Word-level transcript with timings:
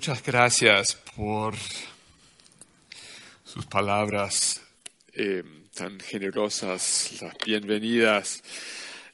Muchas 0.00 0.22
gracias 0.24 0.94
por 1.14 1.54
sus 3.44 3.66
palabras 3.66 4.62
eh, 5.12 5.42
tan 5.74 6.00
generosas, 6.00 7.18
las 7.20 7.34
bienvenidas. 7.44 8.42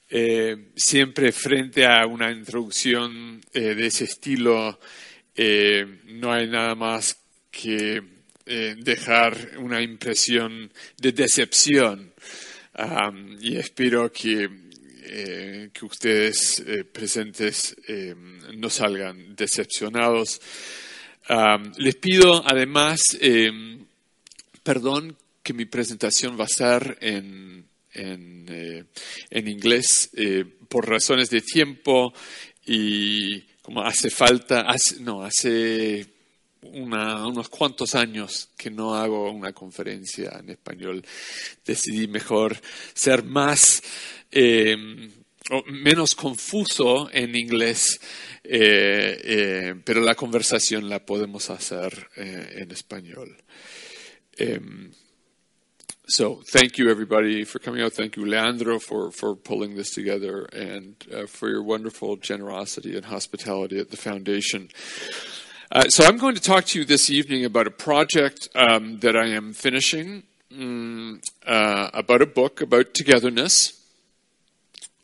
Eh, 0.09 0.71
siempre 0.77 1.33
frente 1.33 1.87
a 1.87 2.07
una 2.07 2.31
introducción 2.31 3.41
eh, 3.53 3.75
de 3.75 3.87
ese 3.87 4.05
estilo, 4.05 4.79
no 6.05 6.33
hay 6.33 6.47
nada 6.47 6.75
más 6.75 7.19
que 7.51 8.16
eh, 8.47 8.77
dejar 8.79 9.59
una 9.59 9.83
impresión 9.83 10.73
de 10.97 11.13
decepción. 11.13 12.13
Y 13.41 13.57
espero 13.57 14.13
que, 14.13 14.49
eh, 15.03 15.71
que 15.73 15.85
ustedes 15.85 16.63
eh, 16.67 16.85
presentes 16.85 17.75
eh, 17.89 18.15
no 18.55 18.71
salgan 18.71 19.35
decepcionados. 19.35 20.41
Les 21.79 21.97
pido 21.97 22.43
además 22.47 23.17
eh, 23.21 23.51
perdón 24.63 25.17
que 25.43 25.55
mi 25.55 25.65
presentación 25.65 26.39
va 26.39 26.45
a 26.45 26.47
estar 26.47 26.99
en, 27.01 27.65
en, 27.93 28.47
eh, 28.49 28.85
en 29.31 29.49
inglés 29.49 30.11
por 30.69 30.89
razones 30.89 31.31
de 31.31 31.41
tiempo 31.41 32.13
y 32.65 33.41
como 33.63 33.83
hace 33.83 34.11
falta, 34.11 34.63
hace, 34.63 35.01
no, 35.01 35.23
hace 35.23 36.16
una, 36.75 37.27
unos 37.27 37.49
cuantos 37.49 37.95
años 37.95 38.51
que 38.57 38.71
no 38.71 38.95
hago 38.95 39.31
una 39.31 39.53
conferencia 39.53 40.37
en 40.39 40.51
español. 40.51 41.05
Decidí 41.65 42.09
mejor 42.09 42.57
ser 42.95 43.25
más, 43.25 43.83
o 45.51 45.63
menos 45.67 46.15
confuso 46.15 47.09
en 47.13 47.37
inglés, 47.37 48.01
eh, 48.43 49.21
eh, 49.23 49.75
pero 49.85 50.01
la 50.01 50.15
conversación 50.15 50.89
la 50.89 51.05
podemos 51.05 51.51
hacer 51.51 52.09
eh, 52.17 52.55
en 52.57 52.71
español. 52.71 53.37
Um, 54.39 54.91
so 56.07 56.43
thank 56.53 56.77
you 56.77 56.91
everybody 56.91 57.45
for 57.45 57.59
coming 57.59 57.83
out. 57.83 57.93
Thank 57.93 58.17
you 58.17 58.27
Leandro 58.27 58.79
for, 58.79 59.11
for 59.11 59.35
pulling 59.35 59.77
this 59.77 59.91
together 59.91 60.47
and 60.53 60.95
uh, 61.13 61.27
for 61.27 61.49
your 61.49 61.63
wonderful 61.63 62.17
generosity 62.17 62.97
and 62.97 63.07
hospitality 63.07 63.79
at 63.79 63.91
the 63.91 63.97
foundation. 63.97 64.69
Uh, 65.73 65.89
so 65.89 66.05
I'm 66.05 66.17
going 66.17 66.37
to 66.37 66.41
talk 66.41 66.65
to 66.67 66.79
you 66.79 66.85
this 66.85 67.11
evening 67.11 67.45
about 67.45 67.67
a 67.67 67.73
project 67.73 68.49
um, 68.55 69.01
that 69.01 69.17
I 69.17 69.27
am 69.31 69.53
finishing, 69.53 70.23
mm, 70.53 71.21
uh, 71.45 71.91
about 71.93 72.23
a 72.23 72.27
book 72.27 72.61
about 72.61 72.95
togetherness. 72.95 73.73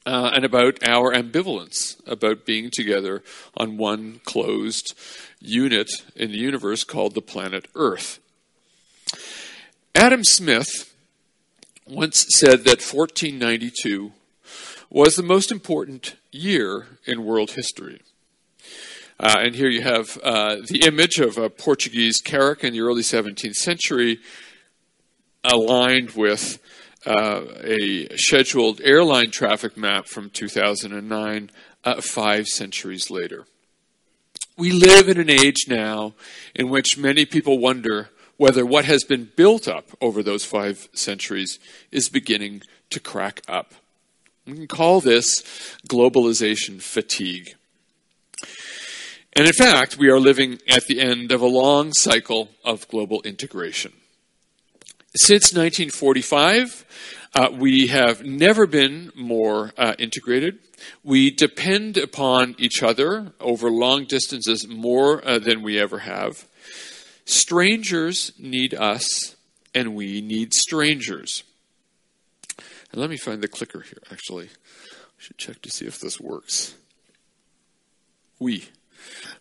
Uh, 0.04 0.32
and 0.34 0.44
about 0.44 0.82
our 0.82 1.14
ambivalence 1.14 1.96
about 2.08 2.44
being 2.44 2.70
together 2.72 3.22
on 3.56 3.76
one 3.76 4.20
closed 4.24 4.98
unit 5.40 5.88
in 6.16 6.32
the 6.32 6.38
universe 6.38 6.82
called 6.82 7.14
the 7.14 7.22
planet 7.22 7.68
Earth. 7.76 8.18
Adam 9.94 10.24
Smith 10.24 10.92
once 11.86 12.26
said 12.30 12.64
that 12.64 12.82
1492 12.82 14.10
was 14.90 15.14
the 15.14 15.22
most 15.22 15.52
important 15.52 16.16
year 16.32 16.98
in 17.06 17.24
world 17.24 17.52
history. 17.52 18.00
Uh, 19.22 19.36
and 19.38 19.54
here 19.54 19.70
you 19.70 19.82
have 19.82 20.18
uh, 20.24 20.56
the 20.66 20.82
image 20.84 21.18
of 21.18 21.38
a 21.38 21.48
Portuguese 21.48 22.20
carrack 22.20 22.64
in 22.64 22.72
the 22.72 22.80
early 22.80 23.02
17th 23.02 23.54
century 23.54 24.18
aligned 25.44 26.10
with 26.10 26.58
uh, 27.06 27.42
a 27.62 28.08
scheduled 28.16 28.80
airline 28.80 29.30
traffic 29.30 29.76
map 29.76 30.06
from 30.06 30.28
2009, 30.28 31.50
uh, 31.84 32.00
five 32.00 32.48
centuries 32.48 33.12
later. 33.12 33.46
We 34.56 34.72
live 34.72 35.08
in 35.08 35.20
an 35.20 35.30
age 35.30 35.66
now 35.68 36.14
in 36.52 36.68
which 36.68 36.98
many 36.98 37.24
people 37.24 37.60
wonder 37.60 38.10
whether 38.38 38.66
what 38.66 38.86
has 38.86 39.04
been 39.04 39.30
built 39.36 39.68
up 39.68 39.90
over 40.00 40.24
those 40.24 40.44
five 40.44 40.88
centuries 40.94 41.60
is 41.92 42.08
beginning 42.08 42.62
to 42.90 42.98
crack 42.98 43.40
up. 43.46 43.74
We 44.48 44.54
can 44.54 44.66
call 44.66 45.00
this 45.00 45.42
globalization 45.88 46.82
fatigue. 46.82 47.54
And 49.34 49.46
in 49.46 49.52
fact, 49.54 49.96
we 49.96 50.10
are 50.10 50.20
living 50.20 50.58
at 50.68 50.86
the 50.86 51.00
end 51.00 51.32
of 51.32 51.40
a 51.40 51.46
long 51.46 51.92
cycle 51.94 52.50
of 52.64 52.86
global 52.88 53.22
integration. 53.22 53.92
Since 55.14 55.54
1945, 55.54 56.84
uh, 57.34 57.48
we 57.52 57.86
have 57.86 58.24
never 58.24 58.66
been 58.66 59.10
more 59.14 59.72
uh, 59.78 59.94
integrated. 59.98 60.58
We 61.02 61.30
depend 61.30 61.96
upon 61.96 62.56
each 62.58 62.82
other 62.82 63.32
over 63.40 63.70
long 63.70 64.04
distances 64.04 64.66
more 64.68 65.26
uh, 65.26 65.38
than 65.38 65.62
we 65.62 65.78
ever 65.78 66.00
have. 66.00 66.46
Strangers 67.24 68.32
need 68.38 68.74
us, 68.74 69.36
and 69.74 69.94
we 69.94 70.20
need 70.20 70.52
strangers. 70.52 71.42
And 72.90 73.00
let 73.00 73.08
me 73.08 73.16
find 73.16 73.40
the 73.40 73.48
clicker 73.48 73.80
here, 73.80 74.02
actually. 74.10 74.48
I 74.48 75.18
should 75.18 75.38
check 75.38 75.62
to 75.62 75.70
see 75.70 75.86
if 75.86 76.00
this 76.00 76.20
works. 76.20 76.74
We. 78.38 78.68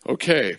Okay. 0.08 0.56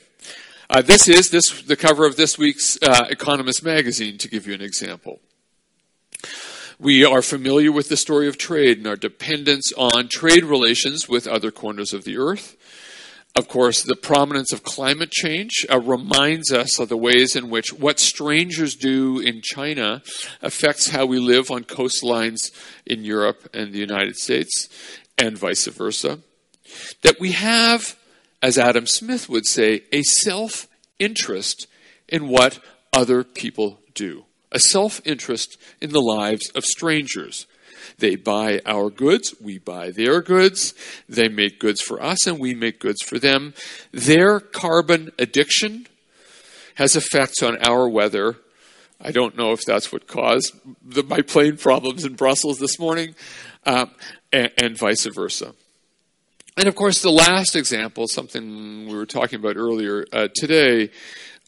Uh, 0.69 0.81
this 0.81 1.07
is 1.07 1.29
this 1.29 1.61
the 1.63 1.75
cover 1.75 2.05
of 2.05 2.15
this 2.15 2.37
week's 2.37 2.77
uh, 2.81 3.05
Economist 3.09 3.63
magazine, 3.63 4.17
to 4.17 4.27
give 4.27 4.47
you 4.47 4.53
an 4.53 4.61
example. 4.61 5.19
We 6.79 7.05
are 7.05 7.21
familiar 7.21 7.71
with 7.71 7.89
the 7.89 7.97
story 7.97 8.27
of 8.27 8.37
trade 8.37 8.77
and 8.79 8.87
our 8.87 8.95
dependence 8.95 9.71
on 9.73 10.09
trade 10.09 10.43
relations 10.43 11.07
with 11.07 11.27
other 11.27 11.51
corners 11.51 11.93
of 11.93 12.03
the 12.03 12.17
earth. 12.17 12.57
Of 13.35 13.47
course, 13.47 13.81
the 13.81 13.95
prominence 13.95 14.53
of 14.53 14.63
climate 14.63 15.11
change 15.11 15.65
uh, 15.71 15.79
reminds 15.79 16.51
us 16.51 16.79
of 16.79 16.89
the 16.89 16.97
ways 16.97 17.35
in 17.35 17.49
which 17.49 17.73
what 17.73 17.99
strangers 17.99 18.75
do 18.75 19.19
in 19.19 19.41
China 19.41 20.03
affects 20.41 20.89
how 20.89 21.07
we 21.07 21.17
live 21.19 21.49
on 21.49 21.63
coastlines 21.63 22.51
in 22.85 23.03
Europe 23.03 23.49
and 23.53 23.73
the 23.73 23.79
United 23.79 24.17
States, 24.17 24.69
and 25.17 25.37
vice 25.37 25.65
versa. 25.65 26.19
That 27.01 27.19
we 27.19 27.31
have, 27.31 27.97
as 28.43 28.57
Adam 28.57 28.85
Smith 28.85 29.29
would 29.29 29.45
say, 29.45 29.83
a 29.93 30.03
self 30.03 30.67
interest 30.99 31.65
in 32.09 32.27
what 32.27 32.59
other 32.91 33.23
people 33.23 33.79
do, 33.95 34.25
a 34.51 34.59
self 34.59 35.01
interest 35.05 35.57
in 35.81 35.91
the 35.91 36.01
lives 36.01 36.49
of 36.49 36.65
strangers. 36.65 37.47
They 37.97 38.15
buy 38.15 38.59
our 38.65 38.89
goods, 38.89 39.33
we 39.41 39.59
buy 39.59 39.91
their 39.91 40.21
goods. 40.21 40.73
They 41.07 41.29
make 41.29 41.59
goods 41.59 41.81
for 41.81 42.03
us, 42.03 42.27
and 42.27 42.37
we 42.37 42.53
make 42.53 42.79
goods 42.79 43.01
for 43.01 43.17
them. 43.17 43.53
Their 43.91 44.39
carbon 44.39 45.11
addiction 45.17 45.87
has 46.75 46.95
effects 46.95 47.41
on 47.41 47.57
our 47.63 47.87
weather. 47.87 48.37
I 49.00 49.12
don't 49.12 49.38
know 49.38 49.51
if 49.51 49.62
that's 49.62 49.91
what 49.91 50.07
caused 50.07 50.53
the, 50.83 51.03
my 51.03 51.21
plane 51.21 51.56
problems 51.56 52.03
in 52.03 52.15
Brussels 52.15 52.59
this 52.59 52.79
morning, 52.79 53.15
uh, 53.65 53.85
and, 54.31 54.51
and 54.57 54.77
vice 54.77 55.06
versa. 55.06 55.53
And 56.57 56.67
of 56.67 56.75
course, 56.75 57.01
the 57.01 57.11
last 57.11 57.55
example, 57.55 58.07
something 58.07 58.88
we 58.88 58.95
were 58.95 59.07
talking 59.07 59.39
about 59.39 59.57
earlier 59.57 60.05
uh, 60.13 60.27
today, 60.35 60.91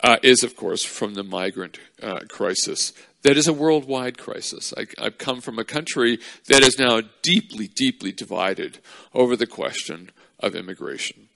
uh, 0.04 0.18
is 0.24 0.44
of 0.44 0.56
course 0.56 0.84
from 0.84 1.14
the 1.14 1.24
migrant 1.24 1.80
uh, 2.02 2.20
crisis 2.28 2.92
that 3.26 3.38
is 3.38 3.48
a 3.48 3.54
worldwide 3.54 4.20
crisis. 4.20 4.72
I, 4.78 4.86
have 5.04 5.18
come 5.18 5.42
from 5.42 5.58
a 5.58 5.64
country 5.64 6.20
that 6.48 6.62
is 6.62 6.78
now 6.78 7.02
deeply, 7.24 7.68
deeply 7.68 8.12
divided 8.12 8.78
over 9.16 9.36
the 9.36 9.48
question 9.48 10.12
of 10.40 10.54
immigration. 10.54 11.28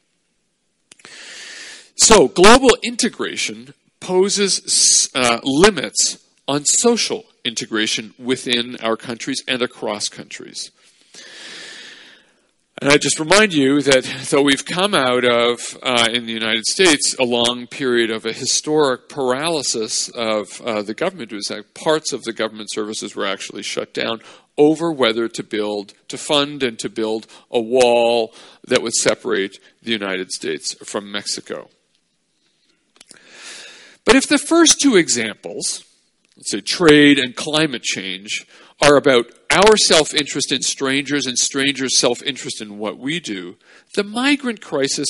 So, 1.96 2.28
global 2.28 2.70
integration 2.84 3.74
poses 4.00 5.10
uh, 5.16 5.40
limits 5.44 6.24
on 6.48 6.64
social 6.64 7.26
integration 7.44 8.14
within 8.20 8.76
our 8.84 8.96
countries 8.96 9.44
and 9.48 9.64
across 9.64 10.10
countries. 10.10 10.70
And 12.82 12.90
I 12.90 12.98
just 12.98 13.20
remind 13.20 13.54
you 13.54 13.82
that 13.82 14.06
though 14.30 14.42
we've 14.42 14.64
come 14.64 14.94
out 14.94 15.26
of, 15.26 15.78
uh, 15.84 16.08
in 16.14 16.26
the 16.26 16.32
United 16.32 16.66
States, 16.66 17.14
a 17.20 17.26
long 17.26 17.68
period 17.68 18.10
of 18.10 18.26
a 18.26 18.32
historic 18.32 19.10
paralysis 19.10 20.08
of 20.08 20.62
uh, 20.62 20.82
the 20.82 20.94
government, 20.94 21.34
was 21.34 21.52
parts 21.74 22.14
of 22.14 22.24
the 22.24 22.32
government 22.32 22.72
services 22.72 23.18
were 23.18 23.26
actually 23.26 23.64
shut 23.64 23.94
down 23.94 24.22
over 24.58 24.94
whether 24.94 25.28
to 25.28 25.44
build, 25.44 25.94
to 26.08 26.18
fund 26.18 26.64
and 26.64 26.80
to 26.80 26.88
build 26.88 27.28
a 27.52 27.60
wall 27.60 28.34
that 28.66 28.82
would 28.82 28.94
separate 28.94 29.60
the 29.84 29.92
United 29.92 30.32
States 30.32 30.74
from 30.76 31.12
Mexico. 31.12 31.70
But 34.06 34.16
if 34.16 34.26
the 34.26 34.38
first 34.38 34.80
two 34.80 34.96
examples, 34.96 35.84
let's 36.38 36.52
say 36.52 36.62
trade 36.62 37.20
and 37.20 37.36
climate 37.36 37.84
change, 37.84 38.48
are 38.82 38.96
about 38.96 39.28
our 39.50 39.76
self 39.78 40.14
interest 40.14 40.52
in 40.52 40.62
strangers 40.62 41.26
and 41.26 41.38
strangers' 41.38 42.00
self 42.00 42.22
interest 42.24 42.62
in 42.62 42.78
what 42.78 42.98
we 42.98 43.20
do, 43.20 43.58
the 43.96 44.04
migrant 44.04 44.62
crisis 44.62 45.08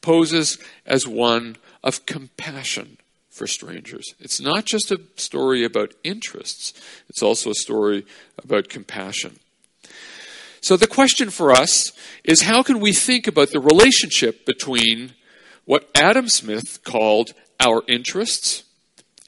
poses 0.00 0.58
as 0.86 1.06
one 1.06 1.56
of 1.82 2.06
compassion 2.06 2.98
for 3.30 3.46
strangers. 3.46 4.14
It's 4.20 4.40
not 4.40 4.66
just 4.66 4.90
a 4.90 5.00
story 5.16 5.64
about 5.64 5.94
interests, 6.04 6.74
it's 7.08 7.22
also 7.22 7.50
a 7.50 7.54
story 7.54 8.04
about 8.42 8.68
compassion. 8.68 9.38
So 10.60 10.76
the 10.76 10.86
question 10.86 11.30
for 11.30 11.50
us 11.50 11.90
is 12.22 12.42
how 12.42 12.62
can 12.62 12.78
we 12.78 12.92
think 12.92 13.26
about 13.26 13.50
the 13.50 13.58
relationship 13.58 14.46
between 14.46 15.14
what 15.64 15.90
Adam 15.94 16.28
Smith 16.28 16.84
called 16.84 17.32
our 17.58 17.82
interests 17.88 18.62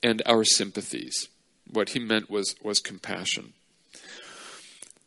and 0.01 0.23
our 0.27 0.45
sympathies? 0.45 1.29
What 1.69 1.91
he 1.91 1.99
meant 1.99 2.31
was, 2.31 2.55
was 2.63 2.79
compassion. 2.79 3.54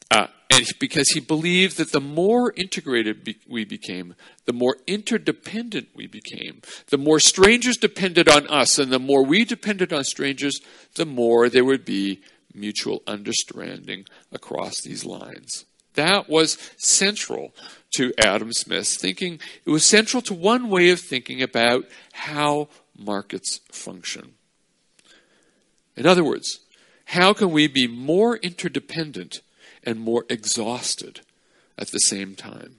Uh, 0.09 0.27
and 0.49 0.65
because 0.79 1.09
he 1.09 1.19
believed 1.19 1.77
that 1.77 1.91
the 1.91 2.01
more 2.01 2.53
integrated 2.55 3.23
be- 3.23 3.39
we 3.47 3.65
became, 3.65 4.15
the 4.45 4.53
more 4.53 4.77
interdependent 4.87 5.89
we 5.93 6.07
became, 6.07 6.61
the 6.87 6.97
more 6.97 7.19
strangers 7.19 7.77
depended 7.77 8.29
on 8.29 8.47
us, 8.47 8.79
and 8.79 8.91
the 8.91 8.99
more 8.99 9.25
we 9.25 9.43
depended 9.43 9.91
on 9.91 10.03
strangers, 10.03 10.59
the 10.95 11.05
more 11.05 11.49
there 11.49 11.65
would 11.65 11.85
be 11.85 12.21
mutual 12.53 13.03
understanding 13.05 14.05
across 14.31 14.81
these 14.81 15.05
lines. 15.05 15.65
That 15.95 16.29
was 16.29 16.57
central 16.77 17.53
to 17.95 18.13
Adam 18.17 18.53
Smith's 18.53 18.97
thinking. 18.97 19.39
It 19.65 19.69
was 19.69 19.83
central 19.83 20.21
to 20.23 20.33
one 20.33 20.69
way 20.69 20.89
of 20.89 20.99
thinking 20.99 21.41
about 21.41 21.85
how 22.13 22.69
markets 22.97 23.61
function. 23.71 24.33
In 25.95 26.05
other 26.05 26.23
words, 26.23 26.59
how 27.05 27.33
can 27.33 27.51
we 27.51 27.67
be 27.67 27.87
more 27.87 28.37
interdependent 28.37 29.41
and 29.87 30.01
more 30.01 30.25
exhausted 30.29 31.21
at 31.77 31.87
the 31.91 31.99
same 31.99 32.35
time. 32.35 32.75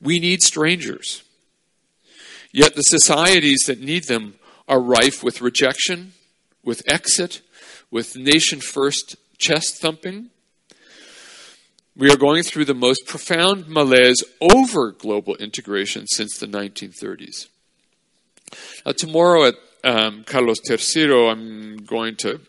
We 0.00 0.20
need 0.20 0.40
strangers. 0.40 1.24
Yet 2.52 2.76
the 2.76 2.82
societies 2.82 3.64
that 3.66 3.80
need 3.80 4.04
them 4.04 4.36
are 4.68 4.80
rife 4.80 5.24
with 5.24 5.40
rejection, 5.40 6.12
with 6.64 6.82
exit, 6.86 7.42
with 7.90 8.16
nation 8.16 8.60
first 8.60 9.16
chest 9.36 9.80
thumping. 9.80 10.30
We 11.96 12.10
are 12.10 12.16
going 12.16 12.44
through 12.44 12.66
the 12.66 12.74
most 12.74 13.04
profound 13.06 13.68
malaise 13.68 14.22
over 14.40 14.92
global 14.92 15.34
integration 15.36 16.06
since 16.06 16.38
the 16.38 16.46
1930s. 16.46 17.48
Now, 18.86 18.92
tomorrow 18.92 19.46
at 19.46 19.54
um, 19.82 20.22
Carlos 20.24 20.60
Tercero, 20.60 21.30
I'm 21.30 21.78
going 21.78 22.14
to 22.16 22.40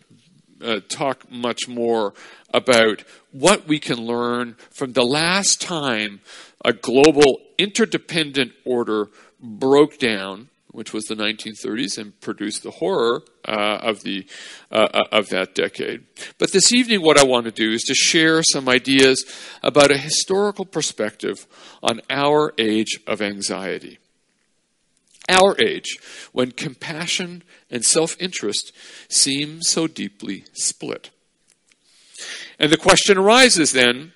uh, 0.64 0.80
talk 0.88 1.30
much 1.30 1.68
more 1.68 2.14
about 2.52 3.02
what 3.30 3.66
we 3.66 3.78
can 3.78 3.98
learn 3.98 4.56
from 4.70 4.92
the 4.92 5.04
last 5.04 5.60
time 5.60 6.20
a 6.64 6.72
global 6.72 7.40
interdependent 7.58 8.52
order 8.64 9.08
broke 9.40 9.98
down, 9.98 10.48
which 10.68 10.92
was 10.92 11.04
the 11.04 11.14
1930s, 11.14 11.98
and 11.98 12.18
produced 12.20 12.62
the 12.62 12.70
horror 12.70 13.22
uh, 13.46 13.78
of 13.82 14.02
the 14.02 14.26
uh, 14.72 14.88
uh, 14.94 15.04
of 15.12 15.28
that 15.28 15.54
decade. 15.54 16.04
But 16.38 16.52
this 16.52 16.72
evening, 16.72 17.02
what 17.02 17.18
I 17.18 17.24
want 17.24 17.44
to 17.44 17.52
do 17.52 17.70
is 17.70 17.82
to 17.82 17.94
share 17.94 18.42
some 18.42 18.68
ideas 18.68 19.24
about 19.62 19.90
a 19.90 19.98
historical 19.98 20.64
perspective 20.64 21.46
on 21.82 22.00
our 22.08 22.54
age 22.58 22.98
of 23.06 23.20
anxiety. 23.20 23.98
Our 25.28 25.56
age, 25.60 25.98
when 26.32 26.52
compassion 26.52 27.42
and 27.70 27.84
self 27.84 28.16
interest 28.20 28.72
seem 29.08 29.62
so 29.62 29.86
deeply 29.86 30.44
split. 30.52 31.10
And 32.58 32.70
the 32.70 32.76
question 32.76 33.18
arises 33.18 33.72
then 33.72 34.12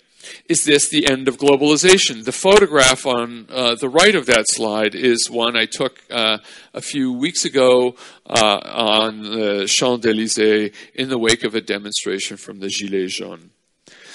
is 0.48 0.64
this 0.64 0.88
the 0.88 1.08
end 1.10 1.28
of 1.28 1.38
globalization? 1.38 2.24
The 2.24 2.32
photograph 2.32 3.06
on 3.06 3.46
uh, 3.50 3.74
the 3.74 3.88
right 3.88 4.14
of 4.14 4.26
that 4.26 4.46
slide 4.48 4.94
is 4.94 5.28
one 5.30 5.56
I 5.56 5.66
took 5.66 6.02
uh, 6.10 6.38
a 6.74 6.80
few 6.80 7.12
weeks 7.12 7.44
ago 7.44 7.96
uh, 8.26 8.60
on 8.64 9.22
the 9.22 9.66
Champs 9.66 10.06
Elysees 10.06 10.72
in 10.94 11.08
the 11.08 11.18
wake 11.18 11.44
of 11.44 11.54
a 11.54 11.60
demonstration 11.60 12.36
from 12.36 12.60
the 12.60 12.68
Gilets 12.68 13.10
jaunes. 13.10 13.50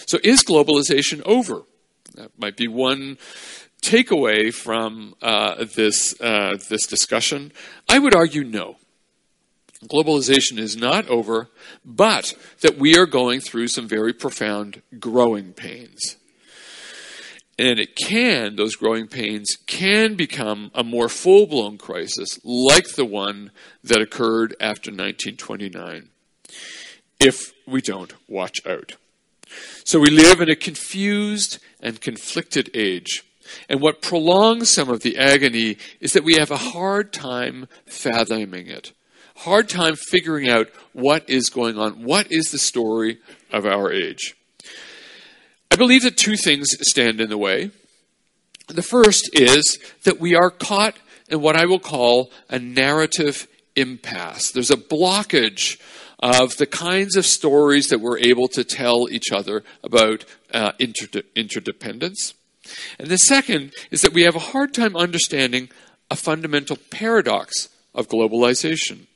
So, 0.06 0.20
is 0.24 0.44
globalization 0.44 1.22
over? 1.26 1.64
That 2.16 2.32
might 2.38 2.58
be 2.58 2.68
one 2.68 3.18
takeaway 3.84 4.54
from 4.54 5.14
uh, 5.22 5.66
this 5.76 6.20
uh, 6.20 6.58
this 6.70 6.88
discussion. 6.88 7.52
I 7.88 8.00
would 8.00 8.16
argue 8.16 8.44
no 8.44 8.78
globalization 9.88 10.58
is 10.58 10.76
not 10.76 11.08
over, 11.10 11.50
but 11.86 12.36
that 12.62 12.78
we 12.78 12.98
are 12.98 13.06
going 13.06 13.40
through 13.40 13.68
some 13.68 13.88
very 13.88 14.14
profound 14.14 14.82
growing 15.00 15.54
pains. 15.54 16.18
And 17.60 17.80
it 17.80 17.96
can, 17.96 18.56
those 18.56 18.76
growing 18.76 19.08
pains 19.08 19.58
can 19.68 20.16
become 20.16 20.72
a 20.74 20.84
more 20.84 21.08
full 21.08 21.46
blown 21.46 21.78
crisis 21.78 22.40
like 22.44 22.96
the 22.96 23.06
one 23.06 23.52
that 23.84 24.02
occurred 24.02 24.56
after 24.60 24.90
1929 24.90 26.10
if 27.20 27.54
we 27.68 27.82
don't 27.82 28.14
watch 28.28 28.66
out. 28.66 28.96
So 29.86 30.00
we 30.00 30.10
live 30.10 30.42
in 30.42 30.50
a 30.50 30.56
confused 30.56 31.60
and 31.80 32.02
conflicted 32.02 32.72
age. 32.74 33.24
And 33.70 33.82
what 33.82 34.02
prolongs 34.02 34.70
some 34.70 34.90
of 34.90 35.02
the 35.02 35.18
agony 35.18 35.78
is 36.00 36.14
that 36.14 36.24
we 36.24 36.36
have 36.36 36.52
a 36.52 36.58
hard 36.58 37.14
time 37.14 37.68
fathoming 37.86 38.68
it 38.68 38.94
hard 39.38 39.70
time 39.70 39.96
figuring 39.96 40.50
out 40.50 40.70
what 40.94 41.30
is 41.30 41.50
going 41.50 41.78
on. 41.78 42.04
What 42.04 42.32
is 42.32 42.46
the 42.46 42.58
story 42.58 43.20
of 43.52 43.66
our 43.66 43.92
age? 43.92 44.36
I 45.72 45.76
believe 45.76 46.04
that 46.04 46.18
two 46.18 46.38
things 46.38 46.68
stand 46.82 47.20
in 47.20 47.30
the 47.30 47.38
way. 47.38 47.72
The 48.68 48.84
first 48.84 49.30
is 49.34 49.80
that 50.04 50.20
we 50.20 50.36
are 50.36 50.50
caught 50.50 50.98
in 51.30 51.42
what 51.42 51.58
I 51.58 51.66
will 51.66 51.80
call 51.80 52.32
a 52.50 52.60
narrative 52.60 53.48
impasse. 53.76 54.52
There's 54.52 54.72
a 54.72 54.78
blockage 54.78 55.80
of 56.20 56.56
the 56.58 56.68
kinds 56.68 57.18
of 57.18 57.26
stories 57.26 57.90
that 57.90 58.00
we're 58.00 58.20
able 58.20 58.48
to 58.50 58.64
tell 58.64 59.10
each 59.10 59.32
other 59.34 59.64
about 59.84 60.24
uh, 60.54 60.72
interdependence. 60.80 62.34
And 63.00 63.10
the 63.10 63.18
second 63.18 63.74
is 63.92 64.02
that 64.02 64.14
we 64.14 64.24
have 64.24 64.36
a 64.36 64.40
hard 64.40 64.74
time 64.74 64.96
understanding 64.96 65.70
a 66.10 66.16
fundamental 66.16 66.78
paradox 66.90 67.70
of 67.94 68.08
globalization. 68.08 69.08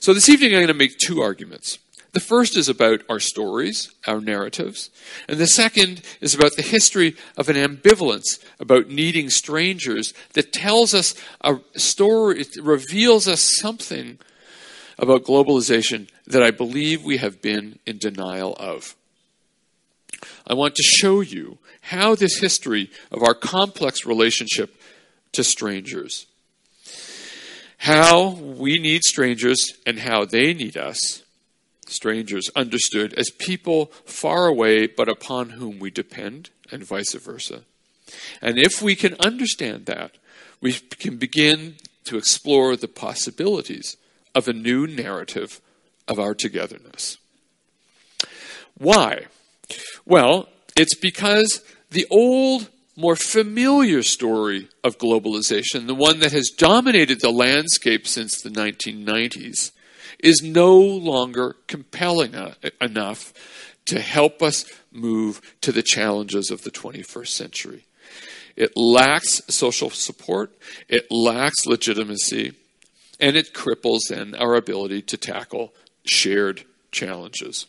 So 0.00 0.12
this 0.12 0.28
evening 0.28 0.52
I'm 0.52 0.58
going 0.58 0.68
to 0.68 0.74
make 0.74 0.98
two 0.98 1.20
arguments. 1.20 1.78
The 2.12 2.20
first 2.20 2.56
is 2.56 2.68
about 2.68 3.02
our 3.08 3.18
stories, 3.18 3.92
our 4.06 4.20
narratives, 4.20 4.90
and 5.28 5.38
the 5.38 5.48
second 5.48 6.00
is 6.20 6.32
about 6.32 6.54
the 6.54 6.62
history 6.62 7.16
of 7.36 7.48
an 7.48 7.56
ambivalence 7.56 8.38
about 8.60 8.88
needing 8.88 9.30
strangers 9.30 10.14
that 10.34 10.52
tells 10.52 10.94
us 10.94 11.16
a 11.40 11.56
story, 11.74 12.42
it 12.42 12.56
reveals 12.62 13.26
us 13.26 13.40
something 13.40 14.18
about 14.96 15.24
globalization 15.24 16.08
that 16.24 16.42
I 16.42 16.52
believe 16.52 17.02
we 17.02 17.16
have 17.16 17.42
been 17.42 17.80
in 17.84 17.98
denial 17.98 18.54
of. 18.60 18.94
I 20.46 20.54
want 20.54 20.76
to 20.76 20.82
show 20.84 21.20
you 21.20 21.58
how 21.84 22.14
this 22.14 22.38
history 22.38 22.90
of 23.10 23.22
our 23.22 23.34
complex 23.34 24.04
relationship 24.04 24.74
to 25.32 25.44
strangers 25.44 26.26
how 27.84 28.30
we 28.30 28.78
need 28.78 29.02
strangers 29.02 29.74
and 29.84 29.98
how 29.98 30.24
they 30.24 30.54
need 30.54 30.74
us, 30.74 31.22
strangers 31.86 32.48
understood 32.56 33.12
as 33.12 33.28
people 33.28 33.92
far 34.06 34.46
away 34.46 34.86
but 34.86 35.06
upon 35.06 35.50
whom 35.50 35.78
we 35.78 35.90
depend, 35.90 36.48
and 36.72 36.82
vice 36.82 37.12
versa. 37.12 37.60
And 38.40 38.58
if 38.58 38.80
we 38.80 38.96
can 38.96 39.14
understand 39.20 39.84
that, 39.84 40.12
we 40.62 40.72
can 40.72 41.18
begin 41.18 41.74
to 42.04 42.16
explore 42.16 42.74
the 42.74 42.88
possibilities 42.88 43.98
of 44.34 44.48
a 44.48 44.54
new 44.54 44.86
narrative 44.86 45.60
of 46.08 46.18
our 46.18 46.34
togetherness. 46.34 47.18
Why? 48.78 49.26
Well, 50.06 50.48
it's 50.74 50.94
because 50.94 51.62
the 51.94 52.06
old 52.10 52.68
more 52.96 53.16
familiar 53.16 54.02
story 54.02 54.68
of 54.82 54.98
globalization, 54.98 55.86
the 55.86 55.94
one 55.94 56.20
that 56.20 56.32
has 56.32 56.50
dominated 56.50 57.20
the 57.20 57.30
landscape 57.30 58.06
since 58.06 58.40
the 58.40 58.50
1990s, 58.50 59.72
is 60.18 60.42
no 60.42 60.76
longer 60.76 61.56
compelling 61.66 62.34
uh, 62.34 62.54
enough 62.80 63.32
to 63.86 64.00
help 64.00 64.42
us 64.42 64.64
move 64.92 65.40
to 65.60 65.72
the 65.72 65.82
challenges 65.82 66.50
of 66.50 66.62
the 66.62 66.70
21st 66.70 67.28
century. 67.28 67.84
It 68.56 68.76
lacks 68.76 69.42
social 69.48 69.90
support, 69.90 70.52
it 70.88 71.10
lacks 71.10 71.66
legitimacy, 71.66 72.52
and 73.20 73.36
it 73.36 73.52
cripples 73.52 74.08
then 74.08 74.34
our 74.34 74.54
ability 74.54 75.02
to 75.02 75.16
tackle 75.16 75.74
shared 76.04 76.64
challenges. 76.92 77.66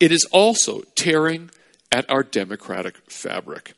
It 0.00 0.12
is 0.12 0.26
also 0.32 0.82
tearing 0.94 1.50
at 1.94 2.10
our 2.10 2.24
democratic 2.24 2.96
fabric. 3.08 3.74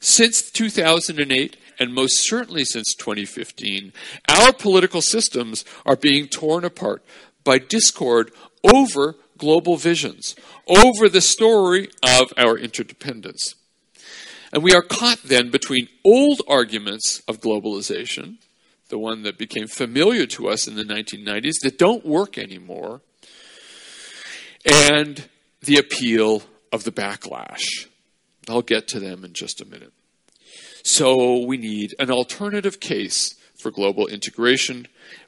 Since 0.00 0.50
2008, 0.50 1.56
and 1.78 1.94
most 1.94 2.28
certainly 2.28 2.64
since 2.64 2.94
2015, 2.94 3.94
our 4.28 4.52
political 4.52 5.00
systems 5.00 5.64
are 5.86 5.96
being 5.96 6.28
torn 6.28 6.62
apart 6.62 7.02
by 7.44 7.56
discord 7.56 8.30
over 8.62 9.14
global 9.38 9.78
visions, 9.78 10.36
over 10.68 11.08
the 11.08 11.22
story 11.22 11.88
of 12.02 12.34
our 12.36 12.58
interdependence. 12.58 13.54
And 14.52 14.62
we 14.62 14.74
are 14.74 14.82
caught 14.82 15.22
then 15.22 15.50
between 15.50 15.88
old 16.04 16.42
arguments 16.46 17.22
of 17.26 17.40
globalization, 17.40 18.36
the 18.90 18.98
one 18.98 19.22
that 19.22 19.38
became 19.38 19.68
familiar 19.68 20.26
to 20.26 20.48
us 20.48 20.68
in 20.68 20.74
the 20.74 20.84
1990s, 20.84 21.60
that 21.62 21.78
don't 21.78 22.04
work 22.04 22.36
anymore, 22.36 23.00
and 24.66 25.28
the 25.62 25.78
appeal 25.78 26.42
of 26.72 26.84
the 26.84 26.92
backlash. 26.92 27.86
I'll 28.48 28.62
get 28.62 28.88
to 28.88 29.00
them 29.00 29.24
in 29.24 29.32
just 29.32 29.60
a 29.60 29.64
minute. 29.64 29.92
So 30.84 31.44
we 31.44 31.56
need 31.56 31.94
an 31.98 32.10
alternative 32.10 32.80
case 32.80 33.34
for 33.58 33.70
global 33.70 34.06
integration, 34.06 34.86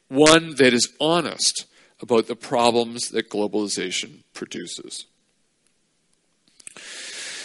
one 0.08 0.54
that 0.56 0.72
is 0.72 0.92
honest 1.00 1.66
about 2.00 2.26
the 2.26 2.36
problems 2.36 3.08
that 3.10 3.28
globalization 3.28 4.22
produces. 4.32 5.06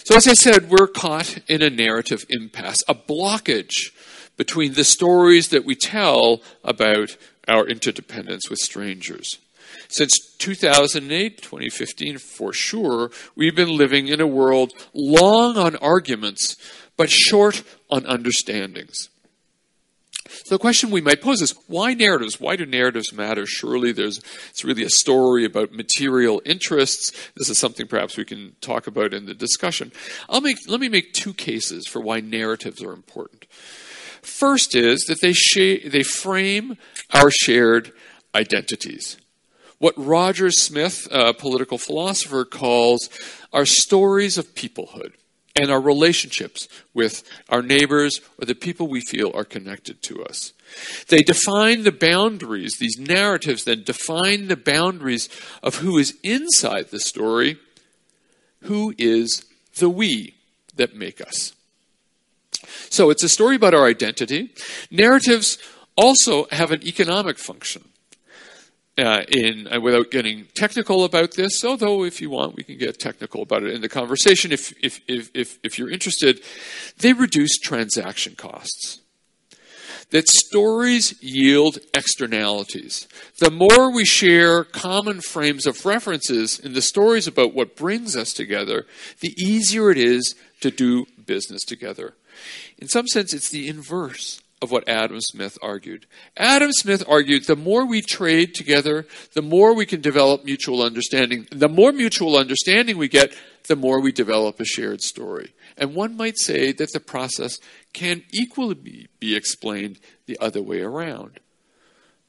So, 0.06 0.16
as 0.16 0.28
I 0.28 0.34
said, 0.34 0.70
we're 0.70 0.88
caught 0.88 1.40
in 1.50 1.64
a 1.64 1.70
narrative 1.70 2.26
impasse, 2.30 2.84
a 2.88 2.94
blockage 2.94 3.92
between 4.38 4.74
the 4.74 4.84
stories 4.84 5.50
that 5.50 5.66
we 5.66 5.76
tell 5.76 6.42
about 6.64 7.18
our 7.48 7.68
interdependence 7.68 8.50
with 8.50 8.60
strangers. 8.60 9.40
Since 9.88 10.36
2008, 10.38 11.42
2015, 11.42 12.18
for 12.18 12.54
sure, 12.54 13.12
we've 13.36 13.56
been 13.56 13.76
living 13.76 14.08
in 14.08 14.22
a 14.22 14.28
world 14.28 14.74
long 14.94 15.58
on 15.58 15.76
arguments, 15.78 16.56
but 16.98 17.10
short 17.10 17.64
on 17.90 18.06
understandings. 18.06 19.10
So 20.28 20.56
the 20.56 20.60
question 20.60 20.90
we 20.90 21.02
might 21.02 21.22
pose 21.22 21.42
is 21.42 21.56
why 21.68 21.94
narratives? 21.94 22.40
Why 22.40 22.56
do 22.56 22.66
narratives 22.66 23.14
matter? 23.14 23.46
Surely 23.46 23.92
there's 23.92 24.20
it's 24.50 24.66
really 24.66 24.84
a 24.84 24.90
story 24.90 25.46
about 25.46 25.72
material 25.72 26.42
interests. 26.46 27.12
This 27.36 27.50
is 27.50 27.60
something 27.60 27.88
perhaps 27.88 28.18
we 28.18 28.26
can 28.26 28.56
talk 28.60 28.88
about 28.88 29.14
in 29.14 29.26
the 29.26 29.34
discussion. 29.34 29.92
I'll 30.28 30.42
make 30.42 30.58
let 30.68 30.80
me 30.80 30.90
make 30.90 31.14
two 31.14 31.34
cases 31.34 31.88
for 31.88 32.02
why 32.02 32.22
narratives 32.22 32.84
are 32.84 32.94
important. 32.94 33.46
First 34.22 34.76
is 34.76 35.06
that 35.08 35.22
they 35.22 35.34
sh- 35.34 35.86
they 35.86 36.04
frame 36.04 36.78
our 37.14 37.30
shared 37.30 37.92
identities. 38.34 39.18
What 39.78 39.94
Roger 39.98 40.52
Smith, 40.52 41.08
a 41.12 41.34
political 41.34 41.78
philosopher, 41.78 42.46
calls 42.46 43.10
our 43.52 43.66
stories 43.66 44.38
of 44.38 44.56
peoplehood 44.56 45.14
and 45.56 45.72
our 45.72 45.82
relationships 45.82 46.68
with 46.94 47.24
our 47.50 47.62
neighbors 47.62 48.20
or 48.40 48.46
the 48.46 48.56
people 48.56 48.88
we 48.88 49.02
feel 49.02 49.32
are 49.34 49.46
connected 49.46 50.02
to 50.04 50.24
us. 50.24 50.54
They 51.08 51.20
define 51.20 51.84
the 51.84 51.92
boundaries, 51.92 52.78
these 52.80 52.98
narratives 52.98 53.64
then 53.64 53.84
define 53.84 54.48
the 54.48 54.58
boundaries 54.58 55.30
of 55.64 55.76
who 55.76 55.98
is 55.98 56.18
inside 56.24 56.90
the 56.90 57.00
story, 57.00 57.58
who 58.64 58.94
is 58.98 59.46
the 59.78 59.90
we 59.90 60.36
that 60.76 60.96
make 60.96 61.22
us. 61.22 61.54
So 62.90 63.10
it's 63.10 63.24
a 63.24 63.30
story 63.30 63.56
about 63.56 63.74
our 63.74 63.86
identity. 63.86 64.54
Narratives 64.92 65.58
also 65.96 66.48
have 66.52 66.72
an 66.72 66.86
economic 66.86 67.38
function 67.38 67.86
uh, 68.98 69.24
in 69.28 69.68
uh, 69.68 69.80
without 69.80 70.12
getting 70.12 70.46
technical 70.56 71.04
about 71.04 71.34
this. 71.36 71.64
Although, 71.64 72.04
if 72.04 72.22
you 72.22 72.30
want, 72.30 72.56
we 72.56 72.64
can 72.64 72.78
get 72.78 73.00
technical 73.00 73.42
about 73.42 73.64
it 73.64 73.74
in 73.74 73.82
the 73.82 73.90
conversation. 73.90 74.52
If 74.52 74.74
if 74.84 75.02
if 75.08 75.30
if, 75.34 75.60
if 75.64 75.78
you're 75.78 75.92
interested, 75.92 76.42
they 77.00 77.14
reduce 77.14 77.58
transaction 77.58 78.36
costs. 78.36 79.02
That 80.12 80.30
stories 80.30 81.22
yield 81.22 81.80
externalities. 81.94 83.08
The 83.40 83.50
more 83.50 83.92
we 83.92 84.06
share 84.06 84.64
common 84.64 85.20
frames 85.20 85.66
of 85.66 85.86
references 85.86 86.60
in 86.60 86.74
the 86.74 86.82
stories 86.82 87.28
about 87.28 87.56
what 87.56 87.76
brings 87.76 88.16
us 88.16 88.32
together, 88.32 88.86
the 89.22 89.34
easier 89.38 89.90
it 89.90 89.98
is 89.98 90.36
to 90.62 90.70
do 90.70 91.06
business 91.26 91.64
together. 91.64 92.14
In 92.78 92.88
some 92.88 93.08
sense, 93.08 93.34
it's 93.34 93.50
the 93.50 93.68
inverse 93.68 94.42
of 94.62 94.72
what 94.72 94.88
Adam 94.88 95.20
Smith 95.22 95.58
argued. 95.62 96.06
Adam 96.38 96.72
Smith 96.72 97.04
argued 97.08 97.46
the 97.46 97.56
more 97.56 97.86
we 97.86 98.02
trade 98.02 98.54
together, 98.54 99.06
the 99.34 99.42
more 99.42 99.76
we 99.76 99.86
can 99.86 100.02
develop 100.02 100.46
mutual 100.46 100.82
understanding. 100.82 101.48
The 101.52 101.70
more 101.70 101.92
mutual 101.92 102.38
understanding 102.38 102.98
we 102.98 103.08
get, 103.08 103.34
the 103.68 103.76
more 103.76 104.00
we 104.00 104.12
develop 104.12 104.60
a 104.60 104.66
shared 104.66 105.02
story. 105.02 105.54
And 105.78 105.94
one 105.94 106.16
might 106.16 106.38
say 106.38 106.72
that 106.72 106.94
the 106.94 107.00
process 107.00 107.58
can 107.94 108.24
equally 108.32 108.76
be, 108.76 109.08
be 109.20 109.36
explained 109.36 110.00
the 110.26 110.38
other 110.40 110.62
way 110.62 110.82
around. 110.82 111.40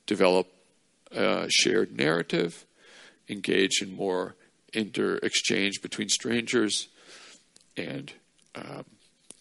Develop 0.07 0.49
a 1.13 1.47
shared 1.49 1.97
narrative, 1.97 2.67
engage 3.29 3.83
in 3.83 3.95
more 3.95 4.35
inter 4.73 5.17
exchange 5.23 5.81
between 5.81 6.09
strangers, 6.09 6.89
and 7.77 8.13
um, 8.55 8.85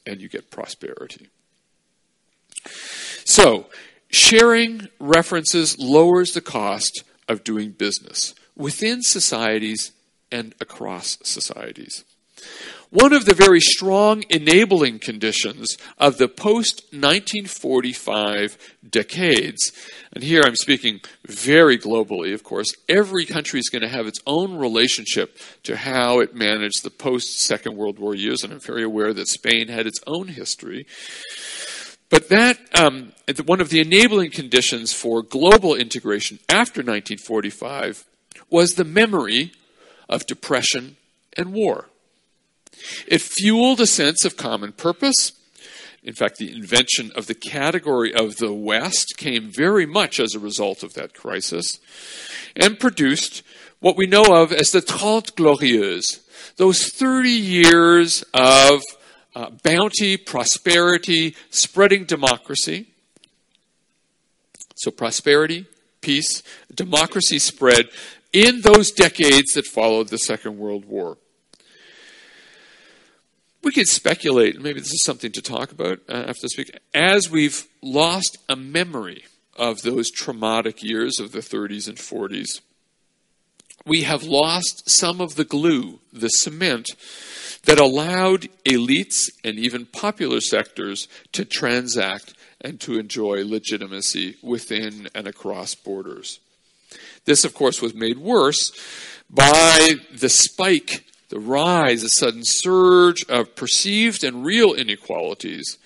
and 0.05 0.21
you 0.21 0.29
get 0.29 0.51
prosperity. 0.51 1.29
So, 3.23 3.67
sharing 4.09 4.87
references 4.99 5.77
lowers 5.79 6.33
the 6.33 6.41
cost 6.41 7.03
of 7.27 7.43
doing 7.43 7.71
business 7.71 8.35
within 8.55 9.01
societies 9.01 9.91
and 10.31 10.55
across 10.61 11.17
societies. 11.23 12.03
One 12.91 13.13
of 13.13 13.25
the 13.25 13.33
very 13.33 13.59
strong 13.59 14.23
enabling 14.29 14.99
conditions 14.99 15.77
of 15.97 16.17
the 16.17 16.29
post 16.29 16.83
1945 16.91 18.57
decades, 18.89 19.73
and 20.13 20.23
here 20.23 20.41
I'm 20.45 20.55
speaking 20.55 21.01
very 21.25 21.77
globally, 21.77 22.33
of 22.33 22.43
course, 22.43 22.73
every 22.87 23.25
country 23.25 23.59
is 23.59 23.69
going 23.69 23.81
to 23.81 23.89
have 23.89 24.07
its 24.07 24.19
own 24.25 24.55
relationship 24.55 25.37
to 25.63 25.75
how 25.75 26.19
it 26.19 26.35
managed 26.35 26.83
the 26.83 26.89
post 26.89 27.39
Second 27.39 27.75
World 27.75 27.99
War 27.99 28.15
years, 28.15 28.43
and 28.43 28.53
I'm 28.53 28.59
very 28.59 28.83
aware 28.83 29.13
that 29.13 29.27
Spain 29.27 29.67
had 29.67 29.87
its 29.87 29.99
own 30.07 30.29
history. 30.29 30.85
But 32.09 32.29
that, 32.29 32.59
um, 32.77 33.13
one 33.45 33.61
of 33.61 33.69
the 33.69 33.81
enabling 33.81 34.31
conditions 34.31 34.93
for 34.93 35.21
global 35.21 35.75
integration 35.75 36.39
after 36.49 36.81
1945 36.81 38.05
was 38.49 38.75
the 38.75 38.83
memory 38.83 39.51
of 40.07 40.25
depression 40.25 40.97
and 41.35 41.53
war. 41.53 41.89
It 43.07 43.21
fueled 43.21 43.81
a 43.81 43.87
sense 43.87 44.25
of 44.25 44.37
common 44.37 44.73
purpose. 44.73 45.31
In 46.03 46.13
fact, 46.13 46.37
the 46.37 46.51
invention 46.51 47.11
of 47.15 47.25
the 47.25 47.33
category 47.33 48.13
of 48.13 48.37
the 48.37 48.53
West 48.53 49.15
came 49.17 49.51
very 49.51 49.87
much 49.87 50.19
as 50.19 50.35
a 50.35 50.39
result 50.39 50.83
of 50.83 50.93
that 50.93 51.15
crisis 51.15 51.79
and 52.55 52.79
produced 52.79 53.41
what 53.79 53.97
we 53.97 54.05
know 54.05 54.25
of 54.25 54.51
as 54.51 54.71
the 54.71 54.81
Trente 54.81 55.35
Glorieuses, 55.35 56.21
those 56.57 56.89
30 56.89 57.29
years 57.29 58.23
of 58.33 58.81
uh, 59.35 59.49
bounty, 59.63 60.17
prosperity, 60.17 61.35
spreading 61.49 62.05
democracy. 62.05 62.87
So, 64.75 64.91
prosperity, 64.91 65.65
peace, 66.01 66.41
democracy 66.73 67.39
spread 67.39 67.89
in 68.31 68.61
those 68.61 68.91
decades 68.91 69.53
that 69.53 69.65
followed 69.65 70.09
the 70.09 70.17
Second 70.17 70.57
World 70.57 70.85
War. 70.85 71.17
We 73.63 73.71
could 73.71 73.87
speculate, 73.87 74.61
maybe 74.61 74.79
this 74.79 74.93
is 74.93 75.03
something 75.03 75.31
to 75.31 75.41
talk 75.41 75.71
about 75.71 75.99
uh, 76.07 76.25
after 76.27 76.43
this 76.43 76.57
week, 76.57 76.77
as 76.93 77.31
we've 77.31 77.67
lost 77.81 78.37
a 78.47 78.55
memory 78.55 79.25
of 79.57 79.81
those 79.81 80.11
traumatic 80.11 80.83
years 80.83 81.19
of 81.19 81.31
the 81.31 81.39
30s 81.39 81.87
and 81.87 81.97
40s. 81.97 82.61
We 83.85 84.01
have 84.01 84.23
lost 84.23 84.89
some 84.89 85.21
of 85.21 85.35
the 85.35 85.45
glue, 85.45 85.99
the 86.11 86.29
cement 86.29 86.89
that 87.65 87.79
allowed 87.79 88.47
elites 88.63 89.29
and 89.43 89.57
even 89.57 89.85
popular 89.85 90.39
sectors 90.39 91.07
to 91.31 91.45
transact 91.45 92.33
and 92.61 92.79
to 92.79 92.97
enjoy 92.97 93.43
legitimacy 93.45 94.37
within 94.41 95.07
and 95.13 95.27
across 95.27 95.75
borders. 95.75 96.39
This, 97.25 97.43
of 97.43 97.53
course, 97.53 97.81
was 97.81 97.93
made 97.93 98.17
worse 98.17 98.71
by 99.29 99.95
the 100.13 100.29
spike, 100.29 101.05
the 101.29 101.39
rise, 101.39 102.03
the 102.03 102.09
sudden 102.09 102.41
surge 102.43 103.25
of 103.27 103.55
perceived 103.55 104.23
and 104.23 104.45
real 104.45 104.73
inequalities 104.73 105.77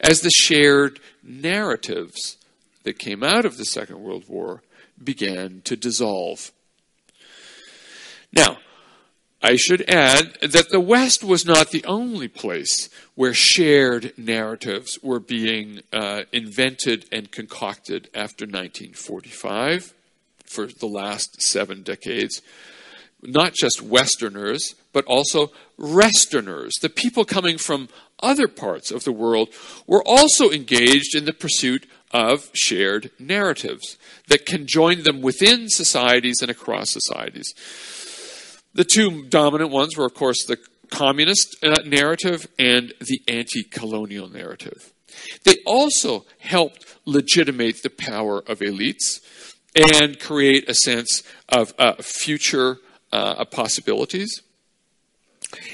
as 0.00 0.20
the 0.20 0.30
shared 0.30 0.98
narratives 1.22 2.36
that 2.82 2.98
came 2.98 3.22
out 3.22 3.44
of 3.44 3.56
the 3.56 3.64
Second 3.64 4.00
World 4.00 4.24
War 4.28 4.62
began 5.02 5.62
to 5.64 5.76
dissolve. 5.76 6.50
Now, 8.32 8.58
I 9.40 9.54
should 9.54 9.88
add 9.88 10.36
that 10.42 10.70
the 10.70 10.80
West 10.80 11.22
was 11.22 11.46
not 11.46 11.70
the 11.70 11.84
only 11.84 12.26
place 12.26 12.88
where 13.14 13.34
shared 13.34 14.12
narratives 14.16 14.98
were 15.00 15.20
being 15.20 15.80
uh, 15.92 16.22
invented 16.32 17.04
and 17.12 17.30
concocted 17.30 18.10
after 18.14 18.44
1945 18.44 19.94
for 20.44 20.66
the 20.66 20.88
last 20.88 21.40
seven 21.40 21.82
decades. 21.82 22.42
Not 23.22 23.54
just 23.54 23.80
Westerners, 23.80 24.74
but 24.92 25.04
also 25.04 25.52
Westerners, 25.76 26.74
the 26.82 26.88
people 26.88 27.24
coming 27.24 27.58
from 27.58 27.88
other 28.20 28.48
parts 28.48 28.90
of 28.90 29.04
the 29.04 29.12
world, 29.12 29.50
were 29.86 30.02
also 30.04 30.50
engaged 30.50 31.14
in 31.14 31.26
the 31.26 31.32
pursuit 31.32 31.86
of 32.10 32.50
shared 32.54 33.12
narratives 33.20 33.98
that 34.26 34.46
conjoined 34.46 35.04
them 35.04 35.20
within 35.20 35.68
societies 35.68 36.38
and 36.42 36.50
across 36.50 36.90
societies. 36.90 37.54
The 38.78 38.84
two 38.84 39.24
dominant 39.24 39.72
ones 39.72 39.96
were, 39.96 40.06
of 40.06 40.14
course, 40.14 40.44
the 40.46 40.56
communist 40.88 41.56
uh, 41.64 41.82
narrative 41.84 42.46
and 42.60 42.94
the 43.00 43.20
anti 43.26 43.64
colonial 43.64 44.28
narrative. 44.28 44.92
They 45.42 45.56
also 45.66 46.26
helped 46.38 46.86
legitimate 47.04 47.82
the 47.82 47.90
power 47.90 48.38
of 48.38 48.60
elites 48.60 49.18
and 49.74 50.20
create 50.20 50.68
a 50.68 50.74
sense 50.74 51.24
of 51.48 51.74
uh, 51.76 51.94
future 51.94 52.76
uh, 53.10 53.44
possibilities 53.46 54.42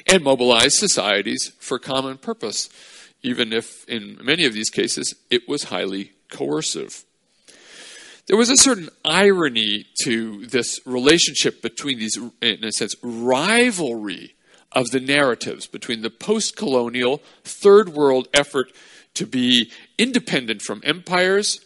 and 0.06 0.24
mobilize 0.24 0.78
societies 0.78 1.52
for 1.58 1.78
common 1.78 2.16
purpose, 2.16 2.70
even 3.22 3.52
if 3.52 3.86
in 3.86 4.18
many 4.22 4.46
of 4.46 4.54
these 4.54 4.70
cases 4.70 5.14
it 5.28 5.46
was 5.46 5.64
highly 5.64 6.12
coercive. 6.30 7.04
There 8.26 8.38
was 8.38 8.48
a 8.48 8.56
certain 8.56 8.88
irony 9.04 9.84
to 10.04 10.46
this 10.46 10.80
relationship 10.86 11.60
between 11.60 11.98
these, 11.98 12.18
in 12.40 12.64
a 12.64 12.72
sense, 12.72 12.94
rivalry 13.02 14.34
of 14.72 14.90
the 14.90 15.00
narratives 15.00 15.66
between 15.66 16.00
the 16.00 16.10
post 16.10 16.56
colonial 16.56 17.22
third 17.44 17.90
world 17.90 18.28
effort 18.32 18.72
to 19.14 19.26
be 19.26 19.70
independent 19.98 20.62
from 20.62 20.80
empires, 20.84 21.60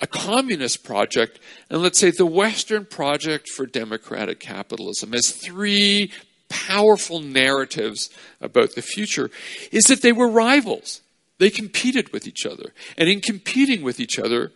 a 0.00 0.06
communist 0.06 0.82
project, 0.82 1.38
and 1.70 1.82
let's 1.82 1.98
say 1.98 2.10
the 2.10 2.26
Western 2.26 2.84
project 2.84 3.48
for 3.48 3.64
democratic 3.64 4.40
capitalism 4.40 5.14
as 5.14 5.30
three 5.30 6.10
powerful 6.48 7.20
narratives 7.20 8.10
about 8.40 8.74
the 8.74 8.82
future, 8.82 9.30
is 9.70 9.84
that 9.84 10.02
they 10.02 10.12
were 10.12 10.28
rivals. 10.28 11.00
They 11.38 11.48
competed 11.48 12.12
with 12.12 12.26
each 12.26 12.44
other. 12.44 12.74
And 12.98 13.08
in 13.08 13.20
competing 13.20 13.82
with 13.82 14.00
each 14.00 14.18
other, 14.18 14.52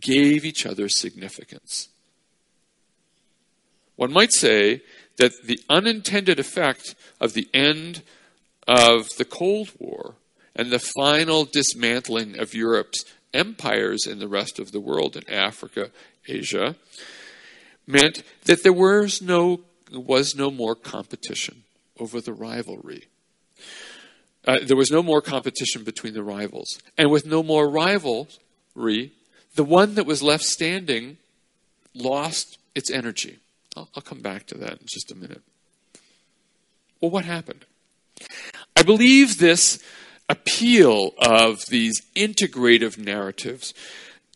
gave 0.00 0.44
each 0.44 0.66
other 0.66 0.88
significance. 0.88 1.88
One 3.96 4.12
might 4.12 4.32
say 4.32 4.82
that 5.16 5.32
the 5.44 5.60
unintended 5.68 6.38
effect 6.38 6.94
of 7.20 7.32
the 7.32 7.48
end 7.52 8.02
of 8.66 9.08
the 9.16 9.24
Cold 9.24 9.72
War 9.78 10.14
and 10.54 10.70
the 10.70 10.78
final 10.78 11.44
dismantling 11.44 12.38
of 12.38 12.54
Europe's 12.54 13.04
empires 13.34 14.06
in 14.06 14.18
the 14.18 14.28
rest 14.28 14.58
of 14.58 14.72
the 14.72 14.80
world, 14.80 15.16
in 15.16 15.28
Africa, 15.28 15.90
Asia, 16.26 16.76
meant 17.86 18.22
that 18.44 18.62
there 18.62 18.72
was 18.72 19.20
no, 19.20 19.60
was 19.92 20.34
no 20.36 20.50
more 20.50 20.74
competition 20.74 21.64
over 21.98 22.20
the 22.20 22.32
rivalry. 22.32 23.08
Uh, 24.46 24.58
there 24.64 24.76
was 24.76 24.90
no 24.90 25.02
more 25.02 25.20
competition 25.20 25.84
between 25.84 26.14
the 26.14 26.22
rivals. 26.22 26.78
And 26.96 27.10
with 27.10 27.26
no 27.26 27.42
more 27.42 27.68
rivalry, 27.68 29.12
the 29.58 29.64
one 29.64 29.96
that 29.96 30.06
was 30.06 30.22
left 30.22 30.44
standing 30.44 31.16
lost 31.92 32.58
its 32.76 32.92
energy. 32.92 33.40
I'll, 33.76 33.88
I'll 33.96 34.02
come 34.02 34.20
back 34.20 34.46
to 34.46 34.58
that 34.58 34.74
in 34.74 34.86
just 34.86 35.10
a 35.10 35.16
minute. 35.16 35.42
Well, 37.00 37.10
what 37.10 37.24
happened? 37.24 37.64
I 38.76 38.84
believe 38.84 39.38
this 39.38 39.82
appeal 40.28 41.10
of 41.18 41.66
these 41.70 42.00
integrative 42.14 42.96
narratives, 42.98 43.74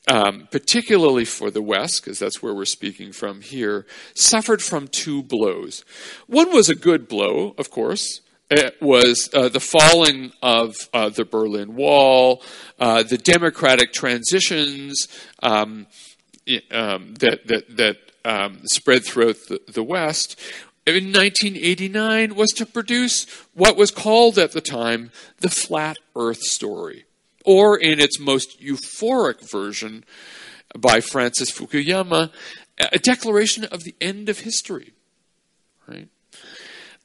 um, 0.09 0.49
particularly 0.51 1.25
for 1.25 1.53
the 1.53 1.63
West, 1.63 2.03
because 2.03 2.19
that's 2.19 2.43
where 2.43 2.53
we're 2.53 2.65
speaking 2.65 3.13
from 3.13 3.43
here, 3.43 3.87
suffered 4.15 4.61
from 4.61 4.89
two 4.89 5.23
blows. 5.23 5.85
One 6.27 6.53
was 6.53 6.69
a 6.69 6.75
good 6.75 7.07
blow, 7.07 7.55
of 7.59 7.71
course. 7.71 8.23
It 8.55 8.83
was 8.83 9.31
uh, 9.33 9.49
the 9.49 9.61
falling 9.61 10.33
of 10.43 10.77
uh, 10.93 11.09
the 11.09 11.25
Berlin 11.25 11.75
Wall, 11.75 12.43
uh, 12.79 13.03
the 13.03 13.17
democratic 13.17 13.95
transitions 13.95 15.09
um, 15.43 15.87
um, 16.71 17.15
that 17.15 17.47
that, 17.47 17.77
that 17.79 17.97
um, 18.27 18.61
spread 18.65 19.07
throughout 19.07 19.37
the, 19.49 19.63
the 19.73 19.83
West. 19.83 20.39
In 20.85 21.13
1989, 21.13 22.35
was 22.35 22.51
to 22.51 22.67
produce 22.67 23.25
what 23.55 23.79
was 23.79 23.91
called 23.91 24.39
at 24.39 24.53
the 24.53 24.61
time 24.61 25.13
the 25.39 25.49
flat 25.49 25.97
Earth 26.15 26.43
story, 26.43 27.07
or 27.47 27.79
in 27.79 28.01
its 28.01 28.21
most 28.21 28.61
euphoric 28.61 29.51
version 29.51 30.05
by 30.79 31.01
Francis 31.01 31.51
Fukuyama, 31.51 32.31
a 32.79 32.99
declaration 32.99 33.65
of 33.65 33.85
the 33.85 33.95
end 33.99 34.29
of 34.29 34.41
history. 34.41 34.93
Right. 35.89 36.09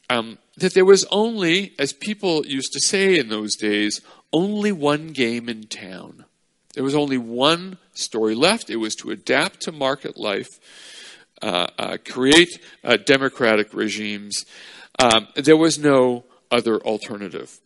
Um, 0.10 0.38
that 0.56 0.74
there 0.74 0.86
was 0.86 1.06
only, 1.12 1.74
as 1.78 1.94
people 1.94 2.46
used 2.46 2.72
to 2.74 2.80
say 2.80 3.20
in 3.20 3.30
those 3.30 3.56
days, 3.56 4.02
only 4.32 4.72
one 4.72 5.08
game 5.08 5.50
in 5.50 5.64
town. 5.64 6.26
There 6.74 6.84
was 6.84 6.96
only 6.96 7.18
one 7.18 7.78
story 7.94 8.36
left. 8.36 8.70
It 8.70 8.78
was 8.78 8.96
to 8.96 9.12
adapt 9.12 9.62
to 9.62 9.72
market 9.72 10.18
life, 10.18 10.60
uh, 11.42 11.68
uh, 11.78 11.98
create 12.06 12.60
uh, 12.84 12.98
democratic 12.98 13.74
regimes. 13.74 14.46
Um, 15.00 15.28
there 15.36 15.58
was 15.58 15.78
no 15.78 16.24
other 16.52 16.80
alternative. 16.80 17.60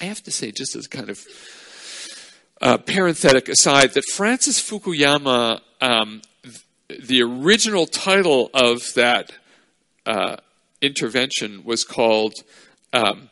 I 0.00 0.04
have 0.04 0.22
to 0.24 0.30
say, 0.30 0.50
just 0.50 0.74
as 0.76 0.86
kind 0.86 1.10
of 1.10 1.24
uh, 2.60 2.78
parenthetic 2.78 3.48
aside, 3.48 3.94
that 3.94 4.04
Francis 4.04 4.60
Fukuyama, 4.60 5.60
um, 5.80 6.22
the 6.88 7.22
original 7.22 7.86
title 7.86 8.50
of 8.54 8.94
that 8.94 9.32
uh, 10.06 10.36
intervention 10.82 11.64
was 11.64 11.84
called 11.84 12.34
um, 12.92 13.30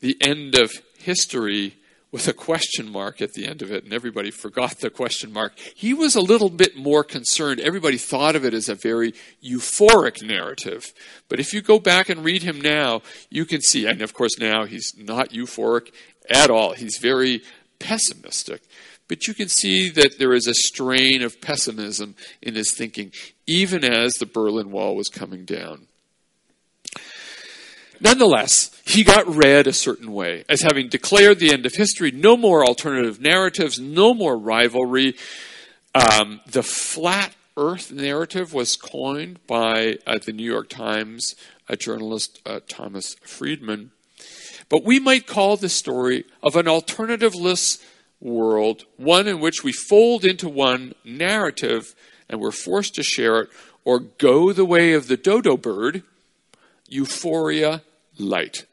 The 0.00 0.16
End 0.20 0.54
of 0.54 0.72
History 0.98 1.76
with 2.12 2.28
a 2.28 2.32
question 2.34 2.92
mark 2.92 3.22
at 3.22 3.32
the 3.32 3.46
end 3.46 3.62
of 3.62 3.72
it, 3.72 3.84
and 3.84 3.92
everybody 3.92 4.30
forgot 4.30 4.78
the 4.78 4.90
question 4.90 5.32
mark. 5.32 5.58
He 5.74 5.94
was 5.94 6.14
a 6.14 6.20
little 6.20 6.50
bit 6.50 6.76
more 6.76 7.02
concerned. 7.02 7.58
Everybody 7.58 7.96
thought 7.96 8.36
of 8.36 8.44
it 8.44 8.52
as 8.52 8.68
a 8.68 8.74
very 8.74 9.14
euphoric 9.42 10.22
narrative. 10.22 10.92
But 11.30 11.40
if 11.40 11.54
you 11.54 11.62
go 11.62 11.78
back 11.78 12.10
and 12.10 12.22
read 12.22 12.42
him 12.42 12.60
now, 12.60 13.00
you 13.30 13.46
can 13.46 13.62
see, 13.62 13.86
and 13.86 14.02
of 14.02 14.12
course 14.12 14.38
now 14.38 14.66
he's 14.66 14.92
not 14.96 15.30
euphoric 15.30 15.90
at 16.30 16.50
all. 16.50 16.74
He's 16.74 16.98
very 16.98 17.42
pessimistic. 17.78 18.62
But 19.08 19.26
you 19.26 19.34
can 19.34 19.48
see 19.48 19.88
that 19.90 20.18
there 20.18 20.34
is 20.34 20.46
a 20.46 20.54
strain 20.54 21.22
of 21.22 21.40
pessimism 21.40 22.14
in 22.42 22.54
his 22.54 22.74
thinking, 22.74 23.12
even 23.46 23.84
as 23.84 24.14
the 24.14 24.26
Berlin 24.26 24.70
Wall 24.70 24.94
was 24.94 25.08
coming 25.08 25.44
down. 25.44 25.86
Nonetheless, 28.00 28.70
he 28.84 29.04
got 29.04 29.32
read 29.32 29.66
a 29.66 29.72
certain 29.72 30.12
way, 30.12 30.44
as 30.48 30.62
having 30.62 30.88
declared 30.88 31.38
the 31.38 31.52
end 31.52 31.66
of 31.66 31.74
history, 31.74 32.10
no 32.10 32.36
more 32.36 32.64
alternative 32.64 33.20
narratives, 33.20 33.78
no 33.78 34.12
more 34.12 34.36
rivalry. 34.36 35.14
Um, 35.94 36.40
the 36.46 36.64
flat 36.64 37.32
earth 37.56 37.92
narrative 37.92 38.52
was 38.52 38.76
coined 38.76 39.46
by 39.46 39.98
uh, 40.06 40.18
the 40.18 40.32
New 40.32 40.44
York 40.44 40.68
Times 40.68 41.34
a 41.68 41.76
journalist, 41.76 42.40
uh, 42.44 42.60
Thomas 42.68 43.14
Friedman. 43.22 43.92
But 44.68 44.84
we 44.84 44.98
might 44.98 45.26
call 45.26 45.56
this 45.56 45.74
story 45.74 46.24
of 46.42 46.56
an 46.56 46.66
alternativeless 46.66 47.82
world, 48.20 48.84
one 48.96 49.28
in 49.28 49.40
which 49.40 49.62
we 49.62 49.72
fold 49.72 50.24
into 50.24 50.48
one 50.48 50.94
narrative 51.04 51.94
and 52.28 52.40
we're 52.40 52.50
forced 52.50 52.94
to 52.94 53.02
share 53.02 53.40
it, 53.40 53.50
or 53.84 53.98
go 53.98 54.52
the 54.52 54.64
way 54.64 54.92
of 54.92 55.08
the 55.08 55.16
dodo 55.16 55.56
bird, 55.56 56.02
euphoria 56.92 57.82
light. 58.18 58.66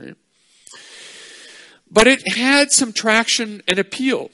Right? 0.00 0.16
But 1.90 2.06
it 2.06 2.36
had 2.36 2.72
some 2.72 2.92
traction 2.92 3.62
and 3.68 3.78
appeal. 3.78 4.30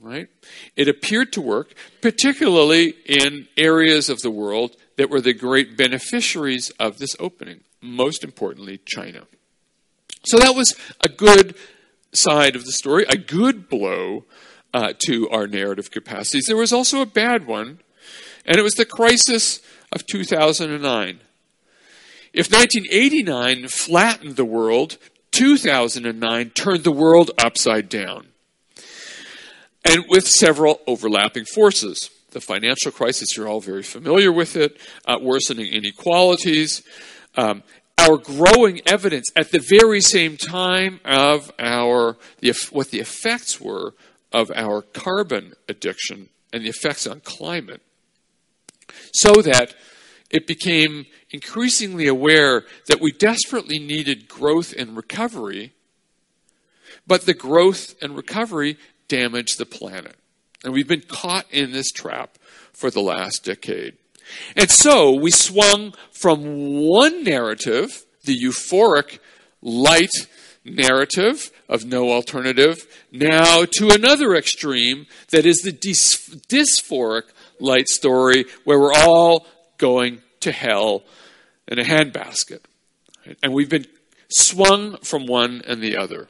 Right? 0.00 0.28
It 0.76 0.88
appeared 0.88 1.32
to 1.34 1.40
work, 1.40 1.74
particularly 2.00 2.94
in 3.06 3.48
areas 3.56 4.08
of 4.08 4.20
the 4.20 4.30
world 4.30 4.76
that 4.96 5.10
were 5.10 5.20
the 5.20 5.34
great 5.34 5.76
beneficiaries 5.76 6.70
of 6.78 6.98
this 6.98 7.16
opening, 7.18 7.60
most 7.80 8.24
importantly, 8.24 8.78
China. 8.84 9.22
So 10.24 10.38
that 10.38 10.54
was 10.54 10.74
a 11.04 11.08
good 11.08 11.54
side 12.12 12.56
of 12.56 12.64
the 12.64 12.72
story, 12.72 13.04
a 13.08 13.16
good 13.16 13.68
blow 13.68 14.24
uh, 14.74 14.92
to 15.06 15.28
our 15.30 15.46
narrative 15.46 15.90
capacities. 15.90 16.44
There 16.46 16.56
was 16.56 16.72
also 16.72 17.00
a 17.00 17.06
bad 17.06 17.46
one, 17.46 17.80
and 18.44 18.56
it 18.56 18.62
was 18.62 18.74
the 18.74 18.84
crisis 18.84 19.60
of 19.92 20.06
2009. 20.06 21.20
If 22.36 22.52
1989 22.52 23.68
flattened 23.68 24.36
the 24.36 24.44
world, 24.44 24.98
2009 25.30 26.50
turned 26.50 26.84
the 26.84 26.92
world 26.92 27.30
upside 27.38 27.88
down. 27.88 28.26
And 29.86 30.04
with 30.10 30.28
several 30.28 30.80
overlapping 30.86 31.46
forces. 31.46 32.10
the 32.32 32.40
financial 32.42 32.92
crisis. 32.92 33.34
You're 33.34 33.48
all 33.48 33.62
very 33.62 33.82
familiar 33.82 34.30
with 34.30 34.56
it, 34.56 34.78
uh, 35.06 35.16
worsening 35.18 35.72
inequalities. 35.72 36.82
Um, 37.34 37.62
our 37.96 38.18
growing 38.18 38.82
evidence 38.84 39.30
at 39.34 39.52
the 39.52 39.58
very 39.58 40.02
same 40.02 40.36
time 40.36 41.00
of 41.06 41.50
our 41.58 42.18
the, 42.40 42.52
what 42.70 42.90
the 42.90 43.00
effects 43.00 43.58
were 43.58 43.94
of 44.34 44.50
our 44.54 44.82
carbon 44.82 45.54
addiction 45.66 46.28
and 46.52 46.62
the 46.62 46.68
effects 46.68 47.06
on 47.06 47.20
climate, 47.20 47.80
so 49.14 49.40
that 49.40 49.74
it 50.30 50.46
became 50.46 51.06
increasingly 51.30 52.06
aware 52.06 52.64
that 52.88 53.00
we 53.00 53.12
desperately 53.12 53.78
needed 53.78 54.28
growth 54.28 54.74
and 54.76 54.96
recovery, 54.96 55.72
but 57.06 57.26
the 57.26 57.34
growth 57.34 57.94
and 58.02 58.16
recovery 58.16 58.76
damaged 59.08 59.58
the 59.58 59.66
planet. 59.66 60.16
And 60.64 60.72
we've 60.72 60.88
been 60.88 61.02
caught 61.02 61.46
in 61.52 61.72
this 61.72 61.90
trap 61.90 62.38
for 62.72 62.90
the 62.90 63.00
last 63.00 63.44
decade. 63.44 63.96
And 64.56 64.70
so 64.70 65.12
we 65.12 65.30
swung 65.30 65.94
from 66.10 66.80
one 66.84 67.22
narrative, 67.22 68.04
the 68.24 68.36
euphoric 68.36 69.20
light 69.62 70.10
narrative 70.64 71.52
of 71.68 71.84
no 71.84 72.10
alternative, 72.10 72.86
now 73.12 73.64
to 73.64 73.90
another 73.90 74.34
extreme 74.34 75.06
that 75.30 75.46
is 75.46 75.58
the 75.58 75.72
dys- 75.72 76.44
dysphoric 76.48 77.22
light 77.60 77.88
story 77.88 78.44
where 78.64 78.80
we're 78.80 78.92
all 78.92 79.46
going 79.78 80.22
to 80.40 80.52
hell 80.52 81.04
in 81.68 81.78
a 81.78 81.84
handbasket. 81.84 82.60
And 83.42 83.52
we've 83.52 83.70
been 83.70 83.86
swung 84.28 84.96
from 84.98 85.26
one 85.26 85.62
and 85.66 85.82
the 85.82 85.96
other. 85.96 86.28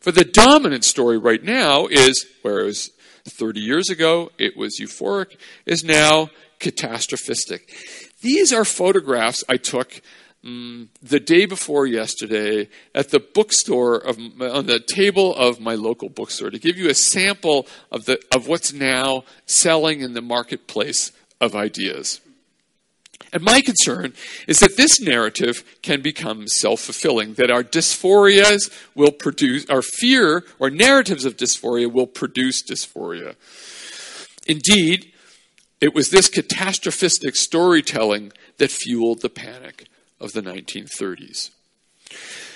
For 0.00 0.10
the 0.10 0.24
dominant 0.24 0.84
story 0.84 1.18
right 1.18 1.42
now 1.42 1.86
is, 1.86 2.26
whereas 2.42 2.90
30 3.28 3.60
years 3.60 3.88
ago 3.88 4.30
it 4.38 4.56
was 4.56 4.80
euphoric, 4.80 5.36
is 5.64 5.84
now 5.84 6.30
catastrophistic. 6.58 7.72
These 8.20 8.52
are 8.52 8.64
photographs 8.64 9.44
I 9.48 9.56
took 9.56 10.00
um, 10.44 10.90
the 11.00 11.20
day 11.20 11.46
before 11.46 11.86
yesterday 11.86 12.68
at 12.94 13.10
the 13.10 13.20
bookstore 13.20 13.96
of, 13.96 14.18
on 14.18 14.66
the 14.66 14.80
table 14.84 15.34
of 15.34 15.60
my 15.60 15.74
local 15.74 16.08
bookstore 16.08 16.50
to 16.50 16.58
give 16.58 16.76
you 16.76 16.90
a 16.90 16.94
sample 16.94 17.66
of 17.92 18.06
the 18.06 18.20
of 18.34 18.48
what's 18.48 18.72
now 18.72 19.22
selling 19.46 20.00
in 20.00 20.14
the 20.14 20.20
marketplace 20.20 21.12
of 21.40 21.54
ideas. 21.54 22.20
And 23.32 23.42
my 23.42 23.60
concern 23.60 24.14
is 24.46 24.60
that 24.60 24.76
this 24.76 25.00
narrative 25.00 25.64
can 25.82 26.02
become 26.02 26.46
self 26.48 26.80
fulfilling, 26.80 27.34
that 27.34 27.50
our 27.50 27.62
dysphorias 27.62 28.70
will 28.94 29.12
produce, 29.12 29.68
our 29.68 29.82
fear 29.82 30.44
or 30.58 30.70
narratives 30.70 31.24
of 31.24 31.36
dysphoria 31.36 31.90
will 31.90 32.06
produce 32.06 32.62
dysphoria. 32.62 33.34
Indeed, 34.46 35.12
it 35.80 35.94
was 35.94 36.10
this 36.10 36.28
catastrophistic 36.28 37.36
storytelling 37.36 38.32
that 38.58 38.70
fueled 38.70 39.20
the 39.20 39.28
panic 39.28 39.86
of 40.20 40.32
the 40.32 40.42
1930s. 40.42 41.50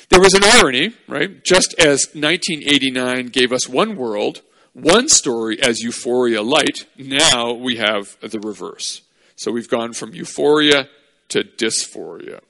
There 0.09 0.21
was 0.21 0.35
an 0.35 0.45
irony, 0.45 0.95
right? 1.09 1.43
Just 1.45 1.75
as 1.79 2.07
1989 2.15 3.27
gave 3.27 3.53
us 3.53 3.69
one 3.69 3.97
world, 3.97 4.43
one 4.73 5.09
story 5.09 5.61
as 5.61 5.81
euphoria 5.81 6.43
light, 6.43 6.87
now 6.97 7.53
we 7.53 7.77
have 7.77 8.17
the 8.21 8.39
reverse. 8.39 9.03
So 9.37 9.53
we've 9.53 9.69
gone 9.69 9.93
from 9.93 10.15
euphoria 10.15 10.89
to 11.29 11.45
dysphoria. 11.45 12.41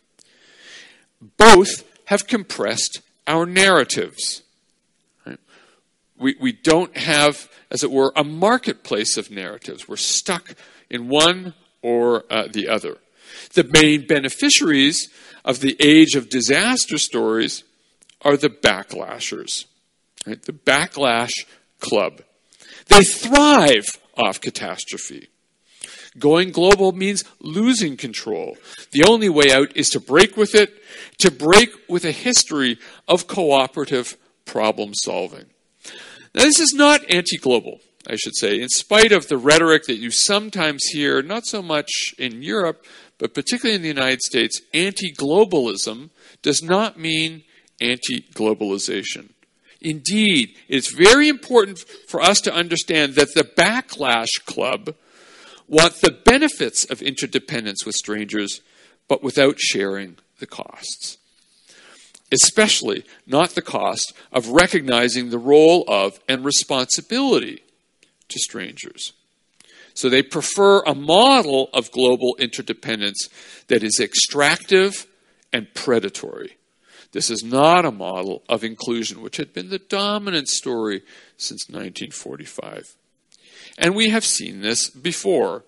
Both 1.36 1.84
have 2.06 2.26
compressed 2.26 3.00
our 3.26 3.46
narratives. 3.46 4.42
We, 6.18 6.36
we 6.40 6.52
don't 6.52 6.96
have, 6.96 7.50
as 7.70 7.82
it 7.82 7.90
were, 7.90 8.12
a 8.16 8.24
marketplace 8.24 9.16
of 9.16 9.30
narratives. 9.30 9.86
We're 9.88 9.96
stuck 9.96 10.54
in 10.88 11.08
one 11.08 11.54
or 11.82 12.24
uh, 12.30 12.48
the 12.50 12.68
other. 12.68 12.98
The 13.52 13.64
main 13.64 14.06
beneficiaries 14.06 15.08
of 15.44 15.60
the 15.60 15.76
age 15.80 16.14
of 16.14 16.28
disaster 16.28 16.98
stories 16.98 17.64
are 18.22 18.36
the 18.36 18.48
backlashers, 18.48 19.66
right? 20.26 20.42
the 20.42 20.52
backlash 20.52 21.32
club. 21.80 22.22
They 22.86 23.02
thrive 23.02 23.84
off 24.16 24.40
catastrophe. 24.40 25.28
Going 26.18 26.50
global 26.50 26.92
means 26.92 27.24
losing 27.40 27.96
control. 27.96 28.56
The 28.92 29.04
only 29.08 29.28
way 29.28 29.52
out 29.52 29.76
is 29.76 29.90
to 29.90 30.00
break 30.00 30.36
with 30.36 30.54
it, 30.54 30.72
to 31.18 31.30
break 31.30 31.70
with 31.88 32.04
a 32.04 32.12
history 32.12 32.78
of 33.06 33.26
cooperative 33.26 34.16
problem 34.44 34.92
solving. 34.94 35.46
Now, 36.34 36.42
this 36.42 36.60
is 36.60 36.72
not 36.74 37.10
anti 37.10 37.36
global, 37.36 37.80
I 38.08 38.16
should 38.16 38.36
say, 38.36 38.60
in 38.60 38.68
spite 38.68 39.12
of 39.12 39.28
the 39.28 39.38
rhetoric 39.38 39.84
that 39.84 39.96
you 39.96 40.10
sometimes 40.10 40.84
hear, 40.92 41.22
not 41.22 41.46
so 41.46 41.62
much 41.62 41.90
in 42.18 42.42
Europe, 42.42 42.84
but 43.18 43.34
particularly 43.34 43.76
in 43.76 43.82
the 43.82 43.88
United 43.88 44.22
States. 44.22 44.60
Anti 44.72 45.12
globalism 45.12 46.10
does 46.42 46.62
not 46.62 46.98
mean 46.98 47.42
anti 47.80 48.20
globalization. 48.34 49.30
Indeed, 49.80 50.56
it's 50.68 50.90
very 50.90 51.28
important 51.28 51.84
for 52.08 52.20
us 52.20 52.40
to 52.42 52.54
understand 52.54 53.14
that 53.14 53.34
the 53.34 53.44
Backlash 53.44 54.44
Club 54.46 54.94
want 55.68 56.00
the 56.00 56.16
benefits 56.24 56.84
of 56.84 57.02
interdependence 57.02 57.84
with 57.84 57.94
strangers, 57.94 58.60
but 59.08 59.22
without 59.22 59.58
sharing 59.58 60.16
the 60.38 60.46
costs. 60.46 61.18
Especially 62.32 63.04
not 63.26 63.50
the 63.50 63.62
cost 63.62 64.12
of 64.32 64.48
recognizing 64.48 65.30
the 65.30 65.38
role 65.38 65.84
of 65.86 66.18
and 66.28 66.44
responsibility 66.44 67.62
to 68.28 68.38
strangers. 68.38 69.12
So 69.94 70.08
they 70.08 70.22
prefer 70.22 70.82
a 70.82 70.94
model 70.94 71.70
of 71.72 71.90
global 71.90 72.36
interdependence 72.38 73.28
that 73.68 73.82
is 73.82 73.98
extractive 74.00 75.06
and 75.52 75.72
predatory. 75.72 76.58
This 77.12 77.30
is 77.30 77.42
not 77.42 77.86
a 77.86 77.90
model 77.92 78.42
of 78.48 78.62
inclusion, 78.62 79.22
which 79.22 79.38
had 79.38 79.54
been 79.54 79.70
the 79.70 79.78
dominant 79.78 80.48
story 80.48 81.02
since 81.38 81.68
1945. 81.68 82.94
And 83.78 83.94
we 83.94 84.10
have 84.10 84.24
seen 84.24 84.60
this 84.60 84.90
before. 84.90 85.64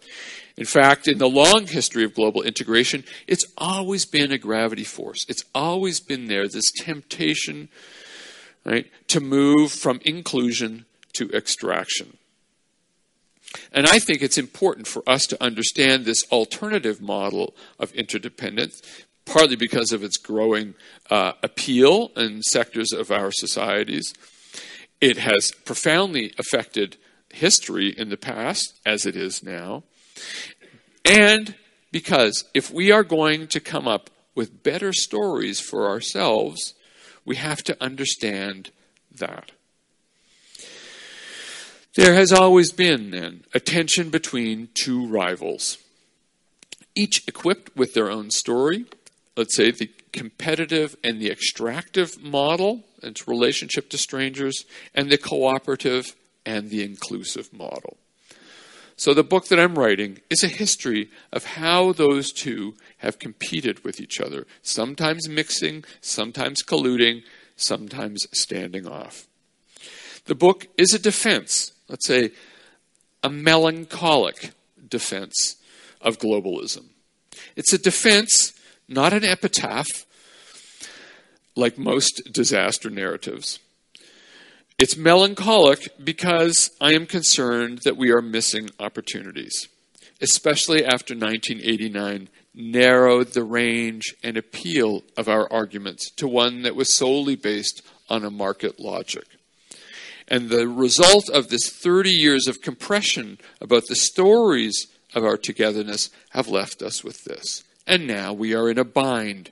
In 0.56 0.64
fact, 0.64 1.06
in 1.06 1.18
the 1.18 1.28
long 1.28 1.66
history 1.68 2.02
of 2.02 2.14
global 2.14 2.42
integration, 2.42 3.04
it's 3.28 3.44
always 3.56 4.04
been 4.04 4.32
a 4.32 4.38
gravity 4.38 4.84
force. 4.84 5.24
It's 5.28 5.44
always 5.54 6.00
been 6.00 6.26
there, 6.26 6.48
this 6.48 6.72
temptation, 6.72 7.68
right, 8.64 8.86
to 9.06 9.20
move 9.20 9.70
from 9.70 10.00
inclusion 10.04 10.84
to 11.12 11.30
extraction. 11.30 12.16
And 13.72 13.86
I 13.86 13.98
think 13.98 14.20
it's 14.20 14.36
important 14.36 14.86
for 14.86 15.08
us 15.08 15.26
to 15.26 15.42
understand 15.42 16.04
this 16.04 16.24
alternative 16.30 17.00
model 17.00 17.54
of 17.78 17.92
interdependence, 17.92 18.82
partly 19.24 19.56
because 19.56 19.92
of 19.92 20.02
its 20.02 20.16
growing 20.16 20.74
uh, 21.10 21.32
appeal 21.42 22.10
in 22.16 22.42
sectors 22.42 22.92
of 22.92 23.10
our 23.10 23.30
societies. 23.30 24.12
It 25.00 25.18
has 25.18 25.52
profoundly 25.64 26.34
affected 26.38 26.96
history 27.30 27.88
in 27.88 28.08
the 28.08 28.16
past 28.16 28.78
as 28.84 29.06
it 29.06 29.16
is 29.16 29.42
now. 29.42 29.84
And 31.04 31.54
because 31.90 32.44
if 32.54 32.70
we 32.70 32.90
are 32.90 33.04
going 33.04 33.48
to 33.48 33.60
come 33.60 33.88
up 33.88 34.10
with 34.34 34.62
better 34.62 34.92
stories 34.92 35.60
for 35.60 35.88
ourselves, 35.88 36.74
we 37.24 37.36
have 37.36 37.62
to 37.64 37.76
understand 37.82 38.70
that. 39.14 39.52
There 41.96 42.14
has 42.14 42.32
always 42.32 42.70
been, 42.70 43.10
then, 43.10 43.44
a 43.54 43.60
tension 43.60 44.10
between 44.10 44.68
two 44.74 45.06
rivals, 45.06 45.78
each 46.94 47.26
equipped 47.26 47.76
with 47.76 47.94
their 47.94 48.10
own 48.10 48.30
story. 48.30 48.84
Let's 49.36 49.56
say 49.56 49.72
the 49.72 49.90
competitive 50.12 50.96
and 51.02 51.20
the 51.20 51.30
extractive 51.30 52.22
model, 52.22 52.84
its 53.02 53.26
relationship 53.26 53.90
to 53.90 53.98
strangers, 53.98 54.64
and 54.94 55.10
the 55.10 55.18
cooperative 55.18 56.14
and 56.48 56.70
the 56.70 56.82
inclusive 56.82 57.52
model. 57.52 57.98
So, 58.96 59.12
the 59.12 59.22
book 59.22 59.48
that 59.48 59.60
I'm 59.60 59.78
writing 59.78 60.18
is 60.30 60.42
a 60.42 60.48
history 60.48 61.10
of 61.30 61.44
how 61.44 61.92
those 61.92 62.32
two 62.32 62.74
have 62.98 63.18
competed 63.18 63.84
with 63.84 64.00
each 64.00 64.18
other, 64.18 64.46
sometimes 64.62 65.28
mixing, 65.28 65.84
sometimes 66.00 66.64
colluding, 66.64 67.22
sometimes 67.54 68.26
standing 68.32 68.88
off. 68.88 69.26
The 70.24 70.34
book 70.34 70.66
is 70.78 70.94
a 70.94 70.98
defense, 70.98 71.72
let's 71.86 72.06
say 72.06 72.30
a 73.22 73.28
melancholic 73.28 74.52
defense 74.88 75.56
of 76.00 76.18
globalism. 76.18 76.86
It's 77.56 77.74
a 77.74 77.78
defense, 77.78 78.54
not 78.88 79.12
an 79.12 79.22
epitaph, 79.22 80.06
like 81.54 81.76
most 81.76 82.32
disaster 82.32 82.88
narratives. 82.88 83.60
It's 84.78 84.96
melancholic 84.96 85.88
because 86.04 86.70
I 86.80 86.92
am 86.92 87.06
concerned 87.06 87.80
that 87.82 87.96
we 87.96 88.12
are 88.12 88.22
missing 88.22 88.70
opportunities, 88.78 89.66
especially 90.20 90.84
after 90.84 91.14
1989 91.14 92.28
narrowed 92.54 93.32
the 93.32 93.42
range 93.42 94.14
and 94.22 94.36
appeal 94.36 95.02
of 95.16 95.28
our 95.28 95.52
arguments 95.52 96.12
to 96.12 96.28
one 96.28 96.62
that 96.62 96.76
was 96.76 96.92
solely 96.92 97.34
based 97.34 97.82
on 98.08 98.24
a 98.24 98.30
market 98.30 98.78
logic. 98.78 99.24
And 100.28 100.48
the 100.48 100.68
result 100.68 101.28
of 101.28 101.48
this 101.48 101.70
30 101.70 102.10
years 102.10 102.46
of 102.46 102.62
compression 102.62 103.38
about 103.60 103.88
the 103.88 103.96
stories 103.96 104.86
of 105.12 105.24
our 105.24 105.36
togetherness 105.36 106.08
have 106.30 106.46
left 106.46 106.82
us 106.82 107.02
with 107.02 107.24
this. 107.24 107.64
And 107.84 108.06
now 108.06 108.32
we 108.32 108.54
are 108.54 108.70
in 108.70 108.78
a 108.78 108.84
bind. 108.84 109.50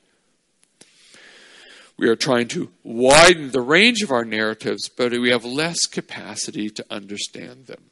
We 1.98 2.09
are 2.09 2.16
trying 2.16 2.48
to 2.48 2.70
widen 2.82 3.52
the 3.52 3.61
range 3.61 4.02
of 4.02 4.11
our 4.11 4.24
narratives, 4.24 4.88
but 4.88 5.12
we 5.12 5.30
have 5.30 5.44
less 5.44 5.87
capacity 5.87 6.68
to 6.70 6.85
understand 6.90 7.66
them. 7.66 7.85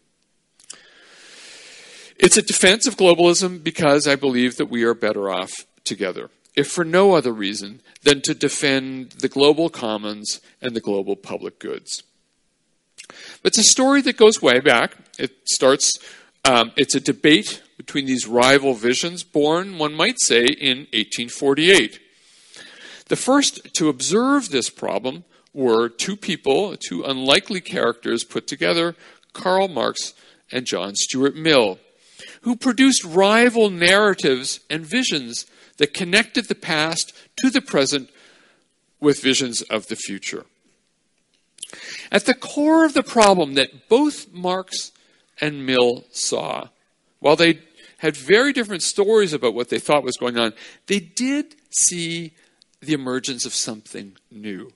It's 2.19 2.37
a 2.37 2.43
defense 2.43 2.87
of 2.87 2.97
globalism 2.97 3.65
because 3.65 4.07
I 4.07 4.17
believe 4.17 4.57
that 4.57 4.71
we 4.71 4.85
are 4.85 4.95
better 4.95 5.31
off 5.31 5.53
together, 5.85 6.31
if 6.55 6.71
for 6.71 6.85
no 6.85 7.15
other 7.15 7.33
reason 7.33 7.81
than 8.03 8.21
to 8.23 8.35
defend 8.35 9.13
the 9.13 9.29
global 9.29 9.69
commons 9.69 10.41
and 10.61 10.77
the 10.77 10.81
global 10.81 11.17
public 11.17 11.59
goods. 11.59 12.03
But 13.43 13.49
it's 13.49 13.59
a 13.59 13.65
story 13.65 14.01
that 14.03 14.17
goes 14.17 14.41
way 14.41 14.61
back. 14.61 14.97
It 15.19 15.33
starts, 15.49 15.93
um, 16.45 16.73
it's 16.77 16.95
a 16.95 17.01
debate 17.01 17.63
between 17.77 18.07
these 18.07 18.27
rival 18.27 18.75
visions 18.75 19.25
born, 19.25 19.79
one 19.79 19.95
might 19.95 20.21
say, 20.21 20.45
in 20.45 20.87
1848. 20.93 22.01
The 23.07 23.17
first 23.17 23.75
to 23.75 23.89
observe 23.89 24.49
this 24.49 24.71
problem 24.71 25.25
were 25.53 25.89
two 25.89 26.17
people, 26.17 26.77
two 26.77 27.05
unlikely 27.05 27.61
characters 27.61 28.25
put 28.25 28.47
together, 28.47 28.97
Karl 29.33 29.69
Marx 29.69 30.15
and 30.51 30.67
John 30.67 30.95
Stuart 30.95 31.37
Mill 31.37 31.79
who 32.43 32.57
produced 32.57 33.05
rival 33.05 33.71
narratives 33.71 34.61
and 34.69 34.85
visions 34.85 35.47
that 35.79 35.95
connected 35.95 36.47
the 36.47 36.55
past 36.55 37.13
to 37.37 37.51
the 37.51 37.63
present 37.63 38.11
with 39.01 39.23
visions 39.23 39.63
of 39.63 39.87
the 39.89 39.97
future. 39.97 40.45
At 42.13 42.27
the 42.27 42.35
core 42.35 42.85
of 42.85 42.93
the 42.93 43.03
problem 43.03 43.55
that 43.55 43.89
both 43.89 44.33
Marx 44.33 44.93
and 45.41 45.67
Mill 45.67 46.05
saw, 46.11 46.69
while 47.19 47.35
they 47.35 47.61
had 47.99 48.15
very 48.15 48.53
different 48.53 48.83
stories 48.83 49.33
about 49.33 49.55
what 49.55 49.71
they 49.71 49.79
thought 49.79 50.05
was 50.05 50.19
going 50.19 50.39
on, 50.39 50.53
they 50.87 51.01
did 51.01 51.57
see 51.71 52.33
the 52.87 52.95
emergence 52.95 53.45
of 53.45 53.55
something 53.55 54.17
new. 54.31 54.73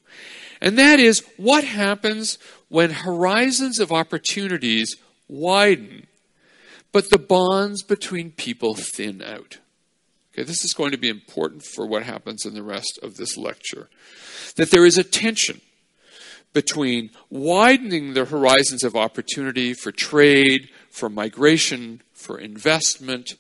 And 0.61 0.79
that 0.79 0.99
is 0.99 1.25
what 1.37 1.65
happens 1.65 2.39
when 2.69 2.91
horizons 2.91 3.79
of 3.79 3.93
opportunities 3.93 4.97
widen 5.29 6.07
but 6.93 7.11
the 7.11 7.19
bonds 7.19 7.83
between 7.83 8.33
people 8.33 8.75
thin 8.75 9.23
out. 9.23 9.59
Okay, 10.33 10.43
this 10.43 10.65
is 10.65 10.73
going 10.73 10.93
to 10.93 10.99
be 10.99 11.09
important 11.09 11.63
for 11.65 11.87
what 11.87 12.03
happens 12.03 12.45
in 12.45 12.55
the 12.55 12.63
rest 12.63 12.99
of 13.03 13.17
this 13.17 13.37
lecture. 13.37 13.89
That 14.57 14.71
there 14.71 14.87
is 14.87 14.97
a 14.97 15.05
tension 15.05 15.61
between 16.53 17.11
widening 17.29 18.15
the 18.15 18.25
horizons 18.25 18.83
of 18.83 18.97
opportunity 18.97 19.75
for 19.75 19.93
trade, 19.93 20.71
for 20.91 21.09
migration, 21.09 22.03
for 22.13 22.39
investment, 22.39 23.35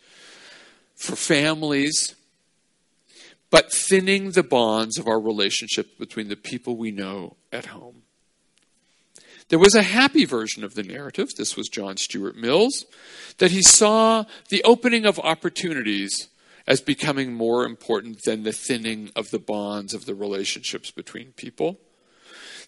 for 0.97 1.17
families, 1.17 2.15
but 3.51 3.73
thinning 3.73 4.33
the 4.33 4.43
bonds 4.43 4.99
of 4.99 5.07
our 5.07 5.21
relationship 5.21 5.99
between 5.99 6.29
the 6.29 6.37
people 6.37 6.77
we 6.77 6.91
know 6.91 7.37
at 7.53 7.67
home. 7.67 8.03
There 9.49 9.59
was 9.59 9.75
a 9.75 9.83
happy 9.83 10.27
version 10.27 10.63
of 10.63 10.75
the 10.75 10.83
narrative, 10.83 11.31
this 11.37 11.57
was 11.57 11.69
John 11.69 11.97
Stuart 11.97 12.37
Mill's, 12.37 12.85
that 13.39 13.51
he 13.51 13.63
saw 13.63 14.25
the 14.51 14.63
opening 14.63 15.07
of 15.07 15.19
opportunities 15.21 16.29
as 16.67 16.83
becoming 16.83 17.33
more 17.33 17.65
important 17.65 18.25
than 18.25 18.43
the 18.43 18.53
thinning 18.53 19.11
of 19.17 19.31
the 19.31 19.39
bonds 19.39 19.95
of 19.95 20.05
the 20.05 20.15
relationships 20.15 20.91
between 20.91 21.33
people. 21.33 21.81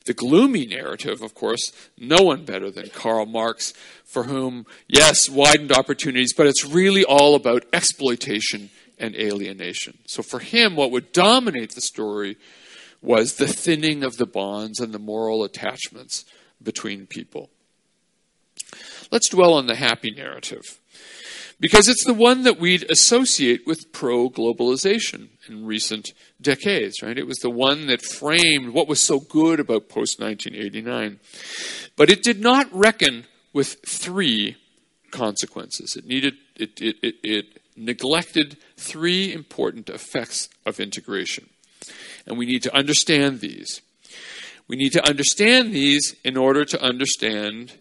The 0.07 0.15
gloomy 0.15 0.65
narrative, 0.65 1.21
of 1.21 1.35
course, 1.35 1.71
no 1.99 2.23
one 2.23 2.47
better 2.47 2.71
than 2.71 2.89
Karl 2.89 3.27
Marx, 3.27 3.75
for 4.07 4.23
whom, 4.25 4.65
yes, 4.89 5.29
widened 5.29 5.73
opportunities, 5.73 6.33
but 6.33 6.47
it's 6.47 6.65
really 6.65 7.05
all 7.05 7.35
about 7.35 7.67
exploitation 7.75 8.71
and 9.01 9.17
alienation. 9.17 9.99
So 10.07 10.23
for 10.23 10.39
him, 10.39 10.77
what 10.77 10.91
would 10.91 11.13
dominate 11.13 11.75
the 11.75 11.81
story 11.81 12.37
was 13.03 13.37
the 13.37 13.49
thinning 13.49 14.05
of 14.05 14.17
the 14.17 14.27
bonds 14.27 14.79
and 14.79 14.93
the 14.93 14.99
moral 14.99 15.43
attachments 15.43 16.25
between 16.63 17.07
people. 17.07 17.51
Let's 19.11 19.29
dwell 19.29 19.55
on 19.55 19.67
the 19.67 19.75
happy 19.75 20.11
narrative 20.11 20.79
because 21.59 21.89
it's 21.89 22.05
the 22.05 22.15
one 22.15 22.43
that 22.45 22.59
we'd 22.59 22.91
associate 22.91 23.67
with 23.67 23.93
pro 23.93 24.31
globalization 24.31 25.29
in 25.49 25.67
recent 25.67 26.13
decades, 26.41 27.03
right? 27.03 27.19
It 27.19 27.27
was 27.27 27.39
the 27.39 27.51
one 27.51 27.87
that 27.87 28.03
framed 28.03 28.71
what 28.71 28.89
was 28.89 29.01
so 29.01 29.21
good 29.21 29.61
about 29.61 29.89
post 29.89 30.21
1989. 30.21 31.21
But 31.97 32.11
it 32.11 32.23
did 32.23 32.41
not 32.41 32.69
reckon 32.73 33.25
with 33.53 33.77
three 33.87 34.57
consequences. 35.11 35.97
It 35.97 36.07
needed, 36.07 36.35
it, 36.57 36.81
it, 36.81 36.97
it, 37.03 37.15
it 37.23 37.60
neglected 37.81 38.57
three 38.77 39.33
important 39.33 39.89
effects 39.89 40.49
of 40.67 40.79
integration. 40.81 41.49
And 42.27 42.39
we 42.39 42.47
need 42.47 42.63
to 42.63 42.77
understand 42.77 43.41
these. 43.41 43.81
We 44.69 44.77
need 44.77 44.93
to 44.93 45.09
understand 45.09 45.73
these 45.73 46.15
in 46.25 46.37
order 46.37 46.65
to 46.65 46.81
understand 46.81 47.73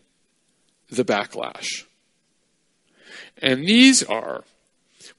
the 0.90 1.06
backlash. 1.06 1.84
And 3.42 3.68
these 3.68 4.04
are 4.04 4.44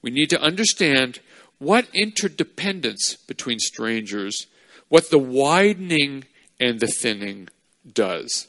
we 0.01 0.11
need 0.11 0.29
to 0.31 0.41
understand 0.41 1.19
what 1.59 1.87
interdependence 1.93 3.15
between 3.27 3.59
strangers, 3.59 4.47
what 4.89 5.09
the 5.09 5.19
widening 5.19 6.25
and 6.59 6.79
the 6.79 6.87
thinning 6.87 7.49
does. 7.91 8.47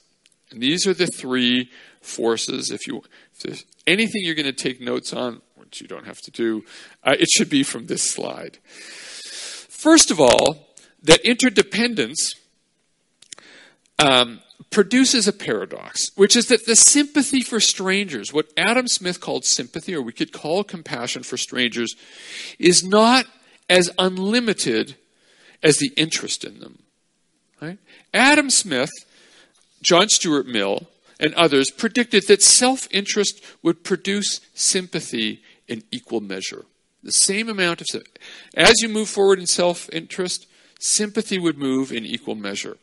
And 0.51 0.63
these 0.63 0.87
are 0.87 0.95
the 0.95 1.07
three 1.07 1.71
forces. 2.01 2.71
If 2.71 2.87
you 2.87 3.03
if 3.35 3.41
there's 3.43 3.65
anything 3.87 4.23
you're 4.25 4.35
going 4.35 4.47
to 4.47 4.53
take 4.53 4.81
notes 4.81 5.13
on, 5.13 5.43
which 5.73 5.81
you 5.81 5.89
don't 5.89 6.05
have 6.05 6.21
to 6.21 6.31
do, 6.31 6.63
uh, 7.03 7.17
it 7.19 7.31
should 7.31 7.49
be 7.49 7.63
from 7.63 7.87
this 7.87 8.03
slide. 8.03 8.59
First 8.63 10.11
of 10.11 10.21
all, 10.21 10.69
that 11.03 11.21
interdependence 11.27 12.35
um, 13.99 14.41
produces 14.71 15.27
a 15.27 15.33
paradox, 15.33 16.11
which 16.15 16.37
is 16.37 16.49
that 16.49 16.67
the 16.67 16.77
sympathy 16.77 17.41
for 17.41 17.59
strangers, 17.59 18.35
what 18.35 18.53
Adam 18.55 18.87
Smith 18.87 19.19
called 19.19 19.47
sympathy, 19.47 19.95
or 19.95 20.03
we 20.03 20.13
could 20.13 20.31
call 20.31 20.63
compassion 20.63 21.23
for 21.23 21.39
strangers, 21.39 21.95
is 22.59 22.85
not 22.85 23.25
as 23.71 23.91
unlimited 23.99 24.97
as 25.63 25.79
the 25.79 25.91
interest 25.97 26.45
in 26.45 26.61
them. 26.61 26.83
Right? 27.63 27.79
Adam 28.13 28.51
Smith, 28.51 28.91
John 29.83 30.11
Stuart 30.11 30.47
Mill, 30.47 30.87
and 31.23 31.33
others 31.35 31.71
predicted 31.71 32.27
that 32.27 32.43
self 32.43 32.89
interest 32.91 33.41
would 33.63 33.85
produce 33.85 34.41
sympathy 34.55 35.41
in 35.69 35.83
equal 35.91 36.21
measure. 36.21 36.65
The 37.03 37.13
same 37.13 37.49
amount 37.49 37.81
of. 37.81 37.87
As 38.55 38.81
you 38.81 38.89
move 38.89 39.09
forward 39.09 39.39
in 39.39 39.47
self 39.47 39.89
interest, 39.93 40.47
sympathy 40.79 41.39
would 41.39 41.59
move 41.59 41.93
in 41.93 42.05
equal 42.05 42.35
measure. 42.35 42.77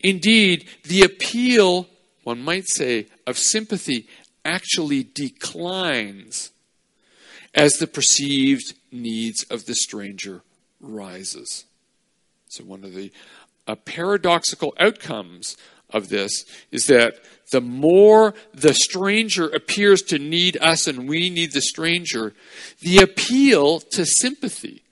Indeed, 0.00 0.68
the 0.84 1.02
appeal, 1.02 1.88
one 2.24 2.42
might 2.42 2.68
say, 2.68 3.06
of 3.26 3.38
sympathy 3.38 4.06
actually 4.44 5.02
declines 5.02 6.50
as 7.54 7.74
the 7.74 7.86
perceived 7.86 8.74
needs 8.90 9.44
of 9.44 9.64
the 9.64 9.74
stranger 9.74 10.42
rises. 10.80 11.64
So 12.48 12.64
one 12.64 12.84
of 12.84 12.94
the 12.94 13.12
uh, 13.66 13.76
paradoxical 13.76 14.74
outcomes 14.78 15.56
of 15.94 16.10
this 16.10 16.44
is 16.70 16.86
that 16.88 17.14
the 17.50 17.62
more 17.62 18.34
the 18.52 18.74
stranger 18.74 19.46
appears 19.48 20.02
to 20.02 20.18
need 20.18 20.58
us 20.60 20.86
and 20.86 21.08
we 21.08 21.30
need 21.30 21.52
the 21.52 21.62
stranger, 21.62 22.34
the 22.80 22.98
appeal 22.98 23.80
to 23.80 24.04
sympathy 24.04 24.84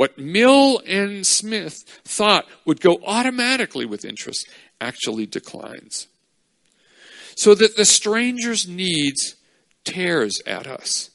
what 0.00 0.16
Mill 0.16 0.80
and 0.86 1.26
Smith 1.26 1.84
thought 2.04 2.46
would 2.64 2.80
go 2.80 3.02
automatically 3.04 3.84
with 3.84 4.02
interest 4.02 4.48
actually 4.80 5.26
declines. 5.26 6.06
So 7.36 7.54
that 7.54 7.76
the 7.76 7.84
stranger's 7.84 8.66
needs 8.66 9.34
tears 9.84 10.40
at 10.46 10.66
us. 10.66 11.10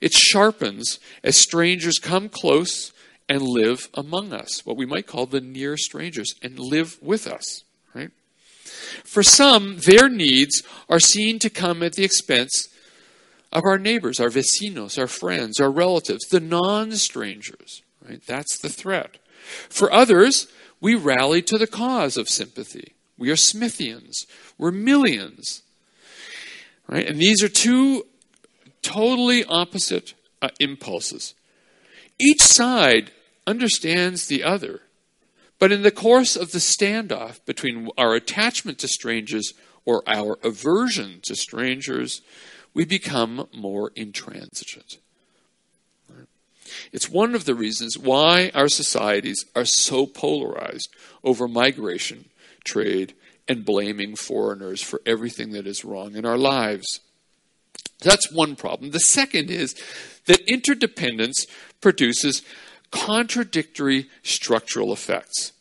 It 0.00 0.12
sharpens 0.12 1.00
as 1.24 1.34
strangers 1.34 1.98
come 1.98 2.28
close 2.28 2.92
and 3.28 3.42
live 3.42 3.88
among 3.94 4.32
us, 4.32 4.64
what 4.64 4.76
we 4.76 4.86
might 4.86 5.08
call 5.08 5.26
the 5.26 5.40
near 5.40 5.76
strangers, 5.76 6.32
and 6.40 6.56
live 6.56 6.98
with 7.02 7.26
us? 7.26 7.64
For 9.04 9.22
some, 9.22 9.78
their 9.78 10.08
needs 10.08 10.62
are 10.88 11.00
seen 11.00 11.38
to 11.40 11.50
come 11.50 11.82
at 11.82 11.94
the 11.94 12.04
expense 12.04 12.68
of 13.52 13.64
our 13.64 13.78
neighbors, 13.78 14.20
our 14.20 14.28
vecinos, 14.28 14.98
our 14.98 15.06
friends, 15.06 15.60
our 15.60 15.70
relatives, 15.70 16.26
the 16.30 16.40
non 16.40 16.92
strangers. 16.92 17.82
Right? 18.06 18.22
That's 18.26 18.58
the 18.58 18.68
threat. 18.68 19.18
For 19.68 19.92
others, 19.92 20.48
we 20.80 20.94
rally 20.94 21.42
to 21.42 21.58
the 21.58 21.66
cause 21.66 22.16
of 22.16 22.28
sympathy. 22.28 22.94
We 23.18 23.30
are 23.30 23.36
Smithians. 23.36 24.26
We're 24.56 24.72
Millians. 24.72 25.62
Right? 26.88 27.06
And 27.06 27.20
these 27.20 27.42
are 27.42 27.48
two 27.48 28.06
totally 28.82 29.44
opposite 29.44 30.14
uh, 30.40 30.48
impulses. 30.58 31.34
Each 32.18 32.40
side 32.40 33.12
understands 33.46 34.26
the 34.26 34.42
other, 34.42 34.80
But 35.60 35.70
in 35.70 35.82
the 35.82 35.92
course 35.92 36.34
of 36.34 36.50
the 36.50 36.58
standoff 36.58 37.44
between 37.44 37.90
our 37.96 38.14
attachment 38.14 38.78
to 38.78 38.88
strangers 38.88 39.52
or 39.84 40.02
our 40.08 40.38
aversion 40.42 41.20
to 41.24 41.36
strangers, 41.36 42.22
we 42.74 42.84
become 42.84 43.46
more 43.54 43.92
intransigent. 43.94 44.96
It's 46.92 47.10
one 47.10 47.34
of 47.34 47.44
the 47.44 47.54
reasons 47.54 47.98
why 47.98 48.50
our 48.54 48.68
societies 48.68 49.44
are 49.54 49.64
so 49.64 50.06
polarized 50.06 50.88
over 51.22 51.46
migration, 51.46 52.30
trade, 52.64 53.14
and 53.46 53.64
blaming 53.64 54.16
foreigners 54.16 54.80
for 54.80 55.02
everything 55.04 55.50
that 55.52 55.66
is 55.66 55.84
wrong 55.84 56.14
in 56.14 56.24
our 56.24 56.38
lives. 56.38 57.00
That's 58.00 58.32
one 58.32 58.56
problem. 58.56 58.92
The 58.92 59.00
second 59.00 59.50
is 59.50 59.74
that 60.26 60.40
interdependence 60.48 61.46
produces 61.80 62.42
contradictory 62.90 64.08
structural 64.22 64.92
effects. 64.92 65.52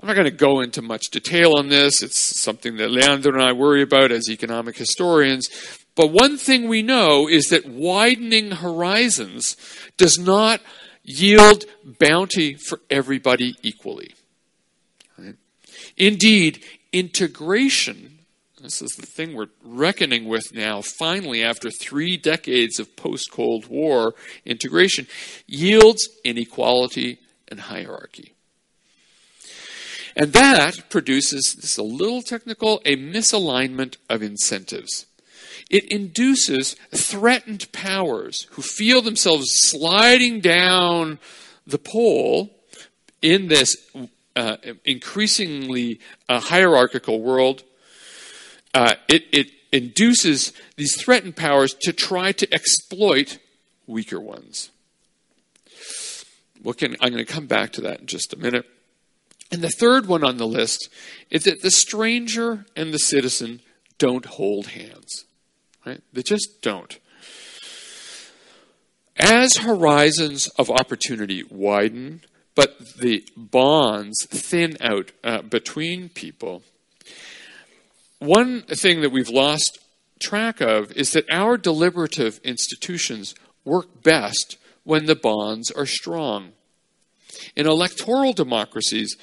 I'm 0.00 0.06
not 0.06 0.14
going 0.14 0.24
to 0.24 0.30
go 0.30 0.60
into 0.60 0.80
much 0.80 1.10
detail 1.10 1.54
on 1.56 1.68
this. 1.68 2.02
It's 2.02 2.18
something 2.18 2.76
that 2.76 2.90
Leander 2.90 3.30
and 3.30 3.42
I 3.42 3.52
worry 3.52 3.82
about 3.82 4.10
as 4.10 4.30
economic 4.30 4.76
historians. 4.76 5.48
But 5.94 6.12
one 6.12 6.38
thing 6.38 6.68
we 6.68 6.80
know 6.82 7.28
is 7.28 7.48
that 7.48 7.68
widening 7.68 8.52
horizons 8.52 9.56
does 9.98 10.18
not 10.18 10.62
yield 11.02 11.64
bounty 11.84 12.54
for 12.54 12.80
everybody 12.88 13.56
equally. 13.62 14.14
Right? 15.18 15.34
Indeed, 15.98 16.64
integration, 16.92 18.09
this 18.62 18.82
is 18.82 18.90
the 18.92 19.06
thing 19.06 19.34
we're 19.34 19.48
reckoning 19.64 20.26
with 20.26 20.54
now, 20.54 20.82
finally, 20.82 21.42
after 21.42 21.70
three 21.70 22.16
decades 22.16 22.78
of 22.78 22.96
post 22.96 23.30
Cold 23.30 23.66
War 23.66 24.14
integration, 24.44 25.06
yields 25.46 26.08
inequality 26.24 27.18
and 27.48 27.60
hierarchy. 27.60 28.34
And 30.16 30.32
that 30.32 30.90
produces, 30.90 31.54
this 31.54 31.72
is 31.72 31.78
a 31.78 31.82
little 31.82 32.22
technical, 32.22 32.82
a 32.84 32.96
misalignment 32.96 33.96
of 34.08 34.22
incentives. 34.22 35.06
It 35.70 35.84
induces 35.84 36.74
threatened 36.92 37.70
powers 37.72 38.46
who 38.50 38.62
feel 38.62 39.02
themselves 39.02 39.46
sliding 39.52 40.40
down 40.40 41.18
the 41.66 41.78
pole 41.78 42.50
in 43.22 43.48
this 43.48 43.76
uh, 44.34 44.56
increasingly 44.84 46.00
uh, 46.28 46.40
hierarchical 46.40 47.20
world. 47.20 47.62
Uh, 48.72 48.94
it, 49.08 49.24
it 49.32 49.50
induces 49.72 50.52
these 50.76 50.96
threatened 50.96 51.36
powers 51.36 51.74
to 51.82 51.92
try 51.92 52.32
to 52.32 52.52
exploit 52.52 53.38
weaker 53.86 54.20
ones. 54.20 54.70
Can, 56.76 56.96
I'm 57.00 57.12
going 57.12 57.24
to 57.24 57.32
come 57.32 57.46
back 57.46 57.72
to 57.72 57.80
that 57.82 58.00
in 58.00 58.06
just 58.06 58.32
a 58.32 58.36
minute. 58.36 58.66
And 59.50 59.62
the 59.62 59.70
third 59.70 60.06
one 60.06 60.22
on 60.22 60.36
the 60.36 60.46
list 60.46 60.88
is 61.30 61.44
that 61.44 61.62
the 61.62 61.70
stranger 61.70 62.66
and 62.76 62.92
the 62.92 62.98
citizen 62.98 63.60
don't 63.98 64.26
hold 64.26 64.68
hands. 64.68 65.24
Right? 65.84 66.00
They 66.12 66.22
just 66.22 66.62
don't. 66.62 66.98
As 69.16 69.56
horizons 69.56 70.48
of 70.58 70.70
opportunity 70.70 71.42
widen, 71.50 72.22
but 72.54 72.78
the 72.98 73.24
bonds 73.36 74.26
thin 74.26 74.76
out 74.80 75.12
uh, 75.24 75.42
between 75.42 76.08
people, 76.10 76.62
one 78.20 78.62
thing 78.62 79.00
that 79.00 79.12
we've 79.12 79.28
lost 79.28 79.78
track 80.20 80.60
of 80.60 80.92
is 80.92 81.12
that 81.12 81.30
our 81.30 81.56
deliberative 81.56 82.38
institutions 82.44 83.34
work 83.64 84.02
best 84.02 84.56
when 84.84 85.06
the 85.06 85.16
bonds 85.16 85.70
are 85.70 85.86
strong. 85.86 86.52
In 87.56 87.66
electoral 87.66 88.32
democracies, 88.32 89.16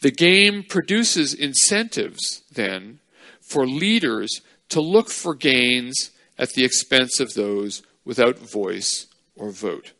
the 0.00 0.10
game 0.10 0.62
produces 0.62 1.34
incentives, 1.34 2.42
then, 2.52 3.00
for 3.40 3.66
leaders 3.66 4.40
to 4.70 4.80
look 4.80 5.10
for 5.10 5.34
gains 5.34 6.10
at 6.38 6.50
the 6.50 6.64
expense 6.64 7.20
of 7.20 7.34
those 7.34 7.82
without 8.04 8.38
voice 8.38 9.06
or 9.36 9.50
vote. 9.50 9.92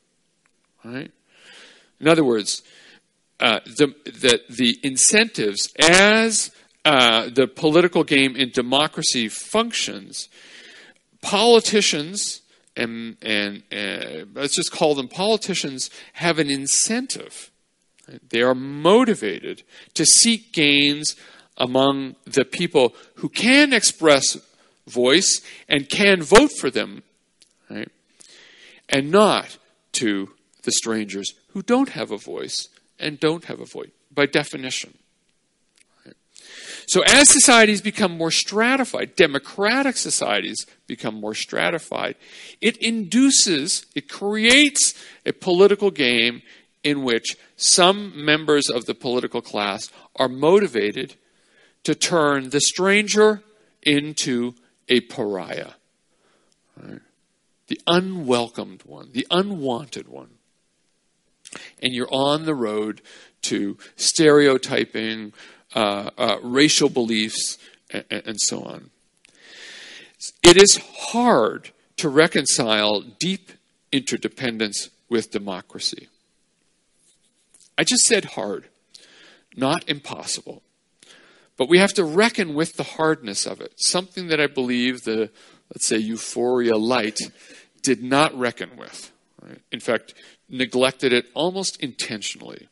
Right? 0.84 1.10
In 2.00 2.08
other 2.08 2.24
words, 2.24 2.62
uh, 3.40 3.60
the, 3.64 3.94
the, 4.04 4.40
the, 4.48 4.78
incentives 4.82 5.72
as 5.78 6.50
uh, 6.84 7.28
the 7.30 7.46
political 7.46 8.04
game 8.04 8.36
in 8.36 8.50
democracy 8.50 9.28
functions, 9.28 10.28
politicians, 11.20 12.42
and, 12.76 13.16
and 13.22 13.62
uh, 13.72 14.24
let's 14.34 14.54
just 14.54 14.72
call 14.72 14.94
them 14.94 15.08
politicians, 15.08 15.90
have 16.14 16.38
an 16.38 16.48
incentive. 16.48 17.50
They 18.30 18.40
are 18.40 18.54
motivated 18.54 19.64
to 19.94 20.06
seek 20.06 20.52
gains 20.52 21.16
among 21.56 22.14
the 22.24 22.44
people 22.44 22.94
who 23.16 23.28
can 23.28 23.72
express 23.72 24.38
voice 24.86 25.42
and 25.68 25.88
can 25.88 26.22
vote 26.22 26.52
for 26.52 26.70
them, 26.70 27.02
right? 27.68 27.90
And 28.88 29.10
not 29.10 29.58
to 29.92 30.30
the 30.62 30.72
strangers 30.72 31.34
who 31.48 31.62
don't 31.62 31.90
have 31.90 32.10
a 32.10 32.16
voice 32.16 32.68
and 32.98 33.20
don't 33.20 33.44
have 33.44 33.60
a 33.60 33.66
voice 33.66 33.90
by 34.12 34.26
definition. 34.26 34.96
So, 36.88 37.02
as 37.02 37.28
societies 37.28 37.82
become 37.82 38.16
more 38.16 38.30
stratified, 38.30 39.14
democratic 39.14 39.98
societies 39.98 40.64
become 40.86 41.14
more 41.16 41.34
stratified, 41.34 42.16
it 42.62 42.78
induces, 42.78 43.84
it 43.94 44.08
creates 44.08 44.94
a 45.26 45.34
political 45.34 45.90
game 45.90 46.40
in 46.82 47.04
which 47.04 47.36
some 47.56 48.24
members 48.24 48.70
of 48.70 48.86
the 48.86 48.94
political 48.94 49.42
class 49.42 49.90
are 50.16 50.30
motivated 50.30 51.16
to 51.84 51.94
turn 51.94 52.48
the 52.48 52.60
stranger 52.60 53.42
into 53.82 54.54
a 54.88 55.00
pariah. 55.00 55.72
Right? 56.74 57.00
The 57.66 57.82
unwelcomed 57.86 58.84
one, 58.84 59.10
the 59.12 59.26
unwanted 59.30 60.08
one. 60.08 60.30
And 61.82 61.92
you're 61.92 62.08
on 62.10 62.46
the 62.46 62.54
road 62.54 63.02
to 63.42 63.76
stereotyping, 63.96 65.34
uh, 65.74 66.10
uh, 66.16 66.36
racial 66.42 66.88
beliefs, 66.88 67.58
and, 67.90 68.04
and 68.10 68.40
so 68.40 68.62
on. 68.62 68.90
It 70.42 70.56
is 70.56 70.80
hard 71.10 71.70
to 71.96 72.08
reconcile 72.08 73.00
deep 73.00 73.52
interdependence 73.92 74.90
with 75.08 75.30
democracy. 75.30 76.08
I 77.76 77.84
just 77.84 78.04
said 78.04 78.24
hard, 78.24 78.68
not 79.56 79.88
impossible. 79.88 80.62
But 81.56 81.68
we 81.68 81.78
have 81.78 81.92
to 81.94 82.04
reckon 82.04 82.54
with 82.54 82.74
the 82.74 82.84
hardness 82.84 83.44
of 83.44 83.60
it, 83.60 83.72
something 83.76 84.28
that 84.28 84.40
I 84.40 84.46
believe 84.46 85.02
the, 85.02 85.30
let's 85.74 85.86
say, 85.86 85.98
Euphoria 85.98 86.76
Light 86.76 87.18
did 87.82 88.02
not 88.02 88.36
reckon 88.38 88.76
with. 88.76 89.12
Right? 89.42 89.60
In 89.72 89.80
fact, 89.80 90.14
neglected 90.48 91.12
it 91.12 91.26
almost 91.34 91.82
intentionally. 91.82 92.68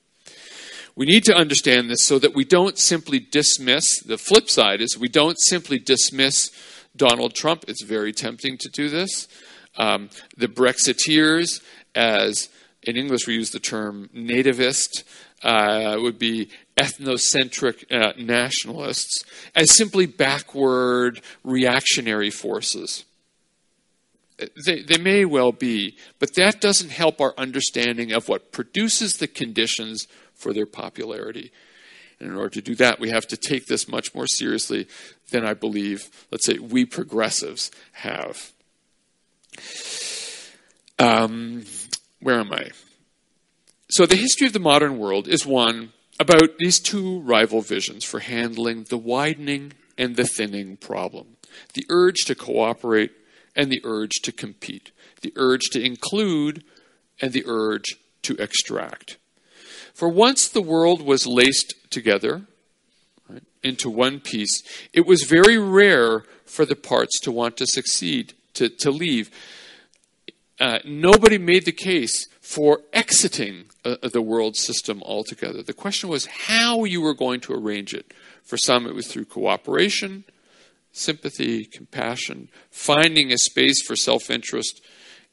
We 0.97 1.05
need 1.05 1.25
to 1.25 1.35
understand 1.35 1.91
this 1.91 2.01
so 2.01 2.19
that 2.19 2.35
we 2.35 2.45
don't 2.45 2.79
simply 2.79 3.21
dismiss, 3.21 4.01
the 4.01 4.17
flip 4.17 4.49
side 4.49 4.81
is 4.81 4.99
we 4.99 5.09
don't 5.09 5.39
simply 5.39 5.79
dismiss 5.79 6.51
Donald 6.97 7.35
Trump. 7.35 7.67
It's 7.69 7.83
very 7.83 8.13
tempting 8.13 8.57
to 8.57 8.71
do 8.71 8.89
this. 8.89 9.29
Um, 9.77 10.09
the 10.39 10.49
Brexiteers, 10.49 11.61
as 11.95 12.49
in 12.83 12.97
English 12.97 13.27
we 13.27 13.35
use 13.35 13.51
the 13.51 13.61
term 13.61 14.09
nativist, 14.17 15.05
uh, 15.43 15.99
would 16.01 16.19
be 16.19 16.49
ethnocentric 16.79 17.85
uh, 17.93 18.15
nationalists 18.19 19.23
as 19.55 19.77
simply 19.77 20.07
backward 20.07 21.21
reactionary 21.45 22.31
forces. 22.31 23.05
They, 24.67 24.83
they 24.83 24.99
may 24.99 25.27
well 25.27 25.53
be, 25.53 25.97
but 26.19 26.35
that 26.37 26.61
doesn't 26.61 26.91
help 26.91 27.21
our 27.21 27.35
understanding 27.37 28.13
of 28.13 28.29
what 28.29 28.53
produces 28.53 29.17
the 29.17 29.29
conditions 29.29 30.07
for 30.37 30.53
their 30.53 30.67
popularity. 30.67 31.53
And 32.19 32.31
in 32.31 32.37
order 32.37 32.51
to 32.51 32.63
do 32.63 32.75
that, 32.77 32.99
we 32.99 33.11
have 33.11 33.27
to 33.29 33.37
take 33.37 33.67
this 33.67 33.89
much 33.89 34.15
more 34.15 34.27
seriously 34.27 34.89
than 35.31 35.45
I 35.45 35.55
believe, 35.55 36.27
let's 36.31 36.47
say, 36.47 36.59
we 36.59 36.85
progressives 36.85 37.71
have. 37.93 38.53
Um, 40.99 41.65
where 42.21 42.41
am 42.41 42.53
I? 42.53 42.71
So, 43.91 44.07
the 44.07 44.17
history 44.17 44.47
of 44.47 44.53
the 44.53 44.59
modern 44.59 44.99
world 44.99 45.29
is 45.29 45.47
one 45.47 45.93
about 46.19 46.59
these 46.59 46.81
two 46.81 47.21
rival 47.21 47.61
visions 47.61 48.05
for 48.05 48.21
handling 48.21 48.85
the 48.85 48.99
widening 48.99 49.75
and 49.99 50.17
the 50.17 50.25
thinning 50.25 50.77
problem 50.77 51.37
the 51.75 51.85
urge 51.89 52.25
to 52.27 52.35
cooperate 52.35 53.13
and 53.55 53.71
the 53.71 53.81
urge 53.85 54.13
to 54.23 54.33
compete, 54.33 54.93
the 55.23 55.33
urge 55.37 55.71
to 55.73 55.83
include 55.83 56.63
and 57.21 57.33
the 57.33 57.45
urge 57.47 57.97
to 58.23 58.37
extract. 58.39 59.17
For 59.97 60.11
once 60.11 60.47
the 60.47 60.61
world 60.61 61.01
was 61.01 61.27
laced 61.27 61.75
together 61.89 62.43
right, 63.31 63.43
into 63.63 63.89
one 63.89 64.21
piece, 64.21 64.63
it 64.93 65.07
was 65.07 65.23
very 65.23 65.57
rare 65.57 66.25
for 66.45 66.67
the 66.67 66.77
parts 66.77 67.19
to 67.21 67.33
want 67.33 67.57
to 67.57 67.67
succeed, 67.67 68.35
to, 68.53 68.69
to 68.69 68.91
leave. 68.91 69.31
Uh, 70.61 70.81
nobody 70.85 71.39
made 71.39 71.65
the 71.65 71.73
case 71.73 72.29
for 72.43 72.81
exiting 72.93 73.71
uh, 73.87 73.97
the 74.03 74.21
world 74.21 74.55
system 74.55 75.03
altogether. 75.03 75.63
The 75.63 75.73
question 75.73 76.11
was 76.11 76.27
how 76.27 76.85
you 76.85 77.01
were 77.01 77.15
going 77.15 77.41
to 77.41 77.55
arrange 77.55 77.95
it. 77.95 78.13
For 78.45 78.59
some, 78.59 78.87
it 78.87 78.95
was 78.95 79.07
through 79.07 79.25
cooperation, 79.25 80.25
sympathy, 80.93 81.65
compassion, 81.65 82.51
finding 82.71 83.33
a 83.33 83.39
space 83.39 83.81
for 83.81 83.97
self 83.97 84.29
interest 84.29 84.83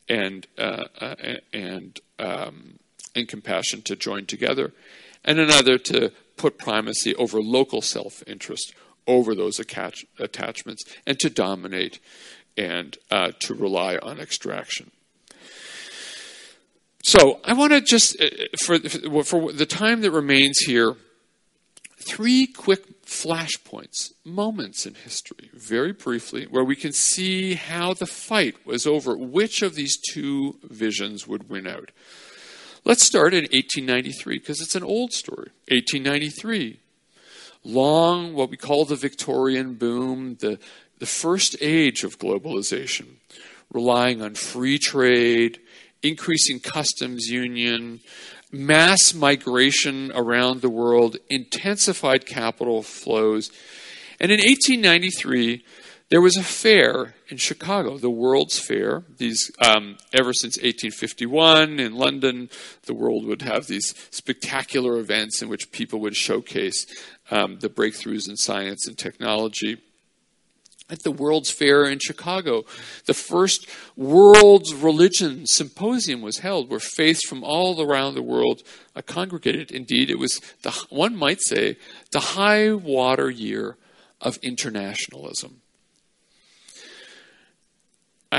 and, 0.07 0.47
uh, 0.57 0.85
uh, 1.01 1.15
and, 1.51 1.99
um, 2.17 2.79
and 3.15 3.27
compassion 3.27 3.81
to 3.83 3.95
join 3.95 4.25
together, 4.25 4.73
and 5.23 5.39
another 5.39 5.77
to 5.77 6.11
put 6.37 6.57
primacy 6.57 7.15
over 7.15 7.41
local 7.41 7.81
self 7.81 8.23
interest 8.27 8.73
over 9.07 9.35
those 9.35 9.59
attach- 9.59 10.05
attachments 10.19 10.83
and 11.05 11.19
to 11.19 11.29
dominate 11.29 11.99
and 12.57 12.97
uh, 13.11 13.31
to 13.39 13.53
rely 13.53 13.97
on 13.97 14.19
extraction. 14.19 14.91
So 17.03 17.41
I 17.43 17.53
want 17.53 17.73
to 17.73 17.81
just, 17.81 18.19
uh, 18.21 18.27
for, 18.63 18.79
for 19.23 19.51
the 19.51 19.65
time 19.65 20.01
that 20.01 20.11
remains 20.11 20.59
here, 20.59 20.95
three 21.97 22.47
quick 22.47 23.03
flashpoints, 23.05 24.13
moments 24.23 24.85
in 24.85 24.95
history, 24.95 25.49
very 25.53 25.91
briefly, 25.91 26.45
where 26.45 26.63
we 26.63 26.75
can 26.75 26.93
see 26.93 27.55
how 27.55 27.93
the 27.93 28.05
fight 28.05 28.65
was 28.65 28.87
over 28.87 29.17
which 29.17 29.61
of 29.61 29.75
these 29.75 29.97
two 29.97 30.57
visions 30.63 31.27
would 31.27 31.49
win 31.49 31.67
out. 31.67 31.91
Let's 32.85 33.05
start 33.05 33.33
in 33.33 33.43
1893 33.43 34.39
because 34.39 34.59
it's 34.59 34.75
an 34.75 34.83
old 34.83 35.13
story. 35.13 35.51
1893, 35.69 36.81
long 37.63 38.33
what 38.33 38.49
we 38.49 38.57
call 38.57 38.83
the 38.83 38.97
Victorian 38.97 39.75
boom, 39.75 40.35
the, 40.41 40.59
the 40.99 41.05
first 41.05 41.55
age 41.61 42.03
of 42.03 42.19
globalization, 42.19 43.05
relying 43.71 44.21
on 44.21 44.35
free 44.35 44.77
trade, 44.77 45.61
increasing 46.01 46.59
customs 46.59 47.27
union, 47.27 48.01
mass 48.51 49.13
migration 49.13 50.11
around 50.13 50.61
the 50.61 50.69
world, 50.69 51.15
intensified 51.29 52.25
capital 52.25 52.83
flows. 52.83 53.49
And 54.19 54.29
in 54.29 54.39
1893, 54.39 55.63
there 56.13 56.21
was 56.21 56.37
a 56.37 56.43
fair 56.43 57.15
in 57.29 57.37
Chicago, 57.37 57.97
the 57.97 58.07
World's 58.07 58.59
Fair. 58.59 59.03
These, 59.17 59.51
um, 59.59 59.97
ever 60.13 60.31
since 60.31 60.57
1851 60.57 61.79
in 61.79 61.95
London, 61.95 62.51
the 62.83 62.93
world 62.93 63.25
would 63.25 63.41
have 63.41 63.65
these 63.65 63.95
spectacular 64.11 64.99
events 64.99 65.41
in 65.41 65.49
which 65.49 65.71
people 65.71 65.99
would 66.01 66.15
showcase 66.15 66.85
um, 67.31 67.57
the 67.61 67.67
breakthroughs 67.67 68.29
in 68.29 68.37
science 68.37 68.87
and 68.87 68.95
technology 68.95 69.81
at 70.87 71.01
the 71.01 71.09
World's 71.09 71.49
Fair 71.49 71.85
in 71.85 71.97
Chicago. 71.97 72.63
The 73.07 73.15
first 73.15 73.67
World's 73.95 74.71
Religion 74.71 75.47
Symposium 75.47 76.21
was 76.21 76.37
held, 76.37 76.69
where 76.69 76.79
faiths 76.79 77.27
from 77.27 77.43
all 77.43 77.81
around 77.81 78.13
the 78.13 78.21
world 78.21 78.61
uh, 78.95 79.01
congregated. 79.01 79.71
Indeed, 79.71 80.11
it 80.11 80.19
was, 80.19 80.39
the, 80.61 80.69
one 80.91 81.15
might 81.15 81.41
say, 81.41 81.77
the 82.11 82.19
high 82.19 82.71
water 82.71 83.31
year 83.31 83.77
of 84.21 84.37
internationalism. 84.43 85.62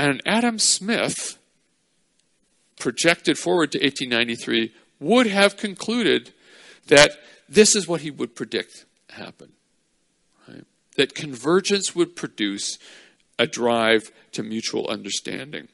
And 0.03 0.21
Adam 0.25 0.59
Smith, 0.59 1.37
projected 2.79 3.37
forward 3.37 3.71
to 3.71 3.79
1893, 3.79 4.73
would 4.99 5.27
have 5.27 5.57
concluded 5.57 6.33
that 6.87 7.11
this 7.47 7.75
is 7.75 7.87
what 7.87 8.01
he 8.01 8.11
would 8.11 8.35
predict 8.35 8.85
happen 9.09 9.51
that 10.95 11.15
convergence 11.15 11.95
would 11.95 12.15
produce 12.15 12.77
a 13.37 13.45
drive 13.45 14.11
to 14.31 14.43
mutual 14.43 14.87
understanding. 14.87 15.67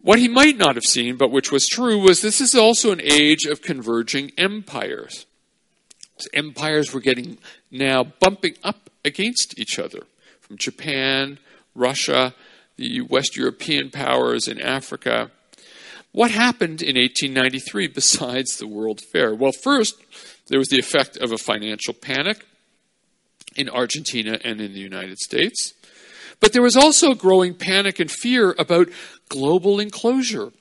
What 0.00 0.18
he 0.18 0.28
might 0.28 0.56
not 0.56 0.74
have 0.74 0.84
seen, 0.84 1.16
but 1.16 1.30
which 1.30 1.52
was 1.52 1.66
true, 1.66 1.98
was 1.98 2.20
this 2.20 2.40
is 2.40 2.54
also 2.54 2.90
an 2.90 3.00
age 3.00 3.44
of 3.44 3.62
converging 3.62 4.32
empires. 4.36 5.26
empires 6.34 6.92
were 6.92 7.00
getting 7.00 7.38
now 7.70 8.04
bumping 8.04 8.54
up 8.64 8.90
against 9.04 9.58
each 9.58 9.78
other 9.78 10.04
from 10.40 10.56
Japan, 10.56 11.38
Russia, 11.74 12.34
the 12.76 13.00
West 13.02 13.36
European 13.36 13.90
powers 13.90 14.48
in 14.48 14.60
Africa. 14.60 15.30
What 16.12 16.30
happened 16.30 16.82
in 16.82 16.96
1893 16.96 17.88
besides 17.88 18.56
the 18.56 18.66
World 18.66 19.00
Fair? 19.12 19.34
Well, 19.34 19.52
first, 19.52 19.94
there 20.48 20.58
was 20.58 20.68
the 20.68 20.78
effect 20.78 21.16
of 21.16 21.32
a 21.32 21.38
financial 21.38 21.94
panic 21.94 22.44
in 23.56 23.68
Argentina 23.68 24.38
and 24.44 24.60
in 24.60 24.72
the 24.72 24.80
United 24.80 25.18
States. 25.18 25.72
But 26.40 26.52
there 26.52 26.62
was 26.62 26.76
also 26.76 27.14
growing 27.14 27.54
panic 27.54 28.00
and 28.00 28.10
fear 28.10 28.54
about 28.58 28.88
global 29.28 29.78
enclosure. 29.78 30.52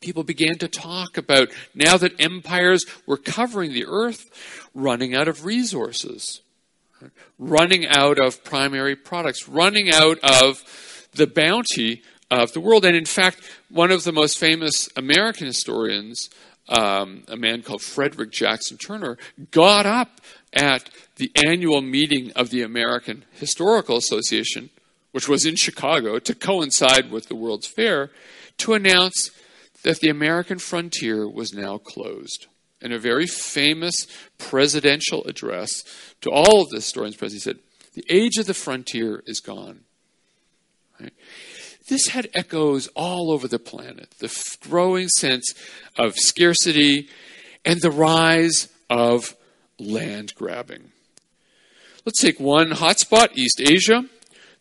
People 0.00 0.22
began 0.22 0.58
to 0.58 0.68
talk 0.68 1.16
about 1.16 1.48
now 1.74 1.96
that 1.96 2.20
empires 2.20 2.84
were 3.06 3.16
covering 3.16 3.72
the 3.72 3.86
earth, 3.86 4.24
running 4.74 5.14
out 5.14 5.28
of 5.28 5.44
resources, 5.44 6.40
running 7.38 7.86
out 7.86 8.18
of 8.18 8.44
primary 8.44 8.96
products, 8.96 9.48
running 9.48 9.90
out 9.92 10.18
of 10.22 10.62
the 11.14 11.26
bounty 11.26 12.02
of 12.30 12.52
the 12.52 12.60
world. 12.60 12.84
And 12.84 12.96
in 12.96 13.04
fact, 13.04 13.40
one 13.70 13.90
of 13.90 14.04
the 14.04 14.12
most 14.12 14.38
famous 14.38 14.88
American 14.96 15.46
historians, 15.46 16.28
um, 16.68 17.24
a 17.28 17.36
man 17.36 17.62
called 17.62 17.82
Frederick 17.82 18.30
Jackson 18.30 18.76
Turner, 18.76 19.16
got 19.50 19.86
up 19.86 20.20
at 20.52 20.90
the 21.16 21.30
annual 21.34 21.80
meeting 21.80 22.32
of 22.32 22.50
the 22.50 22.62
American 22.62 23.24
Historical 23.32 23.96
Association, 23.96 24.70
which 25.12 25.28
was 25.28 25.44
in 25.44 25.56
Chicago 25.56 26.18
to 26.18 26.34
coincide 26.34 27.10
with 27.10 27.28
the 27.28 27.34
World's 27.34 27.66
Fair, 27.66 28.10
to 28.58 28.74
announce 28.74 29.30
that 29.82 30.00
the 30.00 30.08
American 30.08 30.58
frontier 30.58 31.28
was 31.28 31.52
now 31.52 31.78
closed. 31.78 32.46
In 32.80 32.92
a 32.92 32.98
very 32.98 33.26
famous 33.26 34.06
presidential 34.38 35.24
address 35.24 35.82
to 36.20 36.30
all 36.30 36.62
of 36.62 36.70
the 36.70 36.76
historians 36.76 37.16
present, 37.16 37.34
he 37.34 37.40
said, 37.40 37.58
The 37.94 38.04
age 38.08 38.36
of 38.36 38.46
the 38.46 38.54
frontier 38.54 39.22
is 39.26 39.40
gone. 39.40 39.80
Right? 41.00 41.12
This 41.88 42.08
had 42.08 42.28
echoes 42.34 42.88
all 42.94 43.32
over 43.32 43.48
the 43.48 43.58
planet 43.58 44.10
the 44.18 44.32
growing 44.60 45.08
sense 45.08 45.54
of 45.96 46.16
scarcity 46.16 47.08
and 47.64 47.80
the 47.80 47.90
rise 47.90 48.68
of 48.90 49.34
land 49.78 50.34
grabbing. 50.34 50.92
Let's 52.04 52.20
take 52.20 52.38
one 52.38 52.70
hotspot, 52.70 53.36
East 53.36 53.60
Asia, 53.60 54.04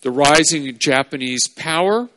the 0.02 0.12
rising 0.12 0.78
Japanese 0.78 1.48
power 1.48 2.10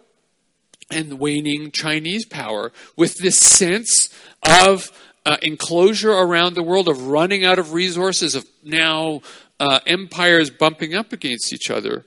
and 0.90 1.18
waning 1.18 1.70
Chinese 1.70 2.24
power, 2.24 2.72
with 2.96 3.16
this 3.18 3.38
sense 3.38 4.08
of 4.42 4.90
uh, 5.26 5.36
enclosure 5.42 6.12
around 6.12 6.54
the 6.54 6.62
world, 6.62 6.88
of 6.88 7.06
running 7.08 7.44
out 7.44 7.58
of 7.58 7.72
resources, 7.72 8.34
of 8.34 8.46
now 8.62 9.20
uh, 9.58 9.80
empires 9.86 10.50
bumping 10.50 10.94
up 10.94 11.12
against 11.12 11.52
each 11.52 11.70
other. 11.70 12.04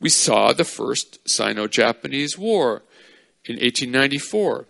We 0.00 0.08
saw 0.08 0.52
the 0.52 0.64
first 0.64 1.18
Sino 1.28 1.66
Japanese 1.66 2.36
War 2.36 2.82
in 3.44 3.56
1894. 3.56 4.66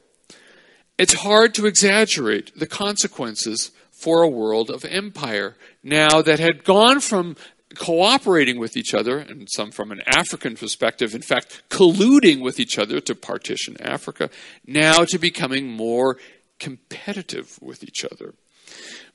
It's 0.99 1.15
hard 1.15 1.55
to 1.55 1.67
exaggerate 1.67 2.59
the 2.59 2.67
consequences 2.67 3.71
for 3.91 4.23
a 4.23 4.29
world 4.29 4.71
of 4.71 4.85
empire 4.85 5.57
now 5.83 6.21
that 6.23 6.39
had 6.39 6.65
gone 6.65 7.01
from 7.01 7.37
cooperating 7.77 8.59
with 8.59 8.77
each 8.77 8.95
other, 8.95 9.19
and 9.19 9.49
some 9.51 9.71
from 9.71 9.93
an 9.93 10.03
African 10.07 10.57
perspective, 10.57 11.15
in 11.15 11.23
fact, 11.23 11.63
colluding 11.71 12.41
with 12.41 12.59
each 12.59 12.79
other 12.79 13.01
to 13.01 13.15
partition 13.15 13.77
Africa, 13.81 14.29
now 14.67 15.05
to 15.05 15.19
becoming 15.19 15.69
more 15.69 16.17
competitive 16.61 17.59
with 17.61 17.83
each 17.83 18.05
other, 18.05 18.35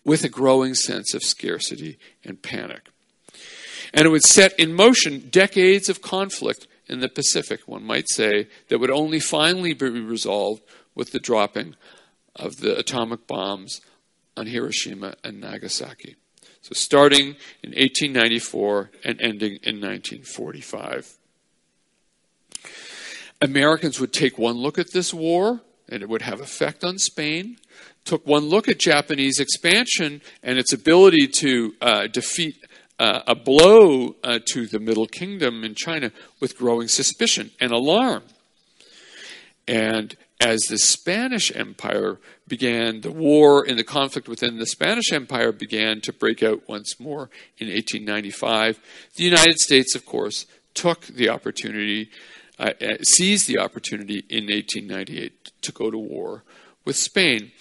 with 0.03 0.25
a 0.25 0.29
growing 0.29 0.75
sense 0.75 1.13
of 1.13 1.23
scarcity 1.23 1.97
and 2.25 2.41
panic. 2.41 2.89
And 3.93 4.05
it 4.05 4.09
would 4.09 4.23
set 4.23 4.59
in 4.59 4.73
motion 4.73 5.29
decades 5.29 5.87
of 5.87 6.01
conflict 6.01 6.67
in 6.87 6.99
the 6.99 7.09
Pacific, 7.09 7.61
one 7.65 7.83
might 7.83 8.09
say, 8.09 8.47
that 8.67 8.79
would 8.79 8.91
only 8.91 9.19
finally 9.19 9.73
be 9.73 9.89
resolved 9.89 10.61
with 10.93 11.11
the 11.11 11.19
dropping 11.19 11.75
of 12.35 12.57
the 12.57 12.77
atomic 12.77 13.25
bombs 13.27 13.81
on 14.37 14.47
Hiroshima 14.47 15.15
and 15.23 15.39
Nagasaki. 15.39 16.15
So 16.61 16.71
starting 16.73 17.35
in 17.63 17.71
1894 17.71 18.91
and 19.03 19.21
ending 19.21 19.59
in 19.63 19.79
1945. 19.81 21.17
Americans 23.41 23.99
would 23.99 24.13
take 24.13 24.37
one 24.37 24.55
look 24.55 24.79
at 24.79 24.91
this 24.91 25.13
war, 25.13 25.61
and 25.89 26.01
it 26.01 26.09
would 26.09 26.23
have 26.23 26.41
effect 26.41 26.83
on 26.83 26.97
Spain. 26.97 27.57
Took 28.03 28.25
one 28.25 28.45
look 28.45 28.67
at 28.67 28.79
Japanese 28.79 29.39
expansion 29.39 30.21
and 30.43 30.57
its 30.57 30.73
ability 30.73 31.27
to 31.39 31.75
uh, 31.81 32.07
defeat 32.07 32.57
uh, 32.99 33.21
a 33.27 33.35
blow 33.35 34.15
uh, 34.23 34.39
to 34.51 34.67
the 34.67 34.79
Middle 34.79 35.07
Kingdom 35.07 35.63
in 35.63 35.75
China 35.75 36.11
with 36.39 36.57
growing 36.57 36.87
suspicion 36.87 37.51
and 37.59 37.71
alarm. 37.71 38.23
And 39.67 40.15
as 40.39 40.61
the 40.63 40.77
Spanish 40.77 41.55
Empire 41.55 42.19
began, 42.47 43.01
the 43.01 43.11
war 43.11 43.63
and 43.67 43.79
the 43.79 43.83
conflict 43.83 44.27
within 44.27 44.57
the 44.57 44.65
Spanish 44.65 45.11
Empire 45.11 45.51
began 45.51 46.01
to 46.01 46.13
break 46.13 46.43
out 46.43 46.67
once 46.67 46.99
more 46.99 47.29
in 47.57 47.67
1895. 47.67 48.79
The 49.15 49.23
United 49.23 49.59
States, 49.59 49.95
of 49.95 50.05
course, 50.05 50.45
took 50.73 51.01
the 51.07 51.29
opportunity 51.29 52.09
uh, 52.59 52.71
seized 53.03 53.47
the 53.47 53.59
opportunity 53.59 54.25
in 54.29 54.45
1898 54.45 55.51
to 55.61 55.71
go 55.71 55.91
to 55.91 55.97
war 55.97 56.43
with 56.85 56.95
Spain, 56.95 57.51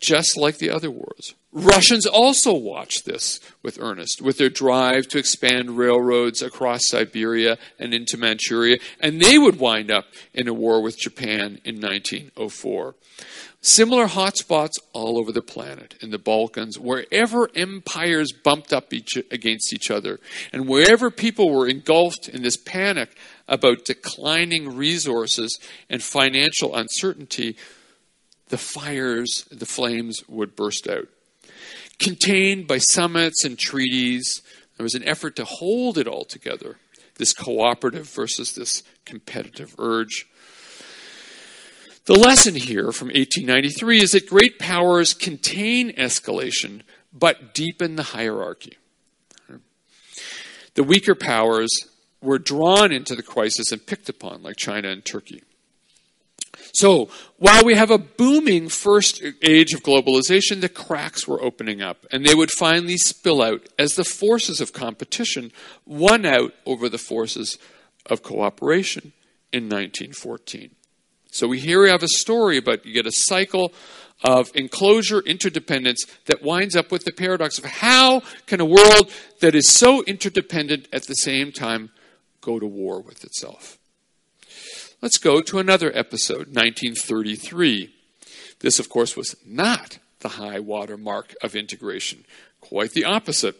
just 0.00 0.36
like 0.36 0.58
the 0.58 0.70
other 0.70 0.90
wars. 0.90 1.34
Russians 1.58 2.04
also 2.04 2.52
watched 2.52 3.06
this 3.06 3.40
with 3.62 3.80
earnest, 3.80 4.20
with 4.20 4.36
their 4.36 4.50
drive 4.50 5.08
to 5.08 5.18
expand 5.18 5.78
railroads 5.78 6.42
across 6.42 6.82
Siberia 6.84 7.56
and 7.78 7.94
into 7.94 8.18
Manchuria, 8.18 8.76
and 9.00 9.22
they 9.22 9.38
would 9.38 9.58
wind 9.58 9.90
up 9.90 10.04
in 10.34 10.48
a 10.48 10.52
war 10.52 10.82
with 10.82 10.98
Japan 10.98 11.58
in 11.64 11.80
1904. 11.80 12.94
Similar 13.62 14.08
hotspots 14.08 14.74
all 14.92 15.18
over 15.18 15.32
the 15.32 15.40
planet, 15.40 15.94
in 16.02 16.10
the 16.10 16.18
Balkans, 16.18 16.78
wherever 16.78 17.48
empires 17.54 18.32
bumped 18.32 18.74
up 18.74 18.92
each, 18.92 19.16
against 19.30 19.72
each 19.72 19.90
other, 19.90 20.20
and 20.52 20.68
wherever 20.68 21.10
people 21.10 21.50
were 21.50 21.66
engulfed 21.66 22.28
in 22.28 22.42
this 22.42 22.58
panic 22.58 23.16
about 23.48 23.86
declining 23.86 24.76
resources 24.76 25.58
and 25.88 26.02
financial 26.02 26.76
uncertainty, 26.76 27.56
the 28.48 28.58
fires, 28.58 29.46
the 29.50 29.64
flames 29.64 30.22
would 30.28 30.54
burst 30.54 30.86
out 30.86 31.08
contained 31.98 32.66
by 32.66 32.78
summits 32.78 33.44
and 33.44 33.58
treaties. 33.58 34.42
There 34.76 34.84
was 34.84 34.94
an 34.94 35.04
effort 35.04 35.36
to 35.36 35.44
hold 35.44 35.98
it 35.98 36.06
all 36.06 36.24
together, 36.24 36.76
this 37.16 37.32
cooperative 37.32 38.08
versus 38.08 38.52
this 38.52 38.82
competitive 39.04 39.74
urge. 39.78 40.26
The 42.04 42.14
lesson 42.14 42.54
here 42.54 42.92
from 42.92 43.08
1893 43.08 44.00
is 44.00 44.12
that 44.12 44.28
great 44.28 44.58
powers 44.58 45.12
contain 45.12 45.92
escalation 45.92 46.82
but 47.12 47.54
deepen 47.54 47.96
the 47.96 48.02
hierarchy. 48.02 48.76
The 50.74 50.84
weaker 50.84 51.14
powers 51.14 51.70
were 52.20 52.38
drawn 52.38 52.92
into 52.92 53.16
the 53.16 53.22
crisis 53.22 53.72
and 53.72 53.84
picked 53.84 54.08
upon, 54.08 54.42
like 54.42 54.56
China 54.56 54.90
and 54.90 55.04
Turkey. 55.04 55.42
So, 56.72 57.08
while 57.38 57.64
we 57.64 57.74
have 57.74 57.90
a 57.90 57.98
booming 57.98 58.68
first 58.68 59.22
age 59.42 59.72
of 59.72 59.82
globalization, 59.82 60.60
the 60.60 60.68
cracks 60.68 61.26
were 61.26 61.42
opening 61.42 61.82
up, 61.82 62.06
and 62.10 62.24
they 62.24 62.34
would 62.34 62.50
finally 62.50 62.96
spill 62.96 63.42
out 63.42 63.68
as 63.78 63.92
the 63.92 64.04
forces 64.04 64.60
of 64.60 64.72
competition 64.72 65.52
won 65.84 66.24
out 66.24 66.54
over 66.64 66.88
the 66.88 66.98
forces 66.98 67.58
of 68.06 68.22
cooperation 68.22 69.12
in 69.52 69.64
1914. 69.64 70.70
So, 71.30 71.46
we 71.46 71.60
here 71.60 71.86
have 71.88 72.02
a 72.02 72.08
story 72.08 72.56
about 72.56 72.84
you 72.84 72.92
get 72.92 73.06
a 73.06 73.12
cycle 73.12 73.72
of 74.24 74.50
enclosure 74.54 75.20
interdependence 75.20 76.04
that 76.26 76.42
winds 76.42 76.74
up 76.74 76.90
with 76.90 77.04
the 77.04 77.12
paradox 77.12 77.58
of 77.58 77.64
how 77.64 78.22
can 78.46 78.60
a 78.60 78.64
world 78.64 79.10
that 79.40 79.54
is 79.54 79.68
so 79.68 80.02
interdependent 80.04 80.88
at 80.92 81.06
the 81.06 81.14
same 81.14 81.52
time 81.52 81.90
go 82.40 82.58
to 82.58 82.66
war 82.66 83.00
with 83.00 83.24
itself? 83.24 83.78
Let's 85.06 85.18
go 85.18 85.40
to 85.40 85.60
another 85.60 85.96
episode, 85.96 86.48
1933. 86.48 87.94
This, 88.58 88.80
of 88.80 88.88
course, 88.88 89.16
was 89.16 89.36
not 89.46 90.00
the 90.18 90.30
high 90.30 90.58
water 90.58 90.96
mark 90.96 91.32
of 91.44 91.54
integration. 91.54 92.24
Quite 92.60 92.90
the 92.90 93.04
opposite. 93.04 93.54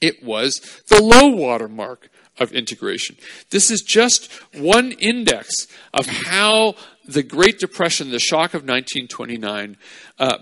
It 0.00 0.24
was 0.24 0.58
the 0.88 1.00
low 1.00 1.28
water 1.28 1.68
mark 1.68 2.10
of 2.40 2.50
integration. 2.50 3.18
This 3.50 3.70
is 3.70 3.82
just 3.82 4.32
one 4.52 4.90
index 4.90 5.68
of 5.94 6.06
how 6.06 6.74
the 7.04 7.22
Great 7.22 7.60
Depression, 7.60 8.10
the 8.10 8.18
shock 8.18 8.52
of 8.52 8.62
1929, 8.62 9.76
uh, 10.18 10.38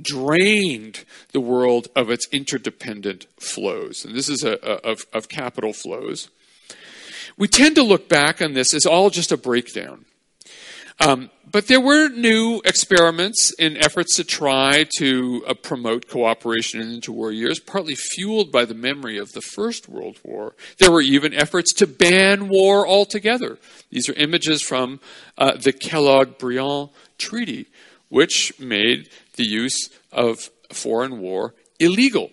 drained 0.00 1.04
the 1.32 1.40
world 1.40 1.88
of 1.96 2.08
its 2.08 2.28
interdependent 2.30 3.26
flows. 3.40 4.04
And 4.04 4.14
this 4.14 4.28
is 4.28 4.44
a, 4.44 4.52
a, 4.62 4.92
of, 4.92 5.06
of 5.12 5.28
capital 5.28 5.72
flows. 5.72 6.28
We 7.36 7.48
tend 7.48 7.74
to 7.76 7.82
look 7.82 8.08
back 8.08 8.40
on 8.40 8.52
this 8.52 8.74
as 8.74 8.86
all 8.86 9.10
just 9.10 9.32
a 9.32 9.36
breakdown. 9.36 10.04
Um, 11.00 11.30
but 11.50 11.66
there 11.66 11.80
were 11.80 12.08
new 12.08 12.60
experiments 12.64 13.52
in 13.58 13.76
efforts 13.76 14.16
to 14.16 14.24
try 14.24 14.86
to 14.98 15.44
uh, 15.46 15.54
promote 15.54 16.08
cooperation 16.08 16.80
in 16.80 17.00
interwar 17.00 17.34
years, 17.34 17.58
partly 17.58 17.94
fueled 17.94 18.50
by 18.50 18.64
the 18.64 18.74
memory 18.74 19.18
of 19.18 19.32
the 19.32 19.40
First 19.40 19.88
World 19.88 20.18
War. 20.24 20.54
There 20.78 20.90
were 20.90 21.00
even 21.00 21.34
efforts 21.34 21.72
to 21.74 21.86
ban 21.86 22.48
war 22.48 22.86
altogether. 22.86 23.58
These 23.90 24.08
are 24.08 24.14
images 24.14 24.62
from 24.62 25.00
uh, 25.36 25.56
the 25.56 25.72
Kellogg 25.72 26.38
Briand 26.38 26.90
Treaty, 27.18 27.66
which 28.08 28.58
made 28.60 29.08
the 29.36 29.44
use 29.44 29.90
of 30.12 30.50
foreign 30.72 31.20
war 31.20 31.54
illegal. 31.78 32.30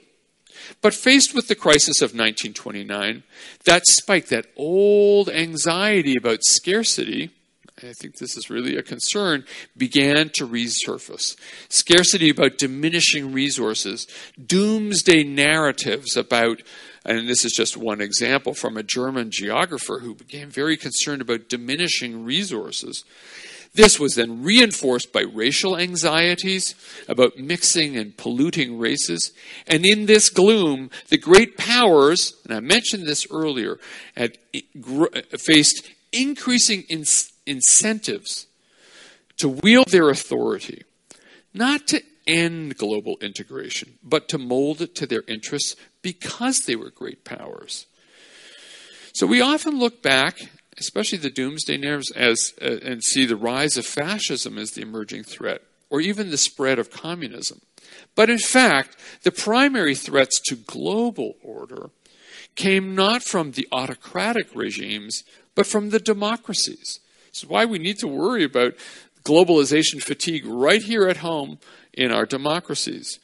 But 0.81 0.93
faced 0.93 1.33
with 1.33 1.47
the 1.47 1.55
crisis 1.55 2.01
of 2.01 2.11
1929, 2.11 3.23
that 3.65 3.83
spike, 3.85 4.27
that 4.27 4.47
old 4.55 5.29
anxiety 5.29 6.15
about 6.15 6.43
scarcity, 6.43 7.31
I 7.83 7.93
think 7.93 8.17
this 8.17 8.37
is 8.37 8.49
really 8.49 8.77
a 8.77 8.83
concern, 8.83 9.45
began 9.75 10.29
to 10.35 10.47
resurface. 10.47 11.35
Scarcity 11.69 12.29
about 12.29 12.57
diminishing 12.57 13.33
resources, 13.33 14.07
doomsday 14.43 15.23
narratives 15.23 16.15
about, 16.15 16.61
and 17.05 17.27
this 17.27 17.43
is 17.43 17.53
just 17.55 17.77
one 17.77 18.01
example 18.01 18.53
from 18.53 18.77
a 18.77 18.83
German 18.83 19.29
geographer 19.31 19.99
who 19.99 20.15
became 20.15 20.49
very 20.49 20.77
concerned 20.77 21.21
about 21.21 21.49
diminishing 21.49 22.23
resources. 22.23 23.03
This 23.73 23.99
was 23.99 24.15
then 24.15 24.43
reinforced 24.43 25.13
by 25.13 25.21
racial 25.21 25.77
anxieties 25.77 26.75
about 27.07 27.37
mixing 27.37 27.95
and 27.95 28.17
polluting 28.17 28.77
races. 28.77 29.31
And 29.65 29.85
in 29.85 30.07
this 30.07 30.29
gloom, 30.29 30.89
the 31.07 31.17
great 31.17 31.57
powers, 31.57 32.33
and 32.43 32.53
I 32.53 32.59
mentioned 32.59 33.07
this 33.07 33.25
earlier, 33.31 33.79
had 34.17 34.37
faced 35.39 35.89
increasing 36.11 36.83
incentives 37.45 38.47
to 39.37 39.47
wield 39.47 39.87
their 39.87 40.09
authority, 40.09 40.83
not 41.53 41.87
to 41.87 42.03
end 42.27 42.77
global 42.77 43.17
integration, 43.21 43.97
but 44.03 44.27
to 44.29 44.37
mold 44.37 44.81
it 44.81 44.95
to 44.95 45.07
their 45.07 45.23
interests 45.29 45.77
because 46.01 46.65
they 46.65 46.75
were 46.75 46.89
great 46.89 47.23
powers. 47.23 47.85
So 49.13 49.25
we 49.25 49.41
often 49.41 49.79
look 49.79 50.03
back 50.03 50.37
especially 50.77 51.17
the 51.17 51.29
doomsday 51.29 51.77
narratives, 51.77 52.11
as 52.11 52.53
uh, 52.61 52.77
and 52.83 53.03
see 53.03 53.25
the 53.25 53.35
rise 53.35 53.77
of 53.77 53.85
fascism 53.85 54.57
as 54.57 54.71
the 54.71 54.81
emerging 54.81 55.23
threat, 55.23 55.61
or 55.89 56.01
even 56.01 56.31
the 56.31 56.37
spread 56.37 56.79
of 56.79 56.91
communism. 56.91 57.61
But 58.15 58.29
in 58.29 58.39
fact, 58.39 58.95
the 59.23 59.31
primary 59.31 59.95
threats 59.95 60.39
to 60.45 60.55
global 60.55 61.35
order 61.43 61.89
came 62.55 62.95
not 62.95 63.23
from 63.23 63.51
the 63.51 63.67
autocratic 63.71 64.55
regimes, 64.55 65.23
but 65.55 65.67
from 65.67 65.89
the 65.89 65.99
democracies. 65.99 66.99
This 67.29 67.43
is 67.43 67.49
why 67.49 67.65
we 67.65 67.79
need 67.79 67.97
to 67.99 68.07
worry 68.07 68.43
about 68.43 68.73
globalization 69.23 70.01
fatigue 70.01 70.45
right 70.45 70.81
here 70.81 71.07
at 71.07 71.17
home 71.17 71.59
in 71.93 72.11
our 72.11 72.25
democracies. 72.25 73.19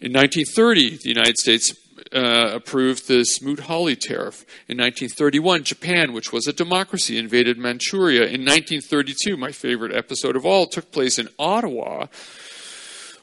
In 0.00 0.12
1930, 0.12 0.98
the 0.98 1.08
United 1.08 1.38
States 1.38 1.74
uh, 2.14 2.50
approved 2.54 3.08
the 3.08 3.24
Smoot-Hawley 3.24 3.96
tariff. 3.96 4.42
In 4.68 4.78
1931, 4.78 5.64
Japan, 5.64 6.12
which 6.12 6.32
was 6.32 6.46
a 6.46 6.52
democracy, 6.52 7.18
invaded 7.18 7.58
Manchuria. 7.58 8.22
In 8.22 8.44
1932, 8.44 9.36
my 9.36 9.52
favorite 9.52 9.94
episode 9.94 10.36
of 10.36 10.46
all, 10.46 10.66
took 10.66 10.92
place 10.92 11.18
in 11.18 11.28
Ottawa, 11.38 12.06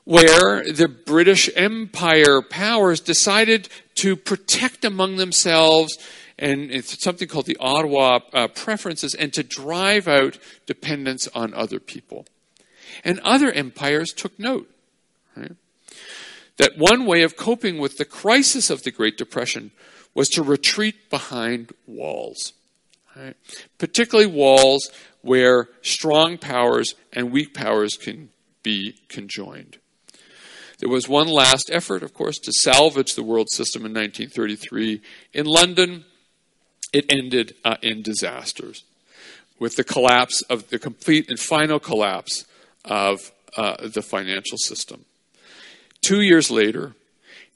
where 0.03 0.63
the 0.71 0.87
British 0.87 1.49
Empire 1.55 2.41
powers 2.41 2.99
decided 2.99 3.69
to 3.95 4.15
protect 4.15 4.83
among 4.83 5.17
themselves 5.17 5.97
and 6.41 6.71
it's 6.71 7.01
something 7.03 7.27
called 7.27 7.45
the 7.45 7.57
Ottawa 7.59 8.19
uh, 8.33 8.47
Preferences, 8.47 9.13
and 9.13 9.31
to 9.33 9.43
drive 9.43 10.07
out 10.07 10.39
dependence 10.65 11.27
on 11.35 11.53
other 11.53 11.79
people. 11.79 12.25
And 13.03 13.19
other 13.19 13.51
empires 13.51 14.11
took 14.11 14.37
note. 14.39 14.67
Right? 15.37 15.55
That 16.61 16.77
one 16.77 17.07
way 17.07 17.23
of 17.23 17.35
coping 17.35 17.79
with 17.79 17.97
the 17.97 18.05
crisis 18.05 18.69
of 18.69 18.83
the 18.83 18.91
Great 18.91 19.17
Depression 19.17 19.71
was 20.13 20.29
to 20.29 20.43
retreat 20.43 21.09
behind 21.09 21.71
walls, 21.87 22.53
right? 23.15 23.35
particularly 23.79 24.29
walls 24.29 24.91
where 25.21 25.69
strong 25.81 26.37
powers 26.37 26.93
and 27.11 27.31
weak 27.31 27.55
powers 27.55 27.93
can 27.99 28.29
be 28.61 28.95
conjoined. 29.09 29.79
There 30.77 30.89
was 30.89 31.09
one 31.09 31.27
last 31.27 31.71
effort, 31.73 32.03
of 32.03 32.13
course, 32.13 32.37
to 32.37 32.51
salvage 32.51 33.15
the 33.15 33.23
world 33.23 33.47
system 33.51 33.81
in 33.81 33.93
1933. 33.93 35.01
In 35.33 35.47
London, 35.47 36.05
it 36.93 37.05
ended 37.09 37.55
uh, 37.65 37.77
in 37.81 38.03
disasters 38.03 38.83
with 39.57 39.77
the 39.77 39.83
collapse 39.83 40.43
of 40.43 40.69
the 40.69 40.77
complete 40.77 41.27
and 41.27 41.39
final 41.39 41.79
collapse 41.79 42.45
of 42.85 43.31
uh, 43.57 43.87
the 43.87 44.03
financial 44.03 44.59
system. 44.59 45.05
Two 46.01 46.21
years 46.21 46.49
later, 46.49 46.95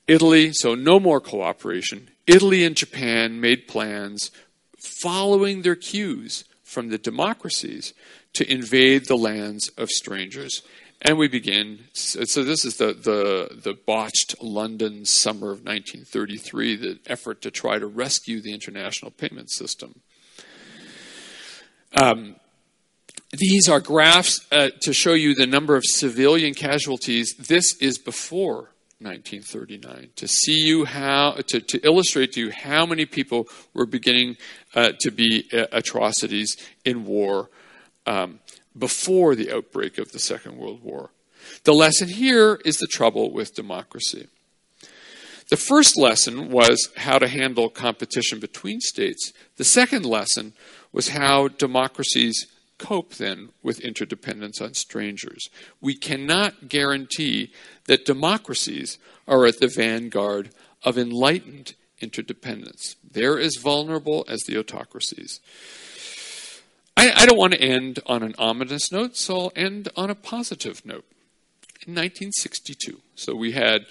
Italy, 0.07 0.53
so 0.53 0.75
no 0.75 0.99
more 0.99 1.19
cooperation, 1.19 2.09
Italy 2.27 2.63
and 2.63 2.75
Japan 2.75 3.41
made 3.41 3.67
plans 3.67 4.31
following 4.77 5.61
their 5.61 5.75
cues 5.75 6.45
from 6.63 6.89
the 6.89 6.97
democracies 6.97 7.93
to 8.33 8.51
invade 8.51 9.07
the 9.07 9.17
lands 9.17 9.69
of 9.77 9.89
strangers. 9.89 10.61
And 11.01 11.17
we 11.17 11.27
begin. 11.27 11.85
So 11.93 12.43
this 12.43 12.65
is 12.65 12.77
the, 12.77 12.93
the, 12.93 13.59
the 13.61 13.73
botched 13.73 14.41
London 14.41 15.05
summer 15.05 15.51
of 15.51 15.59
1933, 15.59 16.75
the 16.75 16.99
effort 17.07 17.41
to 17.41 17.51
try 17.51 17.79
to 17.79 17.87
rescue 17.87 18.41
the 18.41 18.53
international 18.53 19.11
payment 19.11 19.51
system. 19.51 20.01
Um, 21.93 22.35
these 23.37 23.67
are 23.67 23.79
graphs 23.79 24.45
uh, 24.51 24.69
to 24.81 24.93
show 24.93 25.13
you 25.13 25.35
the 25.35 25.47
number 25.47 25.75
of 25.75 25.83
civilian 25.85 26.53
casualties. 26.53 27.35
This 27.37 27.75
is 27.81 27.97
before 27.97 28.71
1939 28.99 30.09
to 30.15 30.27
see 30.27 30.65
you 30.65 30.85
how 30.85 31.31
to, 31.47 31.59
to 31.59 31.79
illustrate 31.85 32.33
to 32.33 32.39
you 32.39 32.51
how 32.51 32.85
many 32.85 33.05
people 33.05 33.47
were 33.73 33.85
beginning 33.85 34.37
uh, 34.73 34.91
to 34.99 35.11
be 35.11 35.47
uh, 35.51 35.65
atrocities 35.71 36.55
in 36.85 37.05
war 37.05 37.49
um, 38.05 38.39
before 38.77 39.35
the 39.35 39.51
outbreak 39.51 39.97
of 39.97 40.11
the 40.11 40.19
Second 40.19 40.57
World 40.57 40.81
War. 40.81 41.09
The 41.63 41.73
lesson 41.73 42.07
here 42.07 42.59
is 42.65 42.77
the 42.77 42.87
trouble 42.87 43.31
with 43.31 43.53
democracy. 43.53 44.27
The 45.49 45.57
first 45.57 45.97
lesson 45.97 46.49
was 46.49 46.89
how 46.97 47.19
to 47.19 47.27
handle 47.27 47.69
competition 47.69 48.39
between 48.39 48.79
states. 48.81 49.31
The 49.57 49.63
second 49.63 50.05
lesson 50.05 50.53
was 50.91 51.09
how 51.09 51.49
democracies 51.49 52.47
cope 52.77 53.15
then 53.15 53.49
with 53.63 53.79
interdependence 53.79 54.61
on 54.61 54.73
strangers. 54.73 55.49
We 55.81 55.95
cannot 55.95 56.69
guarantee 56.69 57.51
that 57.85 58.05
democracies 58.05 58.97
are 59.27 59.45
at 59.45 59.59
the 59.59 59.67
vanguard 59.67 60.49
of 60.83 60.97
enlightened 60.97 61.73
interdependence. 61.99 62.95
They're 63.09 63.39
as 63.39 63.55
vulnerable 63.61 64.25
as 64.27 64.41
the 64.41 64.57
autocracies. 64.57 65.39
I, 66.97 67.11
I 67.15 67.25
don't 67.25 67.37
want 67.37 67.53
to 67.53 67.61
end 67.61 67.99
on 68.05 68.23
an 68.23 68.35
ominous 68.37 68.91
note, 68.91 69.17
so 69.17 69.37
I'll 69.37 69.51
end 69.55 69.89
on 69.95 70.09
a 70.09 70.15
positive 70.15 70.85
note. 70.85 71.05
In 71.85 71.93
1962, 71.93 73.01
so 73.15 73.35
we 73.35 73.51
had 73.51 73.81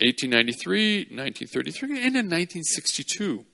1893, 0.00 1.08
1933, 1.10 1.90
and 1.90 2.16
in 2.16 2.26
1962. 2.28 3.44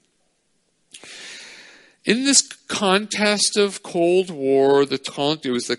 In 2.09 2.25
this 2.25 2.41
contest 2.69 3.59
of 3.59 3.83
Cold 3.83 4.31
War, 4.31 4.87
the 4.87 4.95
it 5.45 5.51
was 5.51 5.67
the 5.67 5.79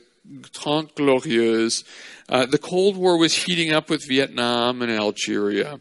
Trente 0.54 0.94
Glorieuse, 0.94 1.84
uh, 2.30 2.46
the 2.46 2.60
Cold 2.60 2.98
War 2.98 3.18
was 3.18 3.46
heating 3.46 3.74
up 3.74 3.90
with 3.90 4.08
Vietnam 4.08 4.84
and 4.84 4.92
Algeria. 4.92 5.80